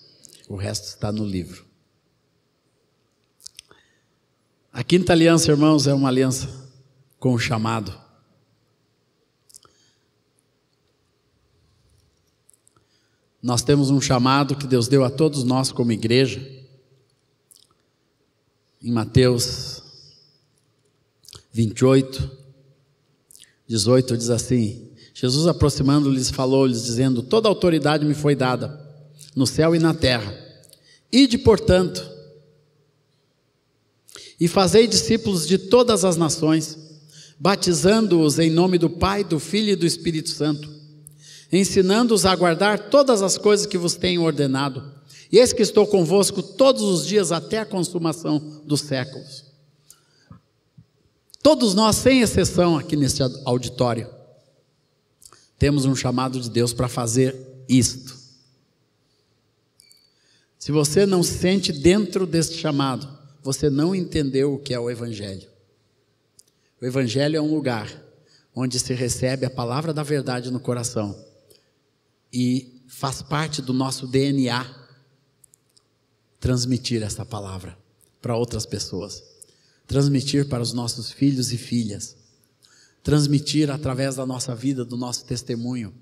O 0.47 0.55
resto 0.55 0.86
está 0.86 1.11
no 1.11 1.26
livro. 1.26 1.65
A 4.72 4.84
quinta 4.84 5.13
aliança, 5.13 5.49
irmãos, 5.49 5.88
é 5.88 5.93
uma 5.95 6.07
aliança 6.07 6.72
com 7.17 7.34
o 7.34 7.39
chamado. 7.39 7.99
Nós 13.41 13.63
temos 13.63 13.89
um 13.89 13.99
chamado 13.99 14.55
que 14.55 14.67
Deus 14.67 14.88
deu 14.88 15.03
a 15.03 15.09
todos 15.09 15.43
nós 15.43 15.72
como 15.72 15.91
igreja. 15.91 16.59
Em 18.82 18.91
Mateus 18.91 19.84
28, 21.51 22.32
18 23.67 24.17
diz 24.17 24.30
assim: 24.30 24.89
Jesus 25.13 25.47
aproximando-lhes 25.47 26.30
falou-lhes 26.30 26.84
dizendo: 26.84 27.21
Toda 27.21 27.49
autoridade 27.49 28.05
me 28.05 28.13
foi 28.13 28.36
dada 28.36 28.80
no 29.36 29.45
céu 29.45 29.75
e 29.75 29.80
na 29.80 29.93
terra. 29.93 30.34
Ide, 31.11 31.38
portanto, 31.38 32.09
e 34.39 34.47
fazei 34.47 34.88
discípulos 34.88 35.47
de 35.47 35.57
todas 35.57 36.05
as 36.05 36.15
nações, 36.15 36.77
batizando-os 37.39 38.39
em 38.39 38.49
nome 38.49 38.77
do 38.77 38.89
Pai, 38.89 39.23
do 39.23 39.39
Filho 39.39 39.71
e 39.71 39.75
do 39.75 39.86
Espírito 39.86 40.30
Santo 40.30 40.80
ensinando-os 41.51 42.25
a 42.25 42.36
guardar 42.36 42.89
todas 42.89 43.21
as 43.21 43.38
coisas 43.38 43.65
que 43.65 43.77
vos 43.77 43.95
tenho 43.95 44.21
ordenado. 44.21 44.99
E 45.32 45.38
eis 45.38 45.53
que 45.53 45.61
estou 45.61 45.86
convosco 45.86 46.41
todos 46.41 46.82
os 46.82 47.05
dias 47.05 47.32
até 47.32 47.59
a 47.59 47.65
consumação 47.65 48.39
dos 48.65 48.82
séculos. 48.82 49.45
Todos 51.41 51.73
nós, 51.73 51.95
sem 51.95 52.21
exceção, 52.21 52.77
aqui 52.77 52.95
neste 52.95 53.21
auditório, 53.45 54.09
temos 55.57 55.86
um 55.86 55.95
chamado 55.95 56.39
de 56.39 56.49
Deus 56.49 56.73
para 56.73 56.88
fazer 56.88 57.36
isto. 57.67 58.17
Se 60.57 60.71
você 60.71 61.05
não 61.05 61.23
se 61.23 61.38
sente 61.38 61.71
dentro 61.71 62.25
deste 62.25 62.57
chamado, 62.57 63.07
você 63.41 63.69
não 63.69 63.95
entendeu 63.95 64.53
o 64.53 64.59
que 64.59 64.73
é 64.73 64.80
o 64.80 64.89
Evangelho. 64.89 65.47
O 66.82 66.86
Evangelho 66.86 67.38
é 67.38 67.41
um 67.41 67.53
lugar 67.53 67.89
onde 68.53 68.80
se 68.80 68.93
recebe 68.93 69.45
a 69.45 69.49
palavra 69.49 69.93
da 69.93 70.03
verdade 70.03 70.51
no 70.51 70.59
coração 70.59 71.15
e 72.32 72.84
faz 72.88 73.21
parte 73.21 73.61
do 73.61 73.73
nosso 73.73 74.07
DNA 74.07 74.78
transmitir 76.39 77.03
esta 77.03 77.25
palavra 77.25 77.77
para 78.21 78.35
outras 78.35 78.65
pessoas, 78.65 79.23
transmitir 79.87 80.47
para 80.47 80.61
os 80.61 80.73
nossos 80.73 81.11
filhos 81.11 81.51
e 81.51 81.57
filhas, 81.57 82.15
transmitir 83.03 83.69
através 83.69 84.15
da 84.15 84.25
nossa 84.25 84.55
vida, 84.55 84.85
do 84.85 84.97
nosso 84.97 85.25
testemunho, 85.25 85.93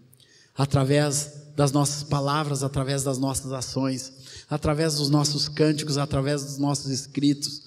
através 0.56 1.32
das 1.56 1.72
nossas 1.72 2.04
palavras, 2.04 2.64
através 2.64 3.04
das 3.04 3.18
nossas 3.18 3.52
ações, 3.52 4.12
através 4.50 4.96
dos 4.96 5.10
nossos 5.10 5.48
cânticos, 5.48 5.98
através 5.98 6.44
dos 6.44 6.58
nossos 6.58 6.92
escritos. 6.92 7.64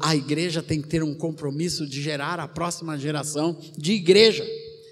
A 0.00 0.14
igreja 0.14 0.62
tem 0.62 0.82
que 0.82 0.88
ter 0.88 1.02
um 1.02 1.14
compromisso 1.14 1.86
de 1.86 2.02
gerar 2.02 2.40
a 2.40 2.48
próxima 2.48 2.98
geração 2.98 3.56
de 3.76 3.92
igreja. 3.92 4.44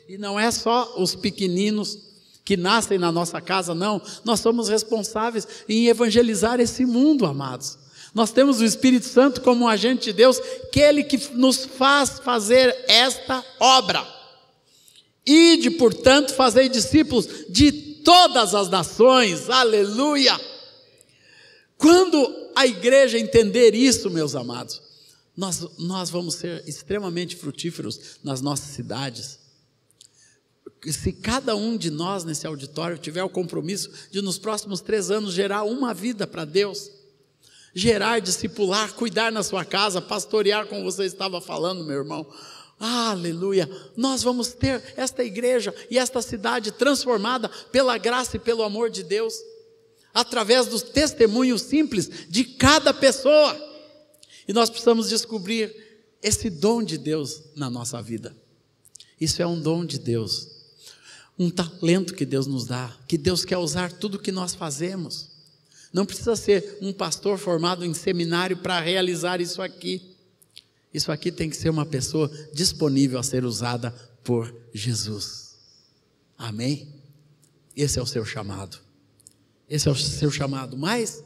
E 0.08 0.16
não 0.16 0.38
é 0.38 0.50
só 0.50 1.00
os 1.00 1.14
pequeninos 1.14 1.98
que 2.44 2.56
nascem 2.56 2.98
na 2.98 3.10
nossa 3.10 3.40
casa, 3.40 3.74
não. 3.74 4.02
Nós 4.24 4.40
somos 4.40 4.68
responsáveis 4.68 5.46
em 5.68 5.88
evangelizar 5.88 6.60
esse 6.60 6.84
mundo, 6.84 7.24
amados. 7.24 7.78
Nós 8.14 8.30
temos 8.30 8.60
o 8.60 8.64
Espírito 8.64 9.06
Santo 9.06 9.40
como 9.40 9.64
um 9.64 9.68
agente 9.68 10.04
de 10.04 10.12
Deus, 10.12 10.40
que 10.70 10.80
é 10.80 10.88
Ele 10.88 11.02
que 11.02 11.34
nos 11.34 11.64
faz 11.64 12.20
fazer 12.20 12.84
esta 12.86 13.44
obra. 13.58 14.06
Ide, 15.26 15.70
portanto, 15.70 16.34
fazer 16.34 16.68
discípulos 16.68 17.26
de 17.48 17.72
todas 18.04 18.54
as 18.54 18.68
nações, 18.68 19.48
aleluia. 19.48 20.38
Quando 21.78 22.50
a 22.54 22.66
igreja 22.66 23.18
entender 23.18 23.74
isso, 23.74 24.10
meus 24.10 24.36
amados, 24.36 24.80
nós, 25.36 25.66
nós 25.78 26.10
vamos 26.10 26.36
ser 26.36 26.62
extremamente 26.68 27.34
frutíferos 27.34 28.18
nas 28.22 28.40
nossas 28.40 28.68
cidades, 28.68 29.38
se 30.92 31.12
cada 31.12 31.56
um 31.56 31.76
de 31.76 31.90
nós 31.90 32.24
nesse 32.24 32.46
auditório 32.46 32.98
tiver 32.98 33.22
o 33.22 33.28
compromisso 33.28 33.90
de 34.10 34.20
nos 34.20 34.38
próximos 34.38 34.82
três 34.82 35.10
anos 35.10 35.32
gerar 35.32 35.62
uma 35.62 35.94
vida 35.94 36.26
para 36.26 36.44
Deus, 36.44 36.90
gerar, 37.74 38.20
discipular, 38.20 38.92
cuidar 38.92 39.32
na 39.32 39.42
sua 39.42 39.64
casa, 39.64 40.02
pastorear, 40.02 40.66
como 40.66 40.84
você 40.84 41.04
estava 41.04 41.40
falando, 41.40 41.84
meu 41.84 41.96
irmão. 41.96 42.26
Aleluia! 42.78 43.66
Nós 43.96 44.22
vamos 44.22 44.48
ter 44.52 44.82
esta 44.96 45.24
igreja 45.24 45.74
e 45.90 45.98
esta 45.98 46.20
cidade 46.20 46.70
transformada 46.70 47.48
pela 47.72 47.96
graça 47.96 48.36
e 48.36 48.40
pelo 48.40 48.62
amor 48.62 48.90
de 48.90 49.02
Deus, 49.02 49.34
através 50.12 50.66
dos 50.66 50.82
testemunhos 50.82 51.62
simples 51.62 52.10
de 52.28 52.44
cada 52.44 52.92
pessoa. 52.92 53.56
E 54.46 54.52
nós 54.52 54.68
precisamos 54.68 55.08
descobrir 55.08 55.74
esse 56.22 56.50
dom 56.50 56.82
de 56.82 56.98
Deus 56.98 57.42
na 57.56 57.70
nossa 57.70 58.02
vida. 58.02 58.36
Isso 59.18 59.40
é 59.40 59.46
um 59.46 59.58
dom 59.58 59.86
de 59.86 59.98
Deus 59.98 60.53
um 61.38 61.50
talento 61.50 62.14
que 62.14 62.24
Deus 62.24 62.46
nos 62.46 62.66
dá, 62.66 62.96
que 63.08 63.18
Deus 63.18 63.44
quer 63.44 63.58
usar 63.58 63.92
tudo 63.92 64.18
que 64.18 64.32
nós 64.32 64.54
fazemos. 64.54 65.30
Não 65.92 66.06
precisa 66.06 66.36
ser 66.36 66.78
um 66.80 66.92
pastor 66.92 67.38
formado 67.38 67.84
em 67.84 67.94
seminário 67.94 68.56
para 68.56 68.80
realizar 68.80 69.40
isso 69.40 69.62
aqui. 69.62 70.02
Isso 70.92 71.10
aqui 71.10 71.32
tem 71.32 71.50
que 71.50 71.56
ser 71.56 71.70
uma 71.70 71.86
pessoa 71.86 72.30
disponível 72.52 73.18
a 73.18 73.22
ser 73.22 73.44
usada 73.44 73.90
por 74.22 74.54
Jesus. 74.72 75.56
Amém? 76.38 76.88
Esse 77.76 77.98
é 77.98 78.02
o 78.02 78.06
seu 78.06 78.24
chamado. 78.24 78.78
Esse 79.68 79.88
é 79.88 79.90
o 79.90 79.96
seu 79.96 80.30
chamado. 80.30 80.76
Mas 80.76 81.22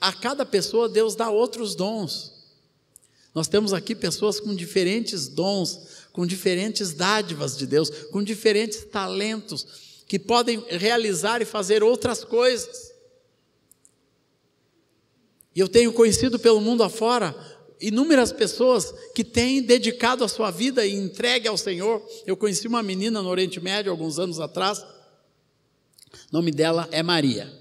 a 0.00 0.12
cada 0.12 0.44
pessoa 0.46 0.88
Deus 0.88 1.14
dá 1.14 1.30
outros 1.30 1.74
dons. 1.74 2.32
Nós 3.34 3.48
temos 3.48 3.74
aqui 3.74 3.94
pessoas 3.94 4.40
com 4.40 4.54
diferentes 4.54 5.28
dons, 5.28 6.05
com 6.16 6.24
diferentes 6.26 6.94
dádivas 6.94 7.58
de 7.58 7.66
Deus, 7.66 7.90
com 8.10 8.22
diferentes 8.22 8.86
talentos, 8.86 9.66
que 10.08 10.18
podem 10.18 10.64
realizar 10.70 11.42
e 11.42 11.44
fazer 11.44 11.82
outras 11.82 12.24
coisas. 12.24 12.90
E 15.54 15.60
eu 15.60 15.68
tenho 15.68 15.92
conhecido 15.92 16.38
pelo 16.38 16.58
mundo 16.58 16.82
afora 16.82 17.36
inúmeras 17.78 18.32
pessoas 18.32 18.94
que 19.14 19.22
têm 19.22 19.60
dedicado 19.60 20.24
a 20.24 20.28
sua 20.28 20.50
vida 20.50 20.86
e 20.86 20.94
entregue 20.94 21.48
ao 21.48 21.58
Senhor. 21.58 22.02
Eu 22.26 22.34
conheci 22.34 22.66
uma 22.66 22.82
menina 22.82 23.20
no 23.20 23.28
Oriente 23.28 23.60
Médio 23.60 23.92
alguns 23.92 24.18
anos 24.18 24.40
atrás. 24.40 24.78
O 24.78 24.86
nome 26.32 26.50
dela 26.50 26.88
é 26.92 27.02
Maria. 27.02 27.52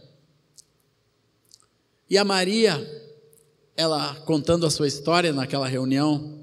E 2.10 2.18
a 2.18 2.24
Maria, 2.24 2.80
ela 3.76 4.16
contando 4.22 4.66
a 4.66 4.70
sua 4.70 4.88
história 4.88 5.34
naquela 5.34 5.68
reunião, 5.68 6.40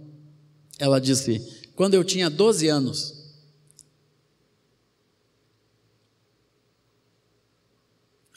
ela 0.78 1.00
disse: 1.00 1.61
quando 1.74 1.94
eu 1.94 2.04
tinha 2.04 2.28
12 2.28 2.68
anos. 2.68 3.22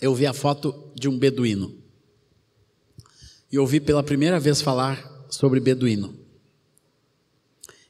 Eu 0.01 0.13
vi 0.13 0.25
a 0.25 0.33
foto 0.33 0.91
de 0.95 1.07
um 1.07 1.17
beduíno. 1.17 1.75
E 3.51 3.57
ouvi 3.57 3.79
pela 3.79 4.03
primeira 4.03 4.39
vez 4.39 4.61
falar 4.61 5.27
sobre 5.29 5.59
beduíno. 5.59 6.17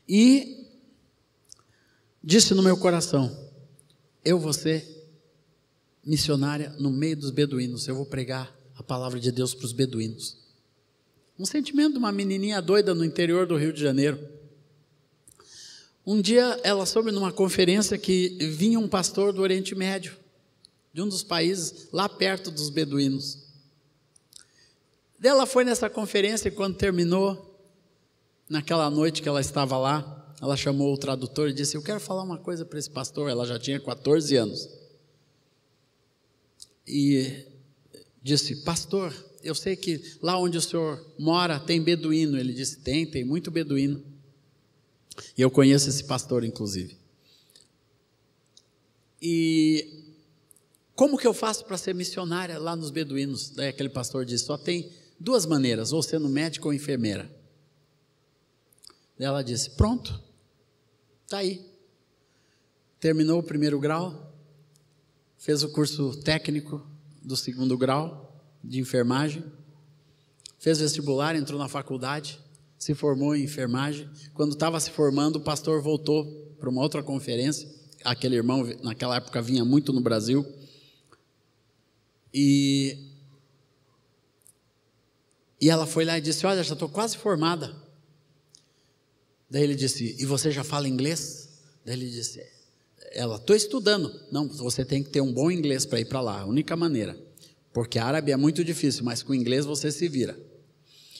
E 0.07 0.67
disse 2.23 2.53
no 2.53 2.61
meu 2.61 2.77
coração: 2.77 3.45
eu 4.25 4.39
vou 4.39 4.51
ser 4.51 4.83
missionária 6.03 6.73
no 6.79 6.89
meio 6.89 7.15
dos 7.15 7.29
beduínos. 7.29 7.87
Eu 7.87 7.95
vou 7.95 8.07
pregar 8.07 8.51
a 8.75 8.81
palavra 8.81 9.19
de 9.19 9.31
Deus 9.31 9.53
para 9.53 9.65
os 9.65 9.71
beduínos. 9.71 10.37
Um 11.37 11.45
sentimento 11.45 11.93
de 11.93 11.97
uma 11.99 12.11
menininha 12.11 12.59
doida 12.59 12.95
no 12.95 13.05
interior 13.05 13.45
do 13.45 13.55
Rio 13.55 13.71
de 13.71 13.79
Janeiro. 13.79 14.17
Um 16.05 16.21
dia 16.21 16.59
ela 16.63 16.85
soube 16.85 17.11
numa 17.11 17.31
conferência 17.31 17.97
que 17.97 18.37
vinha 18.39 18.79
um 18.79 18.87
pastor 18.87 19.33
do 19.33 19.41
Oriente 19.41 19.73
Médio, 19.73 20.15
de 20.93 21.01
um 21.01 21.07
dos 21.07 21.23
países 21.23 21.87
lá 21.91 22.07
perto 22.07 22.51
dos 22.51 22.69
beduínos. 22.69 23.43
Ela 25.23 25.47
foi 25.47 25.63
nessa 25.63 25.89
conferência 25.89 26.49
e 26.49 26.51
quando 26.51 26.77
terminou, 26.77 27.59
naquela 28.47 28.89
noite 28.91 29.23
que 29.23 29.27
ela 29.27 29.41
estava 29.41 29.75
lá, 29.77 30.35
ela 30.39 30.55
chamou 30.55 30.93
o 30.93 30.97
tradutor 30.97 31.49
e 31.49 31.53
disse: 31.53 31.75
Eu 31.75 31.81
quero 31.81 31.99
falar 31.99 32.21
uma 32.21 32.37
coisa 32.37 32.63
para 32.63 32.77
esse 32.77 32.89
pastor. 32.89 33.29
Ela 33.29 33.45
já 33.47 33.57
tinha 33.57 33.79
14 33.79 34.35
anos. 34.35 34.69
E 36.87 37.45
disse: 38.21 38.57
Pastor, 38.57 39.11
eu 39.41 39.55
sei 39.55 39.75
que 39.75 40.17
lá 40.21 40.37
onde 40.37 40.57
o 40.57 40.61
senhor 40.61 41.03
mora 41.17 41.59
tem 41.59 41.81
beduíno. 41.81 42.37
Ele 42.37 42.53
disse: 42.53 42.81
Tem, 42.81 43.05
tem 43.05 43.23
muito 43.23 43.49
beduíno. 43.49 44.14
E 45.37 45.41
eu 45.41 45.51
conheço 45.51 45.89
esse 45.89 46.03
pastor, 46.03 46.43
inclusive. 46.43 46.97
E 49.21 50.03
como 50.95 51.17
que 51.17 51.27
eu 51.27 51.33
faço 51.33 51.65
para 51.65 51.77
ser 51.77 51.93
missionária 51.93 52.57
lá 52.59 52.75
nos 52.75 52.89
beduínos? 52.89 53.49
Daí 53.49 53.69
aquele 53.69 53.89
pastor 53.89 54.25
disse: 54.25 54.45
só 54.45 54.57
tem 54.57 54.91
duas 55.19 55.45
maneiras, 55.45 55.91
ou 55.91 56.01
sendo 56.03 56.29
médico 56.29 56.67
ou 56.67 56.73
enfermeira. 56.73 57.29
Ela 59.17 59.41
disse: 59.41 59.71
pronto, 59.71 60.21
está 61.23 61.39
aí. 61.39 61.65
Terminou 62.99 63.39
o 63.39 63.43
primeiro 63.43 63.79
grau, 63.79 64.33
fez 65.37 65.63
o 65.63 65.71
curso 65.71 66.15
técnico 66.21 66.85
do 67.21 67.35
segundo 67.35 67.77
grau 67.77 68.43
de 68.63 68.79
enfermagem, 68.79 69.43
fez 70.57 70.79
vestibular, 70.79 71.35
entrou 71.35 71.59
na 71.59 71.67
faculdade, 71.67 72.39
se 72.85 72.93
formou 72.93 73.35
em 73.35 73.43
enfermagem. 73.43 74.07
Quando 74.35 74.51
estava 74.51 74.79
se 74.79 74.91
formando, 74.91 75.37
o 75.37 75.41
pastor 75.41 75.81
voltou 75.81 76.23
para 76.59 76.69
uma 76.69 76.83
outra 76.83 77.01
conferência. 77.01 77.67
Aquele 78.03 78.35
irmão, 78.35 78.63
naquela 78.83 79.15
época, 79.15 79.41
vinha 79.41 79.65
muito 79.65 79.91
no 79.91 79.99
Brasil. 79.99 80.45
E, 82.31 82.95
e 85.59 85.67
ela 85.67 85.87
foi 85.87 86.05
lá 86.05 86.19
e 86.19 86.21
disse: 86.21 86.45
Olha, 86.45 86.61
já 86.61 86.73
estou 86.73 86.87
quase 86.87 87.17
formada. 87.17 87.75
Daí 89.49 89.63
ele 89.63 89.73
disse: 89.73 90.15
E 90.19 90.23
você 90.23 90.51
já 90.51 90.63
fala 90.63 90.87
inglês? 90.87 91.63
Daí 91.83 91.95
ele 91.95 92.07
disse: 92.07 92.39
Ela, 93.13 93.37
estou 93.37 93.55
estudando. 93.55 94.13
Não, 94.31 94.47
você 94.47 94.85
tem 94.85 95.01
que 95.01 95.09
ter 95.09 95.21
um 95.21 95.33
bom 95.33 95.49
inglês 95.49 95.87
para 95.87 95.99
ir 95.99 96.05
para 96.05 96.21
lá, 96.21 96.41
a 96.41 96.45
única 96.45 96.75
maneira. 96.75 97.19
Porque 97.73 97.97
árabe 97.97 98.31
é 98.31 98.37
muito 98.37 98.63
difícil, 98.63 99.03
mas 99.03 99.23
com 99.23 99.33
inglês 99.33 99.65
você 99.65 99.91
se 99.91 100.07
vira 100.07 100.37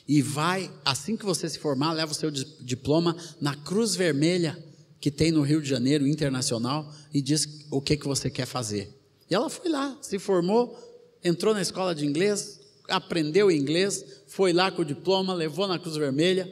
e 0.08 0.22
vai, 0.22 0.72
assim 0.84 1.18
que 1.18 1.26
você 1.26 1.49
se 1.49 1.58
formar, 1.58 1.93
leva 1.93 2.12
o 2.12 2.16
seu 2.16 2.30
diploma 2.30 3.16
na 3.41 3.56
Cruz 3.56 3.95
Vermelha 3.95 4.58
que 5.06 5.12
tem 5.12 5.32
no 5.32 5.43
Rio 5.43 5.62
de 5.62 5.70
Janeiro, 5.70 6.08
internacional, 6.08 6.91
e 7.14 7.22
diz 7.22 7.68
o 7.70 7.80
que, 7.80 7.95
que 7.95 8.08
você 8.08 8.28
quer 8.28 8.47
fazer. 8.47 8.91
E 9.30 9.36
ela 9.36 9.51
foi 9.51 9.70
lá, 9.70 9.95
se 10.01 10.18
formou, 10.18 10.76
entrou 11.24 11.53
na 11.53 11.62
escola 11.62 11.93
de 11.93 12.03
inglês, 12.08 12.60
aprendeu 12.88 13.51
inglês, 13.51 14.24
foi 14.26 14.51
lá 14.51 14.72
com 14.72 14.82
o 14.82 14.86
diploma, 14.86 15.32
levou 15.36 15.68
na 15.68 15.78
Cruz 15.78 15.95
Vermelha 15.95 16.49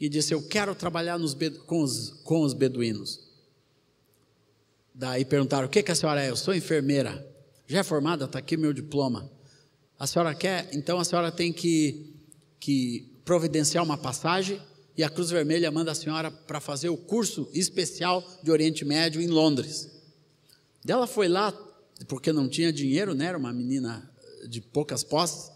e 0.00 0.08
disse: 0.08 0.34
Eu 0.34 0.42
quero 0.42 0.74
trabalhar 0.74 1.20
nos, 1.20 1.36
com, 1.66 1.82
os, 1.82 2.10
com 2.24 2.42
os 2.42 2.52
beduínos. 2.52 3.20
Daí 4.92 5.24
perguntaram: 5.24 5.66
O 5.66 5.70
que, 5.70 5.80
que 5.80 5.92
a 5.92 5.94
senhora 5.94 6.20
é? 6.20 6.30
Eu 6.30 6.36
sou 6.36 6.52
enfermeira. 6.52 7.24
Já 7.68 7.78
é 7.78 7.82
formada? 7.84 8.24
Está 8.24 8.40
aqui 8.40 8.56
meu 8.56 8.72
diploma. 8.72 9.30
A 9.96 10.06
senhora 10.06 10.34
quer? 10.34 10.68
Então 10.72 10.98
a 10.98 11.04
senhora 11.04 11.30
tem 11.30 11.52
que 11.52 12.13
que 12.64 13.12
providenciar 13.26 13.84
uma 13.84 13.98
passagem 13.98 14.58
e 14.96 15.04
a 15.04 15.10
Cruz 15.10 15.28
Vermelha 15.28 15.70
manda 15.70 15.92
a 15.92 15.94
senhora 15.94 16.30
para 16.30 16.60
fazer 16.60 16.88
o 16.88 16.96
curso 16.96 17.46
especial 17.52 18.24
de 18.42 18.50
Oriente 18.50 18.86
Médio 18.86 19.20
em 19.20 19.26
Londres. 19.26 19.90
Ela 20.88 21.06
foi 21.06 21.28
lá, 21.28 21.52
porque 22.08 22.32
não 22.32 22.48
tinha 22.48 22.72
dinheiro, 22.72 23.12
né? 23.12 23.26
Era 23.26 23.36
uma 23.36 23.52
menina 23.52 24.10
de 24.48 24.62
poucas 24.62 25.04
posses. 25.04 25.52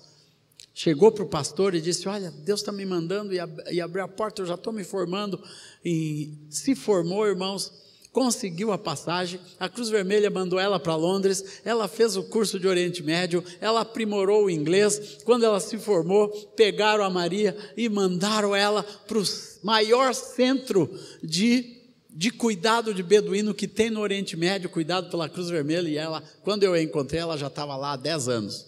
Chegou 0.75 1.11
para 1.11 1.25
o 1.25 1.29
pastor 1.29 1.75
e 1.75 1.81
disse: 1.81 2.07
Olha, 2.07 2.31
Deus 2.31 2.61
está 2.61 2.73
me 2.73 2.85
mandando 2.85 3.33
e, 3.33 3.41
ab 3.41 3.63
e 3.71 3.81
abriu 3.81 4.05
a 4.05 4.09
porta, 4.09 4.43
eu 4.43 4.47
já 4.47 4.55
estou 4.55 4.71
me 4.71 4.85
formando. 4.85 5.43
E 5.83 6.35
se 6.51 6.75
formou, 6.75 7.27
irmãos, 7.27 7.73
conseguiu 8.19 8.73
a 8.73 8.79
passagem. 8.79 9.39
A 9.61 9.69
Cruz 9.69 9.91
Vermelha 9.91 10.29
mandou 10.29 10.59
ela 10.59 10.81
para 10.81 10.97
Londres. 10.97 11.61
Ela 11.65 11.87
fez 11.87 12.17
o 12.17 12.25
curso 12.25 12.59
de 12.59 12.67
Oriente 12.67 13.01
Médio. 13.01 13.45
Ela 13.61 13.83
aprimorou 13.83 14.47
o 14.47 14.51
inglês. 14.51 15.19
Quando 15.25 15.45
ela 15.45 15.61
se 15.61 15.79
formou, 15.79 16.29
pegaram 16.57 17.05
a 17.05 17.11
Maria 17.11 17.57
e 17.77 17.89
mandaram 17.89 18.57
ela 18.57 18.83
para 18.83 19.21
o 19.21 19.23
maior 19.63 20.13
centro 20.13 20.93
de 21.23 21.77
de 22.11 22.33
cuidado 22.33 22.93
de 22.93 23.01
beduíno 23.01 23.55
que 23.55 23.69
tem 23.69 23.91
no 23.91 24.01
Oriente 24.01 24.37
Médio, 24.37 24.69
cuidado 24.69 25.09
pela 25.09 25.29
Cruz 25.29 25.49
Vermelha, 25.51 25.89
e 25.89 25.97
ela, 25.97 26.21
quando 26.43 26.65
eu 26.65 26.73
a 26.73 26.83
encontrei, 26.83 27.21
ela 27.21 27.37
já 27.37 27.47
estava 27.47 27.77
lá 27.77 27.93
há 27.93 27.97
10 27.97 28.27
anos. 28.27 28.67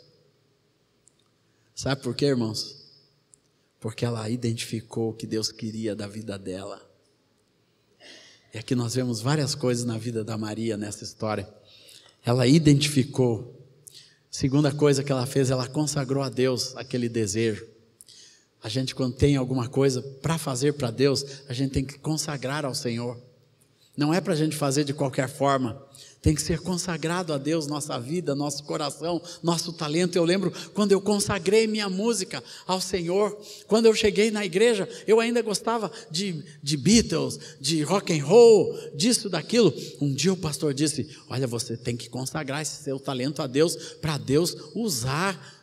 Sabe 1.74 2.00
por 2.00 2.14
quê, 2.14 2.26
irmãos? 2.26 2.76
Porque 3.80 4.04
ela 4.04 4.30
identificou 4.30 5.10
o 5.10 5.14
que 5.14 5.26
Deus 5.26 5.50
queria 5.50 5.96
da 5.96 6.06
vida 6.06 6.38
dela. 6.38 6.89
E 8.52 8.58
aqui 8.58 8.74
nós 8.74 8.94
vemos 8.94 9.20
várias 9.20 9.54
coisas 9.54 9.84
na 9.84 9.96
vida 9.96 10.24
da 10.24 10.36
Maria 10.36 10.76
nessa 10.76 11.04
história. 11.04 11.48
Ela 12.24 12.46
identificou. 12.46 13.56
Segunda 14.30 14.72
coisa 14.72 15.04
que 15.04 15.12
ela 15.12 15.26
fez, 15.26 15.50
ela 15.50 15.68
consagrou 15.68 16.22
a 16.22 16.28
Deus 16.28 16.76
aquele 16.76 17.08
desejo. 17.08 17.66
A 18.62 18.68
gente, 18.68 18.94
quando 18.94 19.14
tem 19.14 19.36
alguma 19.36 19.68
coisa 19.68 20.02
para 20.20 20.36
fazer 20.36 20.74
para 20.74 20.90
Deus, 20.90 21.24
a 21.48 21.52
gente 21.52 21.72
tem 21.72 21.84
que 21.84 21.98
consagrar 21.98 22.64
ao 22.64 22.74
Senhor. 22.74 23.18
Não 23.96 24.12
é 24.12 24.20
para 24.20 24.32
a 24.32 24.36
gente 24.36 24.56
fazer 24.56 24.84
de 24.84 24.92
qualquer 24.92 25.28
forma. 25.28 25.82
Tem 26.22 26.34
que 26.34 26.42
ser 26.42 26.60
consagrado 26.60 27.32
a 27.32 27.38
Deus, 27.38 27.66
nossa 27.66 27.98
vida, 27.98 28.34
nosso 28.34 28.62
coração, 28.64 29.22
nosso 29.42 29.72
talento. 29.72 30.16
Eu 30.16 30.24
lembro 30.24 30.52
quando 30.74 30.92
eu 30.92 31.00
consagrei 31.00 31.66
minha 31.66 31.88
música 31.88 32.44
ao 32.66 32.78
Senhor, 32.78 33.38
quando 33.66 33.86
eu 33.86 33.94
cheguei 33.94 34.30
na 34.30 34.44
igreja, 34.44 34.86
eu 35.06 35.18
ainda 35.18 35.40
gostava 35.40 35.90
de, 36.10 36.44
de 36.62 36.76
Beatles, 36.76 37.38
de 37.58 37.82
rock 37.82 38.12
and 38.12 38.22
roll, 38.22 38.78
disso, 38.94 39.30
daquilo. 39.30 39.72
Um 39.98 40.12
dia 40.12 40.32
o 40.32 40.36
pastor 40.36 40.74
disse: 40.74 41.08
Olha, 41.28 41.46
você 41.46 41.74
tem 41.74 41.96
que 41.96 42.10
consagrar 42.10 42.60
esse 42.60 42.82
seu 42.82 43.00
talento 43.00 43.40
a 43.40 43.46
Deus, 43.46 43.74
para 44.00 44.18
Deus 44.18 44.54
usar 44.74 45.59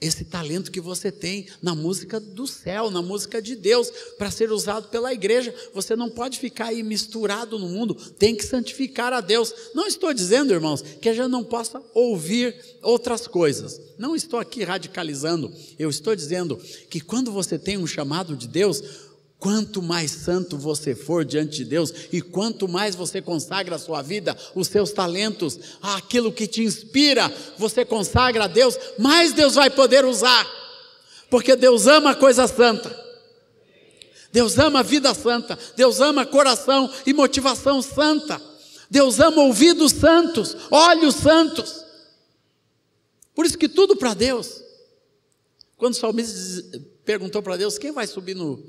esse 0.00 0.24
talento 0.24 0.70
que 0.70 0.80
você 0.80 1.12
tem 1.12 1.46
na 1.60 1.74
música 1.74 2.18
do 2.18 2.46
céu, 2.46 2.90
na 2.90 3.02
música 3.02 3.40
de 3.42 3.54
Deus, 3.54 3.90
para 4.16 4.30
ser 4.30 4.50
usado 4.50 4.88
pela 4.88 5.12
igreja. 5.12 5.54
Você 5.74 5.94
não 5.94 6.08
pode 6.08 6.38
ficar 6.38 6.66
aí 6.66 6.82
misturado 6.82 7.58
no 7.58 7.68
mundo, 7.68 7.94
tem 7.94 8.34
que 8.34 8.44
santificar 8.44 9.12
a 9.12 9.20
Deus. 9.20 9.52
Não 9.74 9.86
estou 9.86 10.14
dizendo, 10.14 10.52
irmãos, 10.52 10.82
que 10.82 11.08
a 11.08 11.14
gente 11.14 11.28
não 11.28 11.44
possa 11.44 11.82
ouvir 11.92 12.54
outras 12.82 13.26
coisas. 13.26 13.80
Não 13.98 14.16
estou 14.16 14.40
aqui 14.40 14.64
radicalizando. 14.64 15.52
Eu 15.78 15.90
estou 15.90 16.16
dizendo 16.16 16.56
que 16.88 17.00
quando 17.00 17.30
você 17.30 17.58
tem 17.58 17.76
um 17.76 17.86
chamado 17.86 18.34
de 18.34 18.48
Deus, 18.48 18.82
Quanto 19.40 19.80
mais 19.80 20.10
santo 20.10 20.58
você 20.58 20.94
for 20.94 21.24
diante 21.24 21.56
de 21.56 21.64
Deus 21.64 21.90
e 22.12 22.20
quanto 22.20 22.68
mais 22.68 22.94
você 22.94 23.22
consagra 23.22 23.76
a 23.76 23.78
sua 23.78 24.02
vida, 24.02 24.36
os 24.54 24.68
seus 24.68 24.92
talentos, 24.92 25.58
aquilo 25.80 26.30
que 26.30 26.46
te 26.46 26.62
inspira, 26.62 27.32
você 27.56 27.82
consagra 27.82 28.44
a 28.44 28.46
Deus, 28.46 28.78
mais 28.98 29.32
Deus 29.32 29.54
vai 29.54 29.70
poder 29.70 30.04
usar, 30.04 30.46
porque 31.30 31.56
Deus 31.56 31.86
ama 31.86 32.10
a 32.10 32.14
coisa 32.14 32.46
santa. 32.46 32.94
Deus 34.30 34.58
ama 34.58 34.80
a 34.80 34.82
vida 34.82 35.14
santa, 35.14 35.58
Deus 35.74 36.00
ama 36.00 36.26
coração 36.26 36.92
e 37.06 37.14
motivação 37.14 37.80
santa. 37.80 38.38
Deus 38.90 39.20
ama 39.20 39.40
ouvidos 39.42 39.92
santos, 39.92 40.54
olhos 40.70 41.14
santos. 41.14 41.82
Por 43.34 43.46
isso 43.46 43.56
que 43.56 43.70
tudo 43.70 43.96
para 43.96 44.12
Deus. 44.12 44.62
Quando 45.78 45.94
o 45.94 45.96
salmista 45.96 46.78
perguntou 47.06 47.42
para 47.42 47.56
Deus: 47.56 47.78
quem 47.78 47.90
vai 47.90 48.06
subir 48.06 48.36
no, 48.36 48.62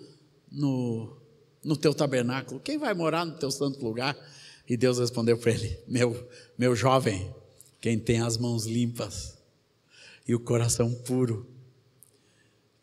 no, 0.51 1.17
no 1.63 1.77
teu 1.77 1.93
tabernáculo? 1.93 2.59
Quem 2.59 2.77
vai 2.77 2.93
morar 2.93 3.25
no 3.25 3.37
teu 3.37 3.49
santo 3.49 3.83
lugar? 3.83 4.17
E 4.67 4.75
Deus 4.75 4.99
respondeu 4.99 5.37
para 5.37 5.51
ele: 5.51 5.79
meu, 5.87 6.29
meu 6.57 6.75
jovem, 6.75 7.33
quem 7.79 7.97
tem 7.97 8.21
as 8.21 8.37
mãos 8.37 8.65
limpas 8.65 9.37
e 10.27 10.35
o 10.35 10.39
coração 10.39 10.93
puro, 10.93 11.47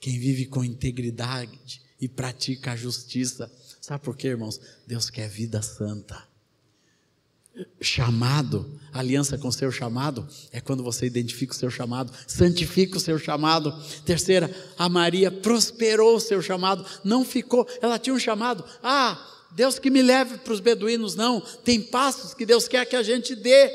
quem 0.01 0.19
vive 0.19 0.47
com 0.47 0.65
integridade 0.65 1.83
e 2.01 2.09
pratica 2.09 2.73
a 2.73 2.77
justiça. 2.77 3.51
Sabe 3.81 4.05
por 4.05 4.17
quê, 4.17 4.29
irmãos? 4.29 4.61
Deus 4.87 5.11
quer 5.11 5.29
vida 5.29 5.63
santa 5.63 6.29
chamado, 7.81 8.79
aliança 8.93 9.39
com 9.39 9.49
o 9.49 9.53
seu 9.53 9.71
chamado, 9.71 10.27
é 10.53 10.61
quando 10.61 10.83
você 10.83 11.07
identifica 11.07 11.53
o 11.53 11.57
seu 11.57 11.71
chamado, 11.71 12.13
santifica 12.27 12.97
o 12.97 13.01
seu 13.01 13.19
chamado. 13.19 13.75
Terceira, 14.05 14.55
a 14.79 14.89
Maria 14.89 15.31
prosperou 15.31 16.17
o 16.17 16.21
seu 16.21 16.43
chamado, 16.43 16.85
não 17.05 17.25
ficou, 17.25 17.67
ela 17.81 17.99
tinha 17.99 18.15
um 18.15 18.19
chamado, 18.19 18.65
ah, 18.83 19.19
Deus 19.51 19.79
que 19.79 19.91
me 19.91 20.03
leve 20.03 20.39
para 20.39 20.53
os 20.53 20.61
beduínos, 20.61 21.15
não, 21.15 21.41
tem 21.41 21.81
passos 21.81 22.35
que 22.35 22.45
Deus 22.45 22.69
quer 22.69 22.85
que 22.85 22.97
a 22.97 23.03
gente 23.03 23.35
dê. 23.35 23.71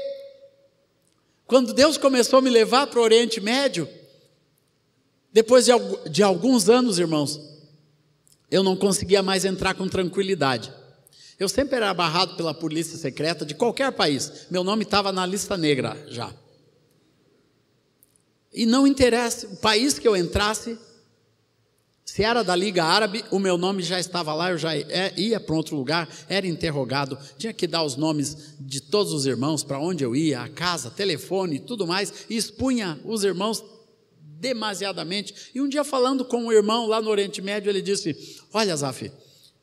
Quando 1.46 1.74
Deus 1.74 1.98
começou 1.98 2.40
a 2.40 2.42
me 2.42 2.50
levar 2.50 2.88
para 2.88 3.00
o 3.00 3.04
Oriente 3.04 3.42
Médio, 3.42 3.88
depois 5.32 5.66
de, 5.66 5.72
de 6.10 6.22
alguns 6.22 6.70
anos, 6.70 7.00
irmãos, 7.00 7.40
eu 8.50 8.64
não 8.64 8.76
conseguia 8.76 9.24
mais 9.24 9.46
entrar 9.46 9.74
com 9.74 9.88
tranquilidade. 9.88 10.72
Eu 11.44 11.50
sempre 11.50 11.76
era 11.76 11.94
barrado 11.94 12.38
pela 12.38 12.54
polícia 12.54 12.98
secreta 12.98 13.46
de 13.46 13.54
qualquer 13.54 13.92
país. 13.92 14.48
Meu 14.50 14.64
nome 14.64 14.84
estava 14.84 15.12
na 15.12 15.26
lista 15.26 15.58
negra 15.58 16.02
já. 16.08 16.34
E 18.54 18.66
não 18.66 18.88
interessa 18.88 19.48
o 19.48 19.58
país 19.58 20.00
que 20.00 20.08
eu 20.08 20.16
entrasse, 20.16 20.80
se 22.06 22.24
era 22.24 22.44
da 22.44 22.56
Liga 22.56 22.86
Árabe, 22.86 23.26
o 23.30 23.40
meu 23.40 23.58
nome 23.58 23.84
já 23.84 24.00
estava 24.00 24.34
lá, 24.34 24.52
eu 24.52 24.58
já 24.58 24.72
ia 25.18 25.38
para 25.38 25.54
outro 25.54 25.76
lugar, 25.76 26.08
era 26.30 26.48
interrogado, 26.48 27.18
tinha 27.38 27.52
que 27.52 27.68
dar 27.68 27.84
os 27.84 27.98
nomes 27.98 28.56
de 28.60 28.80
todos 28.80 29.12
os 29.12 29.26
irmãos, 29.26 29.66
para 29.66 29.80
onde 29.80 30.02
eu 30.06 30.16
ia, 30.16 30.44
a 30.44 30.48
casa, 30.48 30.92
telefone 30.92 31.60
tudo 31.60 31.86
mais, 31.86 32.26
e 32.30 32.38
expunha 32.38 33.02
os 33.04 33.26
irmãos 33.26 33.62
demasiadamente. 34.40 35.52
E 35.54 35.60
um 35.60 35.68
dia, 35.68 35.84
falando 35.84 36.24
com 36.24 36.46
um 36.46 36.54
irmão 36.54 36.88
lá 36.88 37.02
no 37.02 37.10
Oriente 37.10 37.42
Médio, 37.42 37.70
ele 37.70 37.82
disse: 37.82 38.40
Olha, 38.54 38.76
Zaf, 38.78 39.12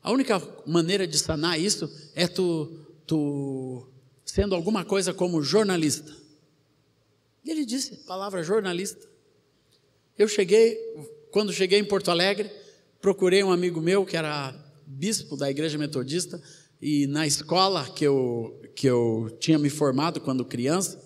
a 0.02 0.10
única 0.10 0.40
maneira 0.66 1.06
de 1.06 1.18
sanar 1.18 1.60
isso 1.60 1.90
é 2.14 2.26
tu, 2.26 2.86
tu 3.06 3.86
sendo 4.24 4.54
alguma 4.54 4.84
coisa 4.84 5.12
como 5.12 5.42
jornalista. 5.42 6.16
E 7.44 7.50
ele 7.50 7.64
disse, 7.64 7.96
palavra 8.06 8.42
jornalista. 8.42 9.08
Eu 10.16 10.28
cheguei, 10.28 10.76
quando 11.30 11.52
cheguei 11.52 11.78
em 11.78 11.84
Porto 11.84 12.10
Alegre, 12.10 12.50
procurei 13.00 13.42
um 13.42 13.52
amigo 13.52 13.80
meu 13.80 14.04
que 14.04 14.16
era 14.16 14.54
bispo 14.86 15.36
da 15.36 15.50
igreja 15.50 15.78
metodista 15.78 16.40
e 16.80 17.06
na 17.06 17.26
escola 17.26 17.84
que 17.88 18.04
eu, 18.04 18.60
que 18.74 18.86
eu 18.86 19.36
tinha 19.38 19.58
me 19.58 19.68
formado 19.68 20.20
quando 20.20 20.44
criança, 20.44 21.02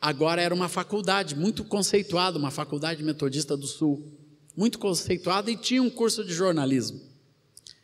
agora 0.00 0.42
era 0.42 0.54
uma 0.54 0.68
faculdade 0.68 1.34
muito 1.34 1.64
conceituada, 1.64 2.38
uma 2.38 2.50
faculdade 2.50 3.02
metodista 3.02 3.56
do 3.56 3.66
Sul, 3.66 4.06
muito 4.56 4.78
conceituada 4.78 5.50
e 5.50 5.56
tinha 5.56 5.82
um 5.82 5.90
curso 5.90 6.24
de 6.24 6.32
jornalismo. 6.32 7.09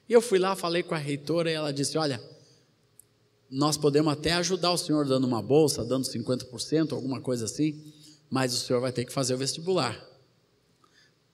E 0.08 0.12
eu 0.12 0.20
fui 0.20 0.38
lá, 0.38 0.54
falei 0.54 0.82
com 0.82 0.94
a 0.94 0.98
reitora 0.98 1.50
e 1.50 1.54
ela 1.54 1.72
disse: 1.72 1.98
Olha, 1.98 2.20
nós 3.50 3.76
podemos 3.76 4.12
até 4.12 4.32
ajudar 4.32 4.72
o 4.72 4.78
senhor 4.78 5.06
dando 5.06 5.26
uma 5.26 5.42
bolsa, 5.42 5.84
dando 5.84 6.04
50%, 6.04 6.92
alguma 6.92 7.20
coisa 7.20 7.44
assim, 7.44 7.80
mas 8.28 8.52
o 8.54 8.58
senhor 8.58 8.80
vai 8.80 8.92
ter 8.92 9.04
que 9.04 9.12
fazer 9.12 9.34
o 9.34 9.38
vestibular 9.38 10.04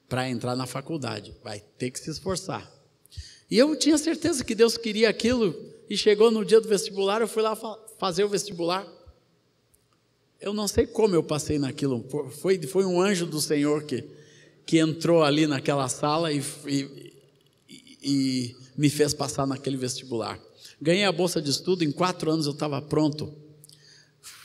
para 0.08 0.28
entrar 0.28 0.54
na 0.54 0.66
faculdade, 0.66 1.34
vai 1.42 1.60
ter 1.78 1.90
que 1.90 1.98
se 1.98 2.10
esforçar. 2.10 2.70
E 3.50 3.58
eu 3.58 3.74
tinha 3.76 3.96
certeza 3.96 4.44
que 4.44 4.54
Deus 4.54 4.76
queria 4.76 5.08
aquilo, 5.08 5.54
e 5.88 5.96
chegou 5.96 6.30
no 6.30 6.44
dia 6.44 6.60
do 6.60 6.68
vestibular, 6.68 7.20
eu 7.20 7.28
fui 7.28 7.42
lá 7.42 7.56
fazer 7.98 8.24
o 8.24 8.28
vestibular. 8.28 8.86
Eu 10.40 10.52
não 10.52 10.66
sei 10.66 10.86
como 10.86 11.14
eu 11.14 11.22
passei 11.22 11.58
naquilo, 11.58 12.04
foi, 12.40 12.60
foi 12.62 12.84
um 12.84 13.00
anjo 13.00 13.26
do 13.26 13.40
Senhor 13.40 13.84
que, 13.84 14.04
que 14.66 14.78
entrou 14.78 15.22
ali 15.22 15.46
naquela 15.46 15.88
sala 15.88 16.32
e, 16.32 16.42
e, 16.66 17.14
e 18.02 18.56
me 18.76 18.88
fez 18.88 19.12
passar 19.14 19.46
naquele 19.46 19.76
vestibular. 19.76 20.38
Ganhei 20.80 21.04
a 21.04 21.12
bolsa 21.12 21.40
de 21.40 21.50
estudo, 21.50 21.84
em 21.84 21.92
quatro 21.92 22.30
anos 22.30 22.46
eu 22.46 22.52
estava 22.52 22.80
pronto. 22.82 23.32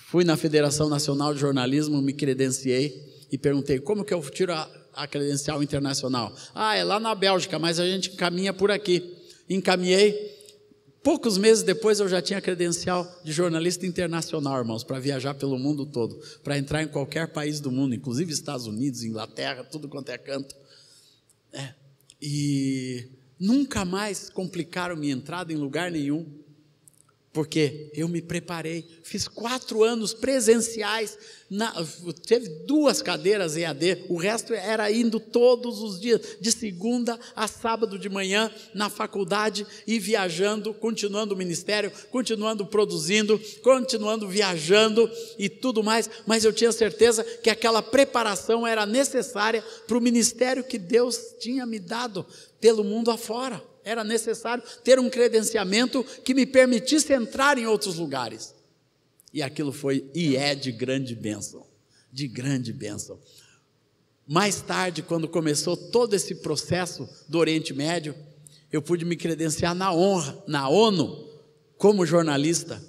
Fui 0.08 0.24
na 0.24 0.38
Federação 0.38 0.88
Nacional 0.88 1.34
de 1.34 1.40
Jornalismo, 1.40 2.02
me 2.02 2.14
credenciei 2.14 3.26
e 3.32 3.38
perguntei 3.38 3.80
como 3.80 4.06
que 4.06 4.14
eu 4.14 4.22
tiro 4.22 4.54
a, 4.54 4.70
a 4.94 5.08
credencial 5.08 5.62
internacional. 5.62 6.34
Ah, 6.54 6.76
é 6.76 6.84
lá 6.84 7.00
na 7.00 7.14
Bélgica, 7.14 7.60
mas 7.60 7.80
a 7.80 7.86
gente 7.86 8.12
caminha 8.12 8.54
por 8.54 8.72
aqui. 8.72 9.16
Encaminhei. 9.50 10.36
Poucos 11.04 11.38
meses 11.38 11.64
depois 11.64 12.00
eu 12.00 12.08
já 12.08 12.22
tinha 12.22 12.42
credencial 12.42 13.10
de 13.24 13.32
jornalista 13.32 13.86
internacional, 13.86 14.60
irmãos, 14.60 14.84
para 14.84 15.00
viajar 15.00 15.34
pelo 15.36 15.58
mundo 15.58 15.86
todo, 15.86 16.22
para 16.44 16.58
entrar 16.58 16.84
em 16.84 16.88
qualquer 16.88 17.30
país 17.30 17.60
do 17.60 17.72
mundo, 17.72 17.96
inclusive 17.96 18.32
Estados 18.32 18.66
Unidos, 18.66 19.04
Inglaterra, 19.04 19.64
tudo 19.64 19.88
quanto 19.88 20.10
é 20.10 20.18
canto. 20.18 20.54
É. 21.54 21.74
E 22.22 23.10
Nunca 23.40 23.86
mais 23.86 24.30
complicaram 24.30 24.96
minha 24.96 25.14
entrada 25.14 25.54
em 25.54 25.58
lugar 25.58 25.92
nenhum. 25.92 26.26
porque 27.38 27.92
eu 27.94 28.08
me 28.08 28.20
preparei, 28.20 28.84
fiz 29.04 29.28
quatro 29.28 29.84
anos 29.84 30.12
presenciais, 30.12 31.16
na, 31.48 31.72
teve 32.26 32.50
duas 32.66 33.00
cadeiras 33.00 33.56
EAD, 33.56 34.06
o 34.10 34.18
resto 34.18 34.56
era 34.56 34.92
indo 34.92 35.20
todos 35.20 35.80
os 35.80 36.00
dias, 36.00 36.20
de 36.42 36.52
segunda 36.52 37.20
a 37.36 37.48
sábado 37.48 38.00
de 38.00 38.10
manhã, 38.10 38.52
na 38.74 38.90
faculdade 38.90 39.68
e 39.86 40.00
viajando, 40.00 40.74
continuando 40.74 41.36
o 41.36 41.38
ministério, 41.38 41.92
continuando 42.10 42.66
produzindo, 42.66 43.40
continuando 43.62 44.28
viajando 44.28 45.08
e 45.38 45.48
tudo 45.48 45.84
mais, 45.84 46.10
mas 46.26 46.44
eu 46.44 46.52
tinha 46.52 46.72
certeza 46.72 47.24
que 47.24 47.52
aquela 47.52 47.84
preparação 47.84 48.66
era 48.66 48.84
necessária 48.84 49.64
para 49.88 49.98
o 49.98 50.02
ministério 50.02 50.64
que 50.64 50.80
Deus 50.80 51.36
tinha 51.40 51.68
me 51.68 51.78
dado 51.78 52.26
pelo 52.60 52.84
mundo 52.84 53.12
afora 53.12 53.64
era 53.84 54.04
necessário 54.04 54.64
ter 54.84 55.00
um 55.00 55.10
credenciamento 55.10 56.04
que 56.04 56.34
me 56.34 56.46
permitisse 56.46 57.14
entrar 57.14 57.58
em 57.58 57.66
outros 57.66 57.98
lugares. 57.98 58.54
E 59.34 59.42
aquilo 59.42 59.72
foi 59.72 60.10
e 60.14 60.36
é 60.36 60.54
de 60.56 60.72
grande 60.72 61.16
bênção, 61.16 61.66
de 62.12 62.28
grande 62.28 62.74
bênção. 62.74 63.20
Mais 64.28 64.62
tarde, 64.62 65.02
quando 65.02 65.28
começou 65.28 65.78
todo 65.78 66.14
esse 66.14 66.36
processo 66.36 67.08
do 67.30 67.38
Oriente 67.38 67.74
Médio, 67.74 68.14
eu 68.72 68.82
pude 68.82 69.06
me 69.06 69.16
credenciar 69.16 69.74
na 69.74 69.94
honra, 69.94 70.44
na 70.46 70.68
ONU, 70.68 71.26
como 71.78 72.06
jornalista 72.06 72.84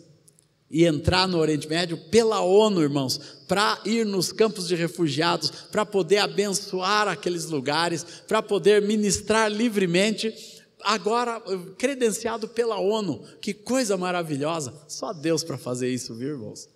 e 0.71 0.85
entrar 0.85 1.27
no 1.27 1.39
Oriente 1.39 1.67
Médio 1.67 1.97
pela 1.97 2.41
ONU, 2.41 2.83
irmãos, 2.83 3.19
para 3.49 3.81
ir 3.85 4.05
nos 4.05 4.33
campos 4.33 4.69
de 4.69 4.75
refugiados, 4.75 5.51
para 5.71 5.87
poder 5.87 6.19
abençoar 6.19 7.09
aqueles 7.09 7.47
lugares, 7.47 8.05
para 8.27 8.43
poder 8.43 8.83
ministrar 8.83 9.51
livremente 9.51 10.35
agora 10.83 11.41
credenciado 11.77 12.49
pela 12.49 12.79
ONU. 12.79 13.25
Que 13.41 13.55
coisa 13.55 13.97
maravilhosa. 13.97 14.75
Só 14.87 15.13
Deus 15.13 15.43
para 15.43 15.57
fazer 15.57 15.89
isso, 15.89 16.15
viu, 16.15 16.31
irmãos? 16.31 16.69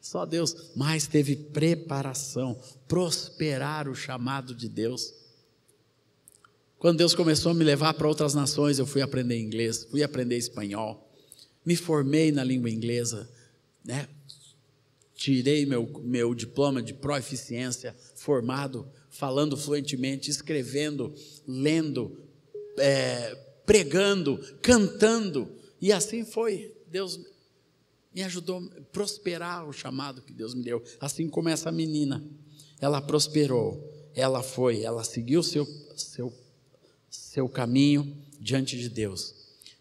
Só 0.00 0.24
Deus. 0.24 0.70
Mas 0.76 1.06
teve 1.06 1.36
preparação, 1.36 2.58
prosperar 2.86 3.88
o 3.88 3.94
chamado 3.94 4.54
de 4.54 4.68
Deus. 4.68 5.12
Quando 6.78 6.98
Deus 6.98 7.14
começou 7.14 7.52
a 7.52 7.54
me 7.54 7.64
levar 7.64 7.92
para 7.94 8.08
outras 8.08 8.32
nações, 8.32 8.78
eu 8.78 8.86
fui 8.86 9.02
aprender 9.02 9.38
inglês, 9.38 9.84
fui 9.90 10.02
aprender 10.02 10.38
espanhol, 10.38 11.12
me 11.66 11.76
formei 11.76 12.32
na 12.32 12.42
língua 12.42 12.70
inglesa, 12.70 13.28
né? 13.84 14.08
tirei 15.20 15.66
meu, 15.66 15.86
meu 16.02 16.34
diploma 16.34 16.82
de 16.82 16.94
proeficiência, 16.94 17.94
formado, 18.14 18.90
falando 19.10 19.54
fluentemente, 19.54 20.30
escrevendo, 20.30 21.14
lendo, 21.46 22.18
é, 22.78 23.34
pregando, 23.66 24.38
cantando, 24.62 25.52
e 25.78 25.92
assim 25.92 26.24
foi. 26.24 26.74
Deus 26.90 27.20
me 28.14 28.22
ajudou 28.22 28.58
a 28.58 28.80
prosperar 28.90 29.68
o 29.68 29.74
chamado 29.74 30.22
que 30.22 30.32
Deus 30.32 30.54
me 30.54 30.62
deu, 30.62 30.82
assim 30.98 31.28
como 31.28 31.50
essa 31.50 31.70
menina. 31.70 32.24
Ela 32.80 33.02
prosperou, 33.02 34.10
ela 34.14 34.42
foi, 34.42 34.82
ela 34.82 35.04
seguiu 35.04 35.42
seu 35.42 35.66
seu 35.94 36.32
seu 37.10 37.46
caminho 37.46 38.16
diante 38.40 38.78
de 38.78 38.88
Deus, 38.88 39.34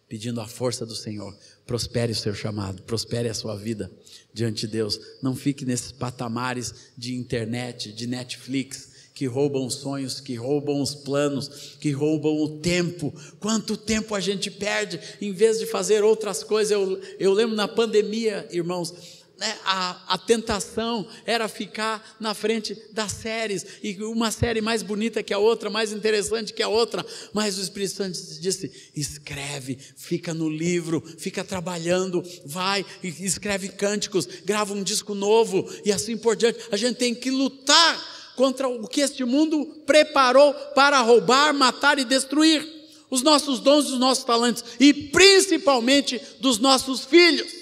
pedindo 0.09 0.41
a 0.41 0.47
força 0.47 0.85
do 0.85 0.95
Senhor. 0.95 1.33
Prospere 1.69 2.13
o 2.13 2.15
seu 2.15 2.33
chamado, 2.33 2.81
prospere 2.81 3.29
a 3.29 3.33
sua 3.35 3.55
vida 3.55 3.91
diante 4.33 4.61
de 4.61 4.73
Deus. 4.73 4.99
Não 5.21 5.35
fique 5.35 5.63
nesses 5.65 5.91
patamares 5.91 6.73
de 6.97 7.13
internet, 7.13 7.93
de 7.93 8.07
Netflix, 8.07 8.89
que 9.13 9.27
roubam 9.27 9.69
sonhos, 9.69 10.19
que 10.19 10.33
roubam 10.33 10.81
os 10.81 10.95
planos, 10.95 11.77
que 11.79 11.91
roubam 11.91 12.41
o 12.41 12.57
tempo. 12.57 13.13
Quanto 13.39 13.77
tempo 13.77 14.15
a 14.15 14.19
gente 14.19 14.49
perde 14.49 14.99
em 15.21 15.31
vez 15.31 15.59
de 15.59 15.67
fazer 15.67 16.03
outras 16.03 16.43
coisas? 16.43 16.71
Eu, 16.71 16.99
eu 17.19 17.33
lembro 17.33 17.55
na 17.55 17.67
pandemia, 17.67 18.47
irmãos, 18.49 18.91
né, 19.39 19.57
a, 19.63 20.15
a 20.15 20.17
tentação 20.17 21.07
era 21.25 21.47
ficar 21.47 22.17
na 22.19 22.33
frente 22.33 22.77
das 22.91 23.13
séries, 23.13 23.65
e 23.81 23.95
uma 24.03 24.31
série 24.31 24.59
mais 24.59 24.83
bonita 24.83 25.23
que 25.23 25.33
a 25.33 25.39
outra, 25.39 25.69
mais 25.69 25.93
interessante 25.93 26.51
que 26.51 26.61
a 26.61 26.67
outra, 26.67 27.05
mas 27.33 27.57
o 27.57 27.61
Espírito 27.61 27.95
Santo 27.95 28.19
disse: 28.41 28.69
escreve, 28.93 29.79
fica 29.95 30.33
no 30.33 30.49
livro, 30.49 31.01
fica 31.17 31.41
trabalhando, 31.43 32.21
vai, 32.45 32.85
escreve 33.01 33.69
cânticos, 33.69 34.27
grava 34.43 34.73
um 34.73 34.83
disco 34.83 35.15
novo 35.15 35.67
e 35.85 35.91
assim 35.91 36.17
por 36.17 36.35
diante. 36.35 36.59
A 36.69 36.75
gente 36.75 36.97
tem 36.97 37.15
que 37.15 37.31
lutar 37.31 38.33
contra 38.35 38.67
o 38.67 38.87
que 38.87 38.99
este 38.99 39.23
mundo 39.23 39.65
preparou 39.85 40.53
para 40.75 40.99
roubar, 40.99 41.53
matar 41.53 41.97
e 41.97 42.03
destruir 42.03 42.67
os 43.09 43.21
nossos 43.21 43.59
dons 43.59 43.89
os 43.89 43.99
nossos 43.99 44.23
talentos, 44.25 44.63
e 44.79 44.93
principalmente 44.93 46.21
dos 46.39 46.59
nossos 46.59 47.05
filhos. 47.05 47.58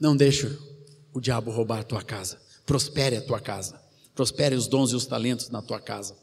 Não 0.00 0.16
deixe 0.16 0.58
o 1.12 1.20
diabo 1.20 1.50
roubar 1.50 1.80
a 1.80 1.84
tua 1.84 2.02
casa. 2.02 2.40
Prospere 2.64 3.16
a 3.16 3.20
tua 3.20 3.38
casa. 3.38 3.78
Prospere 4.14 4.54
os 4.54 4.66
dons 4.66 4.92
e 4.92 4.96
os 4.96 5.04
talentos 5.04 5.50
na 5.50 5.60
tua 5.60 5.78
casa. 5.78 6.16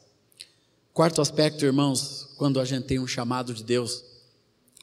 Quarto 0.92 1.20
aspecto, 1.22 1.64
irmãos, 1.64 2.34
quando 2.36 2.58
a 2.58 2.64
gente 2.64 2.86
tem 2.86 2.98
um 2.98 3.06
chamado 3.06 3.54
de 3.54 3.62
Deus, 3.62 4.04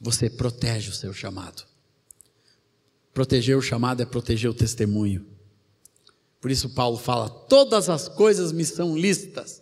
você 0.02 0.30
protege 0.30 0.90
o 0.90 0.94
seu 0.94 1.14
chamado. 1.14 1.64
Proteger 3.14 3.58
o 3.58 3.62
chamado 3.62 4.02
é 4.02 4.06
proteger 4.06 4.50
o 4.50 4.54
testemunho. 4.54 5.26
Por 6.40 6.52
isso 6.52 6.70
Paulo 6.70 6.98
fala: 6.98 7.30
todas 7.30 7.90
as 7.90 8.08
coisas 8.08 8.52
me 8.52 8.64
são 8.64 8.98
lícitas, 8.98 9.62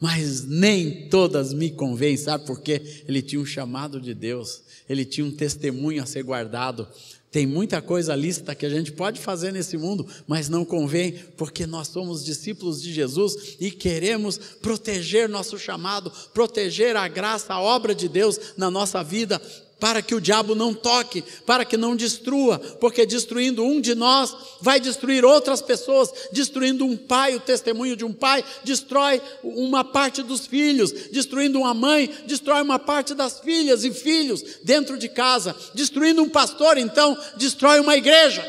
mas 0.00 0.44
nem 0.44 1.08
todas 1.08 1.52
me 1.52 1.70
convêm, 1.70 2.16
sabe 2.16 2.44
por 2.44 2.60
quê? 2.60 3.04
Ele 3.06 3.22
tinha 3.22 3.40
um 3.40 3.46
chamado 3.46 4.00
de 4.00 4.12
Deus, 4.12 4.62
ele 4.88 5.04
tinha 5.04 5.26
um 5.26 5.30
testemunho 5.30 6.02
a 6.02 6.06
ser 6.06 6.22
guardado. 6.22 6.88
Tem 7.34 7.48
muita 7.48 7.82
coisa 7.82 8.14
lícita 8.14 8.54
que 8.54 8.64
a 8.64 8.70
gente 8.70 8.92
pode 8.92 9.20
fazer 9.20 9.52
nesse 9.52 9.76
mundo, 9.76 10.06
mas 10.24 10.48
não 10.48 10.64
convém, 10.64 11.18
porque 11.36 11.66
nós 11.66 11.88
somos 11.88 12.24
discípulos 12.24 12.80
de 12.80 12.92
Jesus 12.92 13.56
e 13.58 13.72
queremos 13.72 14.38
proteger 14.38 15.28
nosso 15.28 15.58
chamado, 15.58 16.12
proteger 16.32 16.94
a 16.94 17.08
graça, 17.08 17.52
a 17.52 17.60
obra 17.60 17.92
de 17.92 18.08
Deus 18.08 18.38
na 18.56 18.70
nossa 18.70 19.02
vida, 19.02 19.42
para 19.84 20.00
que 20.00 20.14
o 20.14 20.20
diabo 20.20 20.54
não 20.54 20.72
toque, 20.72 21.20
para 21.44 21.62
que 21.62 21.76
não 21.76 21.94
destrua, 21.94 22.58
porque 22.58 23.04
destruindo 23.04 23.62
um 23.62 23.82
de 23.82 23.94
nós, 23.94 24.34
vai 24.58 24.80
destruir 24.80 25.26
outras 25.26 25.60
pessoas, 25.60 26.10
destruindo 26.32 26.86
um 26.86 26.96
pai, 26.96 27.34
o 27.34 27.40
testemunho 27.40 27.94
de 27.94 28.02
um 28.02 28.10
pai, 28.10 28.42
destrói 28.64 29.20
uma 29.42 29.84
parte 29.84 30.22
dos 30.22 30.46
filhos, 30.46 30.90
destruindo 31.10 31.58
uma 31.58 31.74
mãe, 31.74 32.06
destrói 32.26 32.62
uma 32.62 32.78
parte 32.78 33.12
das 33.12 33.40
filhas 33.40 33.84
e 33.84 33.92
filhos 33.92 34.42
dentro 34.64 34.96
de 34.96 35.06
casa, 35.06 35.54
destruindo 35.74 36.22
um 36.22 36.30
pastor, 36.30 36.78
então, 36.78 37.14
destrói 37.36 37.78
uma 37.78 37.94
igreja. 37.94 38.42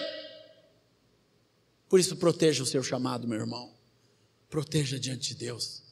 Por 1.90 2.00
isso, 2.00 2.16
proteja 2.16 2.64
o 2.64 2.66
seu 2.66 2.82
chamado, 2.82 3.28
meu 3.28 3.40
irmão, 3.42 3.74
proteja 4.50 4.98
diante 4.98 5.34
de 5.34 5.36
Deus, 5.36 5.84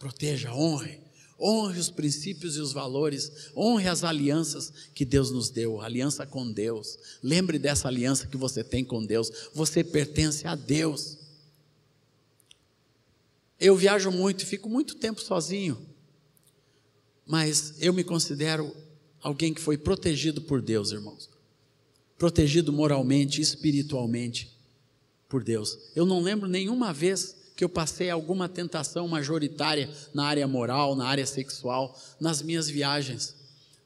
proteja, 0.00 0.52
honre 0.52 1.06
Honre 1.40 1.78
os 1.78 1.88
princípios 1.88 2.56
e 2.56 2.60
os 2.60 2.72
valores, 2.72 3.50
honre 3.56 3.86
as 3.86 4.02
alianças 4.02 4.72
que 4.92 5.04
Deus 5.04 5.30
nos 5.30 5.50
deu, 5.50 5.80
aliança 5.80 6.26
com 6.26 6.50
Deus. 6.50 6.98
Lembre 7.22 7.58
dessa 7.58 7.86
aliança 7.86 8.26
que 8.26 8.36
você 8.36 8.64
tem 8.64 8.84
com 8.84 9.04
Deus. 9.04 9.30
Você 9.54 9.84
pertence 9.84 10.48
a 10.48 10.56
Deus. 10.56 11.16
Eu 13.60 13.76
viajo 13.76 14.10
muito, 14.10 14.44
fico 14.44 14.68
muito 14.68 14.96
tempo 14.96 15.20
sozinho, 15.20 15.78
mas 17.26 17.74
eu 17.80 17.92
me 17.92 18.02
considero 18.02 18.74
alguém 19.20 19.52
que 19.52 19.60
foi 19.60 19.76
protegido 19.76 20.42
por 20.42 20.62
Deus, 20.62 20.92
irmãos. 20.92 21.28
Protegido 22.16 22.72
moralmente, 22.72 23.40
espiritualmente 23.40 24.56
por 25.28 25.44
Deus. 25.44 25.78
Eu 25.94 26.06
não 26.06 26.20
lembro 26.20 26.48
nenhuma 26.48 26.92
vez 26.92 27.36
que 27.58 27.64
eu 27.64 27.68
passei 27.68 28.08
alguma 28.08 28.48
tentação 28.48 29.08
majoritária 29.08 29.90
na 30.14 30.26
área 30.26 30.46
moral, 30.46 30.94
na 30.94 31.08
área 31.08 31.26
sexual, 31.26 31.92
nas 32.20 32.40
minhas 32.40 32.70
viagens. 32.70 33.34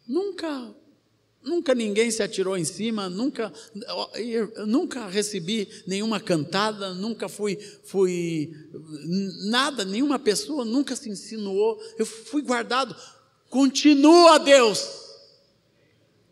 Nunca, 0.06 0.74
nunca 1.42 1.74
ninguém 1.74 2.10
se 2.10 2.22
atirou 2.22 2.54
em 2.54 2.66
cima, 2.66 3.08
nunca, 3.08 3.50
nunca 4.66 5.08
recebi 5.08 5.66
nenhuma 5.86 6.20
cantada, 6.20 6.92
nunca 6.92 7.30
fui, 7.30 7.56
fui 7.84 8.52
nada, 9.48 9.86
nenhuma 9.86 10.18
pessoa 10.18 10.66
nunca 10.66 10.94
se 10.94 11.08
insinuou. 11.08 11.80
Eu 11.98 12.04
fui 12.04 12.42
guardado. 12.42 12.94
Continua, 13.48 14.38
Deus. 14.38 14.86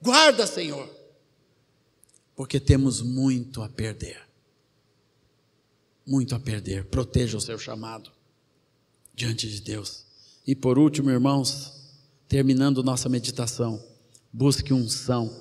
Guarda, 0.03 0.47
Senhor. 0.47 0.87
Porque 2.37 2.61
temos 2.61 3.01
muito 3.01 3.63
a 3.63 3.69
perder 3.71 4.30
muito 6.11 6.35
a 6.35 6.41
perder. 6.41 6.87
Proteja 6.87 7.39
o 7.39 7.41
seu 7.41 7.57
chamado 7.57 8.11
diante 9.15 9.49
de 9.49 9.61
Deus. 9.61 10.05
E 10.45 10.57
por 10.57 10.77
último, 10.77 11.09
irmãos, 11.09 11.73
terminando 12.27 12.83
nossa 12.83 13.09
meditação, 13.09 13.81
busque 14.33 14.75
unção. 14.75 15.33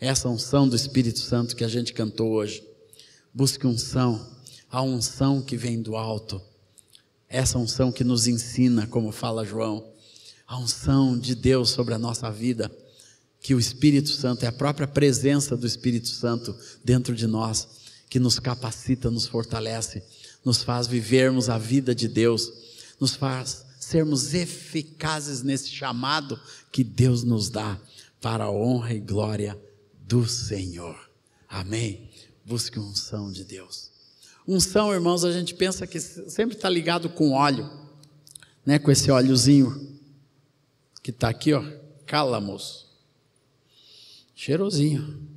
Essa 0.00 0.28
unção 0.28 0.68
do 0.68 0.74
Espírito 0.74 1.20
Santo 1.20 1.54
que 1.54 1.62
a 1.62 1.68
gente 1.68 1.92
cantou 1.92 2.32
hoje. 2.32 2.66
Busque 3.32 3.64
unção, 3.64 4.28
a 4.68 4.82
unção 4.82 5.40
que 5.40 5.56
vem 5.56 5.80
do 5.80 5.94
alto. 5.94 6.42
Essa 7.28 7.56
unção 7.56 7.92
que 7.92 8.02
nos 8.02 8.26
ensina, 8.26 8.88
como 8.88 9.12
fala 9.12 9.44
João, 9.44 9.88
a 10.48 10.58
unção 10.58 11.16
de 11.16 11.36
Deus 11.36 11.70
sobre 11.70 11.94
a 11.94 11.98
nossa 11.98 12.28
vida, 12.28 12.70
que 13.40 13.54
o 13.54 13.60
Espírito 13.60 14.10
Santo 14.10 14.44
é 14.44 14.48
a 14.48 14.52
própria 14.52 14.88
presença 14.88 15.56
do 15.56 15.66
Espírito 15.66 16.08
Santo 16.08 16.56
dentro 16.84 17.14
de 17.14 17.28
nós, 17.28 17.81
que 18.12 18.20
nos 18.20 18.38
capacita, 18.38 19.10
nos 19.10 19.26
fortalece, 19.26 20.02
nos 20.44 20.62
faz 20.62 20.86
vivermos 20.86 21.48
a 21.48 21.56
vida 21.56 21.94
de 21.94 22.06
Deus, 22.06 22.52
nos 23.00 23.14
faz 23.14 23.64
sermos 23.80 24.34
eficazes 24.34 25.42
nesse 25.42 25.70
chamado 25.70 26.38
que 26.70 26.84
Deus 26.84 27.24
nos 27.24 27.48
dá 27.48 27.80
para 28.20 28.44
a 28.44 28.50
honra 28.50 28.92
e 28.92 29.00
glória 29.00 29.58
do 30.06 30.28
Senhor. 30.28 30.94
Amém. 31.48 32.10
Busque 32.44 32.78
unção 32.78 33.32
de 33.32 33.44
Deus. 33.44 33.90
Unção, 34.46 34.92
irmãos, 34.92 35.24
a 35.24 35.32
gente 35.32 35.54
pensa 35.54 35.86
que 35.86 35.98
sempre 35.98 36.54
está 36.54 36.68
ligado 36.68 37.08
com 37.08 37.32
óleo, 37.32 37.66
né? 38.66 38.78
Com 38.78 38.90
esse 38.90 39.10
óleozinho 39.10 39.98
que 41.02 41.12
está 41.12 41.30
aqui, 41.30 41.54
ó, 41.54 41.64
cálamos, 42.04 42.88
cheirosinho. 44.34 45.32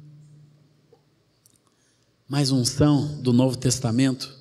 Mas 2.27 2.49
unção 2.49 3.21
do 3.21 3.31
Novo 3.31 3.55
Testamento 3.55 4.35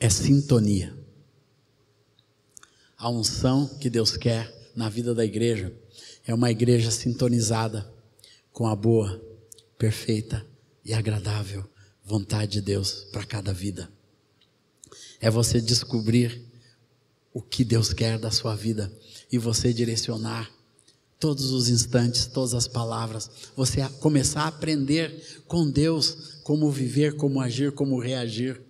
é 0.00 0.08
sintonia. 0.08 0.96
A 2.96 3.10
unção 3.10 3.68
que 3.78 3.90
Deus 3.90 4.16
quer 4.16 4.50
na 4.74 4.88
vida 4.88 5.14
da 5.14 5.24
igreja 5.24 5.76
é 6.26 6.34
uma 6.34 6.50
igreja 6.50 6.90
sintonizada 6.90 7.92
com 8.50 8.66
a 8.66 8.74
boa, 8.74 9.22
perfeita 9.76 10.46
e 10.82 10.94
agradável 10.94 11.68
vontade 12.02 12.52
de 12.52 12.60
Deus 12.62 13.04
para 13.12 13.26
cada 13.26 13.52
vida. 13.52 13.92
É 15.20 15.30
você 15.30 15.60
descobrir 15.60 16.42
o 17.34 17.42
que 17.42 17.62
Deus 17.62 17.92
quer 17.92 18.18
da 18.18 18.30
sua 18.30 18.56
vida 18.56 18.90
e 19.30 19.36
você 19.36 19.72
direcionar 19.72 20.55
todos 21.18 21.50
os 21.50 21.68
instantes, 21.68 22.26
todas 22.26 22.54
as 22.54 22.68
palavras, 22.68 23.30
você 23.56 23.86
começar 24.00 24.42
a 24.42 24.48
aprender 24.48 25.42
com 25.46 25.70
Deus 25.70 26.40
como 26.42 26.70
viver, 26.70 27.16
como 27.16 27.40
agir, 27.40 27.72
como 27.72 27.98
reagir 27.98 28.66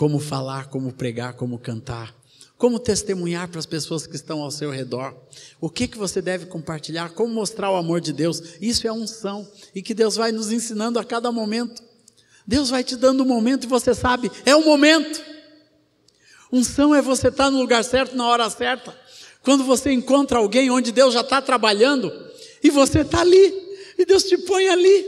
como 0.00 0.18
falar, 0.18 0.68
como 0.68 0.94
pregar, 0.94 1.34
como 1.34 1.58
cantar, 1.58 2.14
como 2.56 2.80
testemunhar 2.80 3.48
para 3.48 3.58
as 3.58 3.66
pessoas 3.66 4.06
que 4.06 4.16
estão 4.16 4.40
ao 4.40 4.50
seu 4.50 4.70
redor, 4.70 5.14
o 5.60 5.68
que, 5.68 5.86
que 5.86 5.98
você 5.98 6.22
deve 6.22 6.46
compartilhar, 6.46 7.10
como 7.10 7.34
mostrar 7.34 7.70
o 7.70 7.76
amor 7.76 8.00
de 8.00 8.10
Deus. 8.10 8.42
Isso 8.62 8.88
é 8.88 8.92
unção 8.92 9.46
e 9.74 9.82
que 9.82 9.92
Deus 9.92 10.16
vai 10.16 10.32
nos 10.32 10.50
ensinando 10.50 10.98
a 10.98 11.04
cada 11.04 11.30
momento. 11.30 11.82
Deus 12.46 12.70
vai 12.70 12.82
te 12.82 12.96
dando 12.96 13.24
um 13.24 13.26
momento 13.26 13.64
e 13.64 13.66
você 13.66 13.94
sabe, 13.94 14.32
é 14.46 14.56
o 14.56 14.64
momento. 14.64 15.22
Unção 16.50 16.94
é 16.94 17.02
você 17.02 17.28
estar 17.28 17.50
no 17.50 17.58
lugar 17.58 17.84
certo, 17.84 18.16
na 18.16 18.26
hora 18.26 18.48
certa. 18.48 18.98
Quando 19.42 19.64
você 19.64 19.92
encontra 19.92 20.38
alguém 20.38 20.70
onde 20.70 20.92
Deus 20.92 21.14
já 21.14 21.20
está 21.20 21.40
trabalhando 21.40 22.12
e 22.62 22.70
você 22.70 23.00
está 23.00 23.20
ali, 23.20 23.52
e 23.98 24.04
Deus 24.04 24.24
te 24.24 24.36
põe 24.38 24.68
ali. 24.68 25.06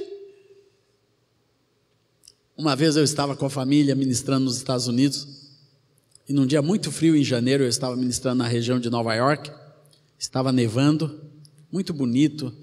Uma 2.56 2.76
vez 2.76 2.96
eu 2.96 3.04
estava 3.04 3.34
com 3.34 3.46
a 3.46 3.50
família 3.50 3.94
ministrando 3.94 4.44
nos 4.44 4.56
Estados 4.56 4.86
Unidos, 4.86 5.26
e 6.28 6.32
num 6.32 6.46
dia 6.46 6.62
muito 6.62 6.92
frio 6.92 7.16
em 7.16 7.24
janeiro 7.24 7.64
eu 7.64 7.68
estava 7.68 7.96
ministrando 7.96 8.38
na 8.38 8.46
região 8.46 8.78
de 8.78 8.88
Nova 8.88 9.14
York, 9.14 9.50
estava 10.18 10.52
nevando, 10.52 11.20
muito 11.70 11.92
bonito, 11.92 12.54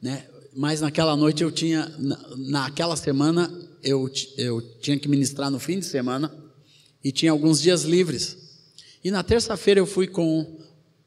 né? 0.00 0.26
Mas 0.54 0.80
naquela 0.80 1.16
noite 1.16 1.42
eu 1.42 1.50
tinha, 1.50 1.90
naquela 2.36 2.96
semana 2.96 3.52
eu, 3.82 4.10
eu 4.36 4.60
tinha 4.80 4.98
que 4.98 5.08
ministrar 5.08 5.50
no 5.50 5.58
fim 5.58 5.78
de 5.78 5.86
semana 5.86 6.32
e 7.02 7.10
tinha 7.10 7.32
alguns 7.32 7.60
dias 7.60 7.82
livres. 7.82 8.36
E 9.02 9.10
na 9.10 9.22
terça-feira 9.22 9.80
eu 9.80 9.86
fui 9.86 10.06
com, 10.06 10.58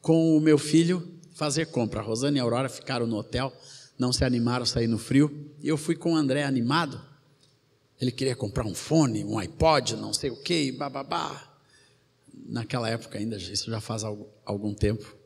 com 0.06 0.38
o 0.38 0.40
meu 0.40 0.60
filho 0.60 1.20
fazer 1.34 1.66
compra. 1.66 2.00
Rosana 2.00 2.38
e 2.38 2.40
Aurora 2.40 2.70
ficaram 2.70 3.08
no 3.08 3.18
hotel, 3.18 3.52
não 3.98 4.14
se 4.14 4.24
animaram 4.24 4.62
a 4.62 4.66
sair 4.68 4.86
no 4.86 5.00
frio. 5.00 5.52
E 5.64 5.68
eu 5.68 5.78
fui 5.78 5.96
com 5.96 6.14
o 6.14 6.16
André 6.16 6.44
animado. 6.44 7.02
Ele 8.00 8.12
queria 8.12 8.36
comprar 8.36 8.68
um 8.68 8.76
fone, 8.76 9.26
um 9.26 9.40
iPod, 9.40 9.96
não 9.96 10.14
sei 10.14 10.30
o 10.30 10.40
que, 10.40 10.72
bababá. 10.72 11.58
Naquela 12.32 12.88
época 12.88 13.18
ainda, 13.18 13.36
isso 13.38 13.72
já 13.72 13.82
faz 13.82 14.04
algum 14.04 14.76
tempo. 14.76 15.18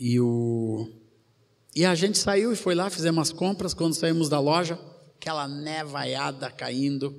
E, 0.00 0.18
o, 0.18 0.90
e 1.76 1.84
a 1.84 1.94
gente 1.94 2.18
saiu 2.18 2.52
e 2.52 2.56
foi 2.56 2.74
lá, 2.74 2.90
fizemos 2.90 3.30
as 3.30 3.32
compras. 3.32 3.72
Quando 3.72 3.94
saímos 3.94 4.28
da 4.28 4.40
loja, 4.40 4.76
aquela 5.14 5.46
nevaiada 5.46 6.50
caindo, 6.50 7.16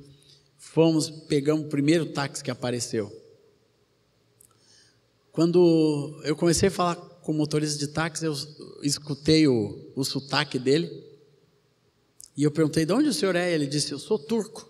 fomos, 0.58 1.10
pegamos 1.10 1.68
o 1.68 1.70
primeiro 1.70 2.08
táxi 2.08 2.44
que 2.44 2.52
apareceu. 2.52 3.10
Quando 5.40 6.20
eu 6.26 6.36
comecei 6.36 6.68
a 6.68 6.72
falar 6.72 6.98
com 6.98 7.32
o 7.32 7.34
motorista 7.34 7.80
de 7.80 7.88
táxi, 7.88 8.26
eu 8.26 8.36
escutei 8.84 9.48
o, 9.48 9.90
o 9.96 10.04
sotaque 10.04 10.60
dele. 10.60 10.92
E 12.36 12.44
eu 12.44 12.52
perguntei, 12.52 12.86
de 12.86 12.92
onde 12.92 13.08
o 13.08 13.14
senhor 13.14 13.38
é? 13.38 13.50
Ele 13.50 13.66
disse, 13.66 13.94
eu 13.94 14.00
sou 14.00 14.20
turco. 14.20 14.70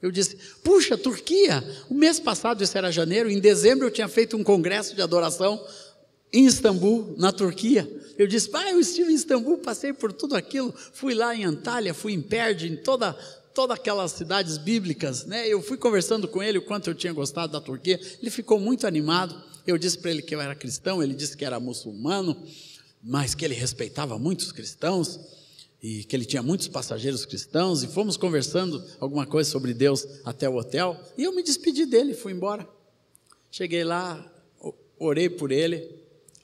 Eu 0.00 0.10
disse, 0.10 0.38
puxa, 0.64 0.96
Turquia, 0.96 1.62
o 1.90 1.92
mês 1.92 2.18
passado, 2.18 2.64
isso 2.64 2.78
era 2.78 2.90
janeiro, 2.90 3.30
em 3.30 3.38
dezembro 3.38 3.86
eu 3.86 3.90
tinha 3.90 4.08
feito 4.08 4.38
um 4.38 4.42
congresso 4.42 4.94
de 4.94 5.02
adoração 5.02 5.62
em 6.32 6.46
Istambul, 6.46 7.14
na 7.18 7.30
Turquia. 7.30 7.86
Eu 8.16 8.26
disse, 8.26 8.48
pai, 8.48 8.72
eu 8.72 8.80
estive 8.80 9.12
em 9.12 9.14
Istambul, 9.14 9.58
passei 9.58 9.92
por 9.92 10.14
tudo 10.14 10.34
aquilo, 10.34 10.74
fui 10.94 11.12
lá 11.12 11.36
em 11.36 11.44
Antália, 11.44 11.92
fui 11.92 12.14
em 12.14 12.22
Perde, 12.22 12.72
em 12.72 12.76
toda, 12.76 13.12
todas 13.52 13.76
aquelas 13.76 14.12
cidades 14.12 14.56
bíblicas, 14.56 15.26
né? 15.26 15.46
Eu 15.46 15.60
fui 15.60 15.76
conversando 15.76 16.26
com 16.26 16.42
ele 16.42 16.56
o 16.56 16.62
quanto 16.62 16.88
eu 16.88 16.94
tinha 16.94 17.12
gostado 17.12 17.52
da 17.52 17.60
Turquia, 17.60 18.00
ele 18.22 18.30
ficou 18.30 18.58
muito 18.58 18.86
animado. 18.86 19.49
Eu 19.70 19.78
disse 19.78 19.96
para 19.98 20.10
ele 20.10 20.20
que 20.20 20.34
eu 20.34 20.40
era 20.40 20.54
cristão, 20.54 21.00
ele 21.00 21.14
disse 21.14 21.36
que 21.36 21.44
era 21.44 21.60
muçulmano, 21.60 22.36
mas 23.00 23.36
que 23.36 23.44
ele 23.44 23.54
respeitava 23.54 24.18
muitos 24.18 24.50
cristãos 24.50 25.20
e 25.80 26.02
que 26.02 26.14
ele 26.14 26.24
tinha 26.24 26.42
muitos 26.42 26.66
passageiros 26.66 27.24
cristãos, 27.24 27.82
e 27.82 27.86
fomos 27.86 28.16
conversando 28.16 28.84
alguma 28.98 29.24
coisa 29.24 29.48
sobre 29.48 29.72
Deus 29.72 30.06
até 30.24 30.48
o 30.48 30.56
hotel, 30.56 31.00
e 31.16 31.24
eu 31.24 31.34
me 31.34 31.42
despedi 31.42 31.86
dele, 31.86 32.12
fui 32.14 32.32
embora. 32.32 32.68
Cheguei 33.50 33.84
lá, 33.84 34.30
orei 34.98 35.30
por 35.30 35.52
ele, 35.52 35.88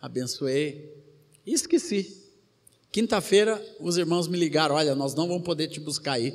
abençoei 0.01 0.91
e 1.45 1.53
esqueci. 1.53 2.25
Quinta-feira, 2.91 3.63
os 3.81 3.99
irmãos 3.99 4.27
me 4.27 4.39
ligaram: 4.39 4.77
Olha, 4.77 4.95
nós 4.95 5.15
não 5.15 5.29
vamos 5.29 5.43
poder 5.43 5.69
te 5.69 5.81
buscar 5.81 6.13
aí, 6.13 6.33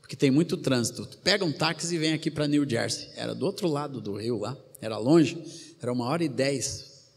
porque 0.00 0.16
tem 0.16 0.30
muito 0.30 0.56
trânsito. 0.56 1.06
Pega 1.22 1.44
um 1.44 1.52
táxi 1.52 1.96
e 1.96 1.98
vem 1.98 2.14
aqui 2.14 2.30
para 2.30 2.46
New 2.46 2.68
Jersey. 2.68 3.10
Era 3.14 3.34
do 3.34 3.44
outro 3.44 3.68
lado 3.68 4.00
do 4.00 4.14
rio 4.14 4.38
lá, 4.38 4.56
era 4.80 4.96
longe, 4.96 5.36
era 5.80 5.92
uma 5.92 6.06
hora 6.06 6.24
e 6.24 6.28
dez 6.28 7.08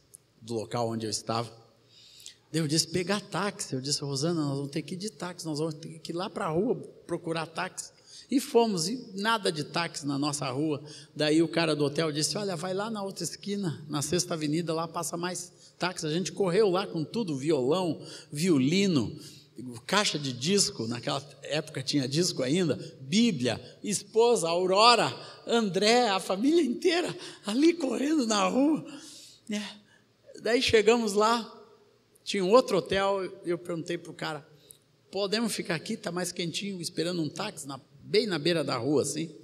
do 0.41 0.53
local 0.53 0.89
onde 0.89 1.05
eu 1.05 1.09
estava. 1.09 1.51
Eu 2.53 2.67
disse, 2.67 2.87
pegar 2.87 3.21
táxi. 3.21 3.73
Eu 3.73 3.81
disse, 3.81 4.01
Rosana, 4.01 4.41
nós 4.41 4.57
vamos 4.57 4.71
ter 4.71 4.81
que 4.81 4.95
ir 4.95 4.97
de 4.97 5.09
táxi, 5.09 5.45
nós 5.45 5.59
vamos 5.59 5.75
ter 5.75 5.99
que 5.99 6.11
ir 6.11 6.15
lá 6.15 6.29
para 6.29 6.45
a 6.45 6.49
rua 6.49 6.75
procurar 7.07 7.45
táxi. 7.45 7.91
E 8.29 8.39
fomos, 8.39 8.87
e 8.87 9.11
nada 9.13 9.51
de 9.51 9.63
táxi 9.63 10.05
na 10.05 10.17
nossa 10.17 10.49
rua. 10.49 10.81
Daí 11.15 11.41
o 11.41 11.47
cara 11.47 11.75
do 11.75 11.83
hotel 11.83 12.11
disse: 12.11 12.37
Olha, 12.37 12.55
vai 12.55 12.73
lá 12.73 12.89
na 12.89 13.03
outra 13.03 13.23
esquina, 13.23 13.83
na 13.89 14.01
Sexta 14.01 14.35
Avenida, 14.35 14.73
lá 14.73 14.87
passa 14.87 15.17
mais 15.17 15.51
táxi. 15.77 16.05
A 16.05 16.09
gente 16.09 16.31
correu 16.31 16.69
lá 16.69 16.87
com 16.87 17.03
tudo: 17.03 17.37
violão, 17.37 18.01
violino, 18.31 19.13
caixa 19.85 20.17
de 20.17 20.33
disco. 20.33 20.87
Naquela 20.87 21.23
época 21.43 21.83
tinha 21.83 22.07
disco 22.07 22.43
ainda, 22.43 22.75
Bíblia, 22.99 23.59
esposa, 23.83 24.49
Aurora, 24.49 25.13
André, 25.45 26.09
a 26.09 26.19
família 26.19 26.61
inteira 26.61 27.15
ali 27.45 27.73
correndo 27.73 28.25
na 28.25 28.47
rua. 28.47 28.85
É. 29.49 29.61
Daí 30.41 30.61
chegamos 30.61 31.13
lá, 31.13 31.51
tinha 32.23 32.43
um 32.43 32.49
outro 32.49 32.77
hotel, 32.77 33.23
eu 33.45 33.57
perguntei 33.57 33.97
para 33.97 34.11
o 34.11 34.13
cara, 34.13 34.47
podemos 35.11 35.53
ficar 35.53 35.75
aqui, 35.75 35.93
está 35.93 36.11
mais 36.11 36.31
quentinho, 36.31 36.81
esperando 36.81 37.21
um 37.21 37.29
táxi, 37.29 37.67
na, 37.67 37.79
bem 38.01 38.25
na 38.25 38.39
beira 38.39 38.63
da 38.63 38.77
rua, 38.77 39.01
assim. 39.01 39.35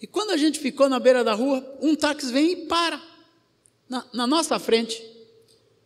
E 0.00 0.06
quando 0.06 0.30
a 0.30 0.36
gente 0.36 0.58
ficou 0.58 0.88
na 0.88 1.00
beira 1.00 1.24
da 1.24 1.32
rua, 1.32 1.78
um 1.80 1.96
táxi 1.96 2.30
vem 2.30 2.52
e 2.52 2.56
para, 2.66 3.02
na, 3.88 4.06
na 4.12 4.26
nossa 4.26 4.58
frente. 4.58 5.13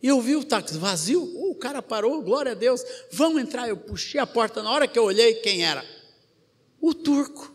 E 0.01 0.07
eu 0.07 0.21
vi 0.21 0.35
o 0.35 0.43
táxi 0.43 0.77
vazio, 0.77 1.21
uh, 1.21 1.51
o 1.51 1.55
cara 1.55 1.81
parou, 1.81 2.21
glória 2.21 2.53
a 2.53 2.55
Deus, 2.55 2.83
vamos 3.11 3.41
entrar. 3.41 3.67
Eu 3.67 3.77
puxei 3.77 4.19
a 4.19 4.25
porta, 4.25 4.63
na 4.63 4.71
hora 4.71 4.87
que 4.87 4.97
eu 4.97 5.03
olhei, 5.03 5.35
quem 5.35 5.65
era? 5.65 5.83
O 6.79 6.93
turco. 6.93 7.53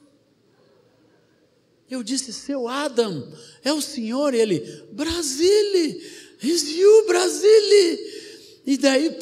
Eu 1.90 2.02
disse, 2.02 2.32
seu 2.32 2.68
Adam, 2.68 3.32
é 3.62 3.72
o 3.72 3.80
senhor? 3.80 4.34
Ele, 4.34 4.60
Brasile, 4.92 6.02
is 6.42 6.70
you, 6.70 7.06
Brasile? 7.06 8.14
E 8.66 8.78
daí, 8.78 9.14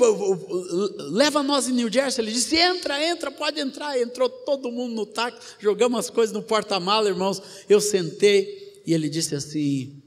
leva 1.11 1.43
nós 1.43 1.69
em 1.69 1.73
New 1.73 1.93
Jersey. 1.93 2.25
Ele 2.25 2.33
disse: 2.33 2.57
entra, 2.57 3.05
entra, 3.05 3.31
pode 3.31 3.59
entrar. 3.59 4.01
Entrou 4.01 4.29
todo 4.29 4.71
mundo 4.71 4.95
no 4.95 5.05
táxi, 5.05 5.57
jogamos 5.59 5.99
as 5.99 6.11
coisas 6.11 6.33
no 6.33 6.43
porta-mala, 6.43 7.09
irmãos. 7.09 7.43
Eu 7.69 7.81
sentei 7.81 8.83
e 8.87 8.95
ele 8.95 9.09
disse 9.09 9.35
assim: 9.35 10.01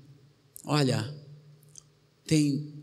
Olha, 0.63 1.13
tem 2.25 2.74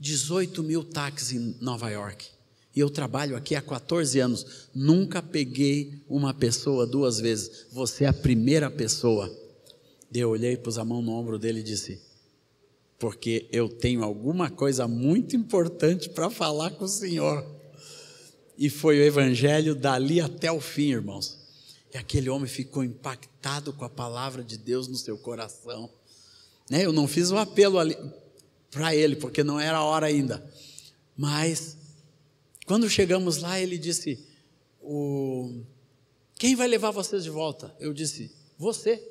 18 0.00 0.62
mil 0.62 0.84
táxis 0.84 1.32
em 1.32 1.56
Nova 1.60 1.90
York. 1.90 2.26
E 2.74 2.80
eu 2.80 2.90
trabalho 2.90 3.36
aqui 3.36 3.54
há 3.54 3.62
14 3.62 4.20
anos. 4.20 4.68
Nunca 4.74 5.20
peguei 5.20 6.02
uma 6.08 6.32
pessoa 6.32 6.86
duas 6.86 7.18
vezes. 7.18 7.66
Você 7.72 8.04
é 8.04 8.08
a 8.08 8.12
primeira 8.12 8.70
pessoa. 8.70 9.34
Eu 10.14 10.30
olhei, 10.30 10.56
pus 10.56 10.78
a 10.78 10.84
mão 10.84 11.02
no 11.02 11.12
ombro 11.12 11.38
dele 11.38 11.60
e 11.60 11.64
disse: 11.64 12.00
porque 12.98 13.48
eu 13.52 13.68
tenho 13.68 14.02
alguma 14.02 14.50
coisa 14.50 14.88
muito 14.88 15.36
importante 15.36 16.08
para 16.08 16.28
falar 16.28 16.70
com 16.72 16.84
o 16.84 16.88
Senhor. 16.88 17.46
E 18.56 18.68
foi 18.68 18.98
o 18.98 19.02
evangelho 19.02 19.74
dali 19.74 20.20
até 20.20 20.50
o 20.50 20.60
fim, 20.60 20.90
irmãos. 20.90 21.38
E 21.94 21.96
aquele 21.96 22.28
homem 22.28 22.48
ficou 22.48 22.82
impactado 22.82 23.72
com 23.72 23.84
a 23.84 23.88
palavra 23.88 24.42
de 24.42 24.58
Deus 24.58 24.88
no 24.88 24.96
seu 24.96 25.16
coração. 25.16 25.88
Né? 26.68 26.84
Eu 26.84 26.92
não 26.92 27.06
fiz 27.06 27.30
o 27.30 27.36
apelo 27.36 27.78
para 28.70 28.94
ele, 28.94 29.16
porque 29.16 29.42
não 29.42 29.58
era 29.58 29.78
a 29.78 29.84
hora 29.84 30.06
ainda. 30.06 30.48
Mas, 31.16 31.76
quando 32.66 32.88
chegamos 32.88 33.38
lá, 33.38 33.58
ele 33.60 33.78
disse: 33.78 34.26
o... 34.80 35.62
Quem 36.38 36.54
vai 36.54 36.68
levar 36.68 36.92
vocês 36.92 37.24
de 37.24 37.30
volta? 37.30 37.74
Eu 37.80 37.92
disse: 37.92 38.30
Você. 38.56 39.02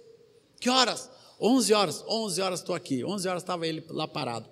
Que 0.59 0.69
horas? 0.69 1.09
11 1.39 1.73
horas. 1.73 2.03
11 2.07 2.41
horas 2.41 2.59
estou 2.61 2.73
aqui. 2.73 3.03
11 3.03 3.27
horas 3.27 3.43
estava 3.43 3.67
ele 3.67 3.83
lá 3.89 4.07
parado. 4.07 4.49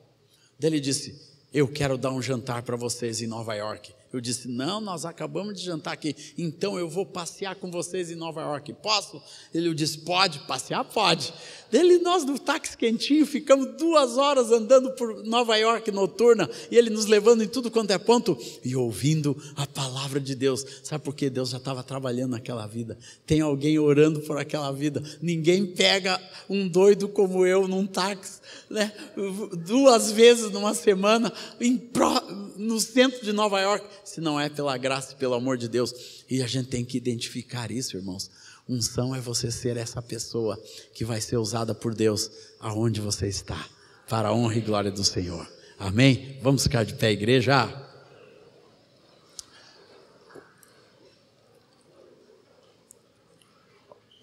Daí 0.59 0.69
ele 0.69 0.79
disse: 0.79 1.19
Eu 1.53 1.67
quero 1.67 1.97
dar 1.97 2.11
um 2.11 2.21
jantar 2.21 2.63
para 2.63 2.75
vocês 2.75 3.21
em 3.21 3.27
Nova 3.27 3.55
York. 3.55 3.93
Eu 4.15 4.21
disse: 4.21 4.47
Não, 4.47 4.79
nós 4.79 5.03
acabamos 5.03 5.59
de 5.59 5.65
jantar 5.65 5.91
aqui, 5.91 6.15
então 6.37 6.79
eu 6.79 6.87
vou 6.87 7.05
passear 7.05 7.53
com 7.57 7.69
vocês 7.69 8.09
em 8.09 8.15
Nova 8.15 8.39
York. 8.39 8.71
Posso? 8.75 9.21
Ele 9.53 9.73
disse: 9.73 9.97
Pode, 9.97 10.39
passear 10.47 10.85
pode. 10.85 11.33
Dele, 11.69 11.97
nós 11.97 12.23
no 12.23 12.39
táxi 12.39 12.77
quentinho, 12.77 13.25
ficamos 13.25 13.75
duas 13.77 14.17
horas 14.17 14.53
andando 14.53 14.91
por 14.91 15.25
Nova 15.25 15.57
York 15.57 15.91
noturna, 15.91 16.49
e 16.71 16.77
ele 16.77 16.89
nos 16.89 17.07
levando 17.07 17.43
em 17.43 17.47
tudo 17.47 17.69
quanto 17.69 17.91
é 17.91 17.97
ponto 17.97 18.37
e 18.63 18.73
ouvindo 18.73 19.35
a 19.57 19.67
palavra 19.67 20.21
de 20.21 20.33
Deus. 20.33 20.65
Sabe 20.81 21.03
por 21.03 21.13
quê? 21.13 21.29
Deus 21.29 21.49
já 21.49 21.57
estava 21.57 21.83
trabalhando 21.83 22.31
naquela 22.31 22.65
vida. 22.65 22.97
Tem 23.25 23.41
alguém 23.41 23.77
orando 23.77 24.21
por 24.21 24.37
aquela 24.37 24.71
vida. 24.71 25.03
Ninguém 25.21 25.65
pega 25.65 26.21
um 26.49 26.69
doido 26.69 27.09
como 27.09 27.45
eu 27.45 27.67
num 27.67 27.85
táxi, 27.85 28.39
né? 28.69 28.93
duas 29.65 30.09
vezes 30.13 30.51
numa 30.51 30.73
semana, 30.73 31.33
no 32.55 32.79
centro 32.79 33.21
de 33.21 33.33
Nova 33.33 33.59
York 33.59 33.85
se 34.05 34.21
não 34.21 34.39
é 34.39 34.47
pela 34.47 34.77
graça 34.77 35.13
e 35.13 35.15
pelo 35.15 35.33
amor 35.33 35.57
de 35.57 35.67
Deus. 35.67 36.23
E 36.29 36.41
a 36.41 36.47
gente 36.47 36.69
tem 36.69 36.85
que 36.85 36.95
identificar 36.95 37.71
isso, 37.71 37.97
irmãos. 37.97 38.29
Unção 38.69 39.15
é 39.15 39.19
você 39.19 39.51
ser 39.51 39.77
essa 39.77 40.01
pessoa 40.01 40.61
que 40.93 41.03
vai 41.03 41.19
ser 41.19 41.37
usada 41.37 41.73
por 41.73 41.93
Deus 41.93 42.29
aonde 42.59 43.01
você 43.01 43.27
está, 43.27 43.67
para 44.07 44.29
a 44.29 44.33
honra 44.33 44.55
e 44.55 44.61
glória 44.61 44.91
do 44.91 45.03
Senhor. 45.03 45.47
Amém? 45.77 46.39
Vamos 46.41 46.63
ficar 46.63 46.85
de 46.85 46.93
pé, 46.93 47.11
igreja? 47.11 47.81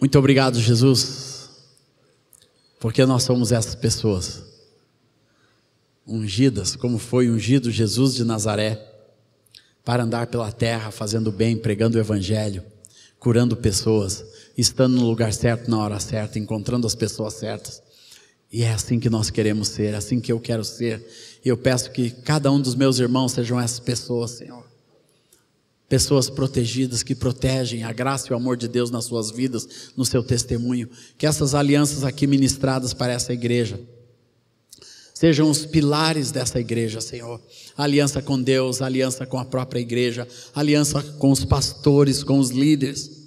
Muito 0.00 0.18
obrigado, 0.18 0.60
Jesus, 0.60 1.50
porque 2.80 3.04
nós 3.04 3.22
somos 3.22 3.52
essas 3.52 3.76
pessoas 3.76 4.42
ungidas, 6.04 6.74
como 6.74 6.98
foi 6.98 7.30
ungido 7.30 7.70
Jesus 7.70 8.14
de 8.14 8.24
Nazaré 8.24 8.91
para 9.84 10.04
andar 10.04 10.26
pela 10.28 10.52
terra 10.52 10.90
fazendo 10.90 11.32
bem, 11.32 11.56
pregando 11.56 11.96
o 11.96 12.00
Evangelho, 12.00 12.62
curando 13.18 13.56
pessoas, 13.56 14.24
estando 14.56 14.96
no 14.96 15.06
lugar 15.06 15.32
certo 15.32 15.70
na 15.70 15.78
hora 15.78 15.98
certa, 15.98 16.38
encontrando 16.38 16.86
as 16.86 16.94
pessoas 16.94 17.34
certas. 17.34 17.82
E 18.52 18.62
é 18.62 18.72
assim 18.72 19.00
que 19.00 19.08
nós 19.08 19.30
queremos 19.30 19.68
ser, 19.68 19.94
é 19.94 19.96
assim 19.96 20.20
que 20.20 20.30
eu 20.30 20.38
quero 20.38 20.62
ser. 20.62 21.04
E 21.44 21.48
eu 21.48 21.56
peço 21.56 21.90
que 21.90 22.10
cada 22.10 22.50
um 22.52 22.60
dos 22.60 22.74
meus 22.74 22.98
irmãos 22.98 23.32
sejam 23.32 23.58
essas 23.58 23.80
pessoas, 23.80 24.32
Senhor. 24.32 24.70
Pessoas 25.88 26.28
protegidas 26.30 27.02
que 27.02 27.14
protegem 27.14 27.84
a 27.84 27.92
graça 27.92 28.28
e 28.28 28.32
o 28.32 28.36
amor 28.36 28.56
de 28.56 28.68
Deus 28.68 28.90
nas 28.90 29.06
suas 29.06 29.30
vidas, 29.30 29.92
no 29.96 30.04
seu 30.04 30.22
testemunho. 30.22 30.88
Que 31.16 31.26
essas 31.26 31.54
alianças 31.54 32.04
aqui 32.04 32.26
ministradas 32.26 32.92
para 32.92 33.12
essa 33.12 33.32
igreja 33.32 33.80
sejam 35.22 35.48
os 35.48 35.64
pilares 35.64 36.32
dessa 36.32 36.58
igreja, 36.58 37.00
Senhor. 37.00 37.40
aliança 37.78 38.20
com 38.20 38.42
Deus, 38.42 38.82
aliança 38.82 39.24
com 39.24 39.38
a 39.38 39.44
própria 39.44 39.78
igreja, 39.78 40.26
aliança 40.52 41.00
com 41.00 41.30
os 41.30 41.44
pastores, 41.44 42.24
com 42.24 42.40
os 42.40 42.50
líderes. 42.50 43.22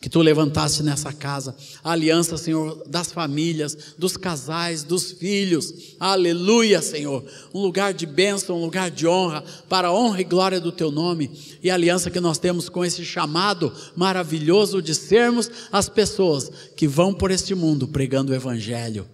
Que 0.00 0.10
tu 0.10 0.20
levantaste 0.20 0.82
nessa 0.82 1.12
casa, 1.12 1.54
aliança, 1.84 2.36
Senhor, 2.36 2.82
das 2.88 3.12
famílias, 3.12 3.94
dos 3.96 4.16
casais, 4.16 4.82
dos 4.82 5.12
filhos, 5.12 5.94
aleluia, 6.00 6.82
Senhor, 6.82 7.24
um 7.54 7.60
lugar 7.60 7.94
de 7.94 8.04
bênção, 8.04 8.56
um 8.56 8.64
lugar 8.64 8.90
de 8.90 9.06
honra, 9.06 9.44
para 9.68 9.88
a 9.88 9.94
honra 9.94 10.22
e 10.22 10.24
glória 10.24 10.60
do 10.60 10.72
teu 10.72 10.90
nome, 10.90 11.30
e 11.62 11.70
a 11.70 11.74
aliança 11.74 12.10
que 12.10 12.18
nós 12.18 12.36
temos 12.36 12.68
com 12.68 12.84
esse 12.84 13.04
chamado 13.04 13.72
maravilhoso 13.94 14.82
de 14.82 14.92
sermos 14.92 15.48
as 15.70 15.88
pessoas 15.88 16.50
que 16.76 16.88
vão 16.88 17.14
por 17.14 17.30
este 17.30 17.54
mundo 17.54 17.86
pregando 17.86 18.32
o 18.32 18.34
Evangelho, 18.34 19.06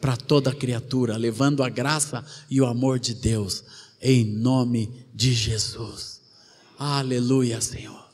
para 0.00 0.16
toda 0.16 0.54
criatura, 0.54 1.16
levando 1.16 1.62
a 1.62 1.68
graça 1.68 2.24
e 2.50 2.60
o 2.60 2.66
amor 2.66 2.98
de 2.98 3.14
Deus, 3.14 3.64
em 4.00 4.24
nome 4.24 5.06
de 5.14 5.32
Jesus. 5.32 6.20
Aleluia, 6.78 7.60
Senhor. 7.60 8.06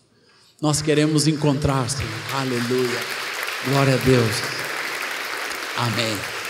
Nós 0.61 0.80
queremos 0.80 1.26
encontrar, 1.26 1.89
Senhor. 1.91 2.11
Aleluia. 2.32 3.01
Glória 3.66 3.95
a 3.95 3.99
Deus. 3.99 4.35
Amém. 5.76 6.43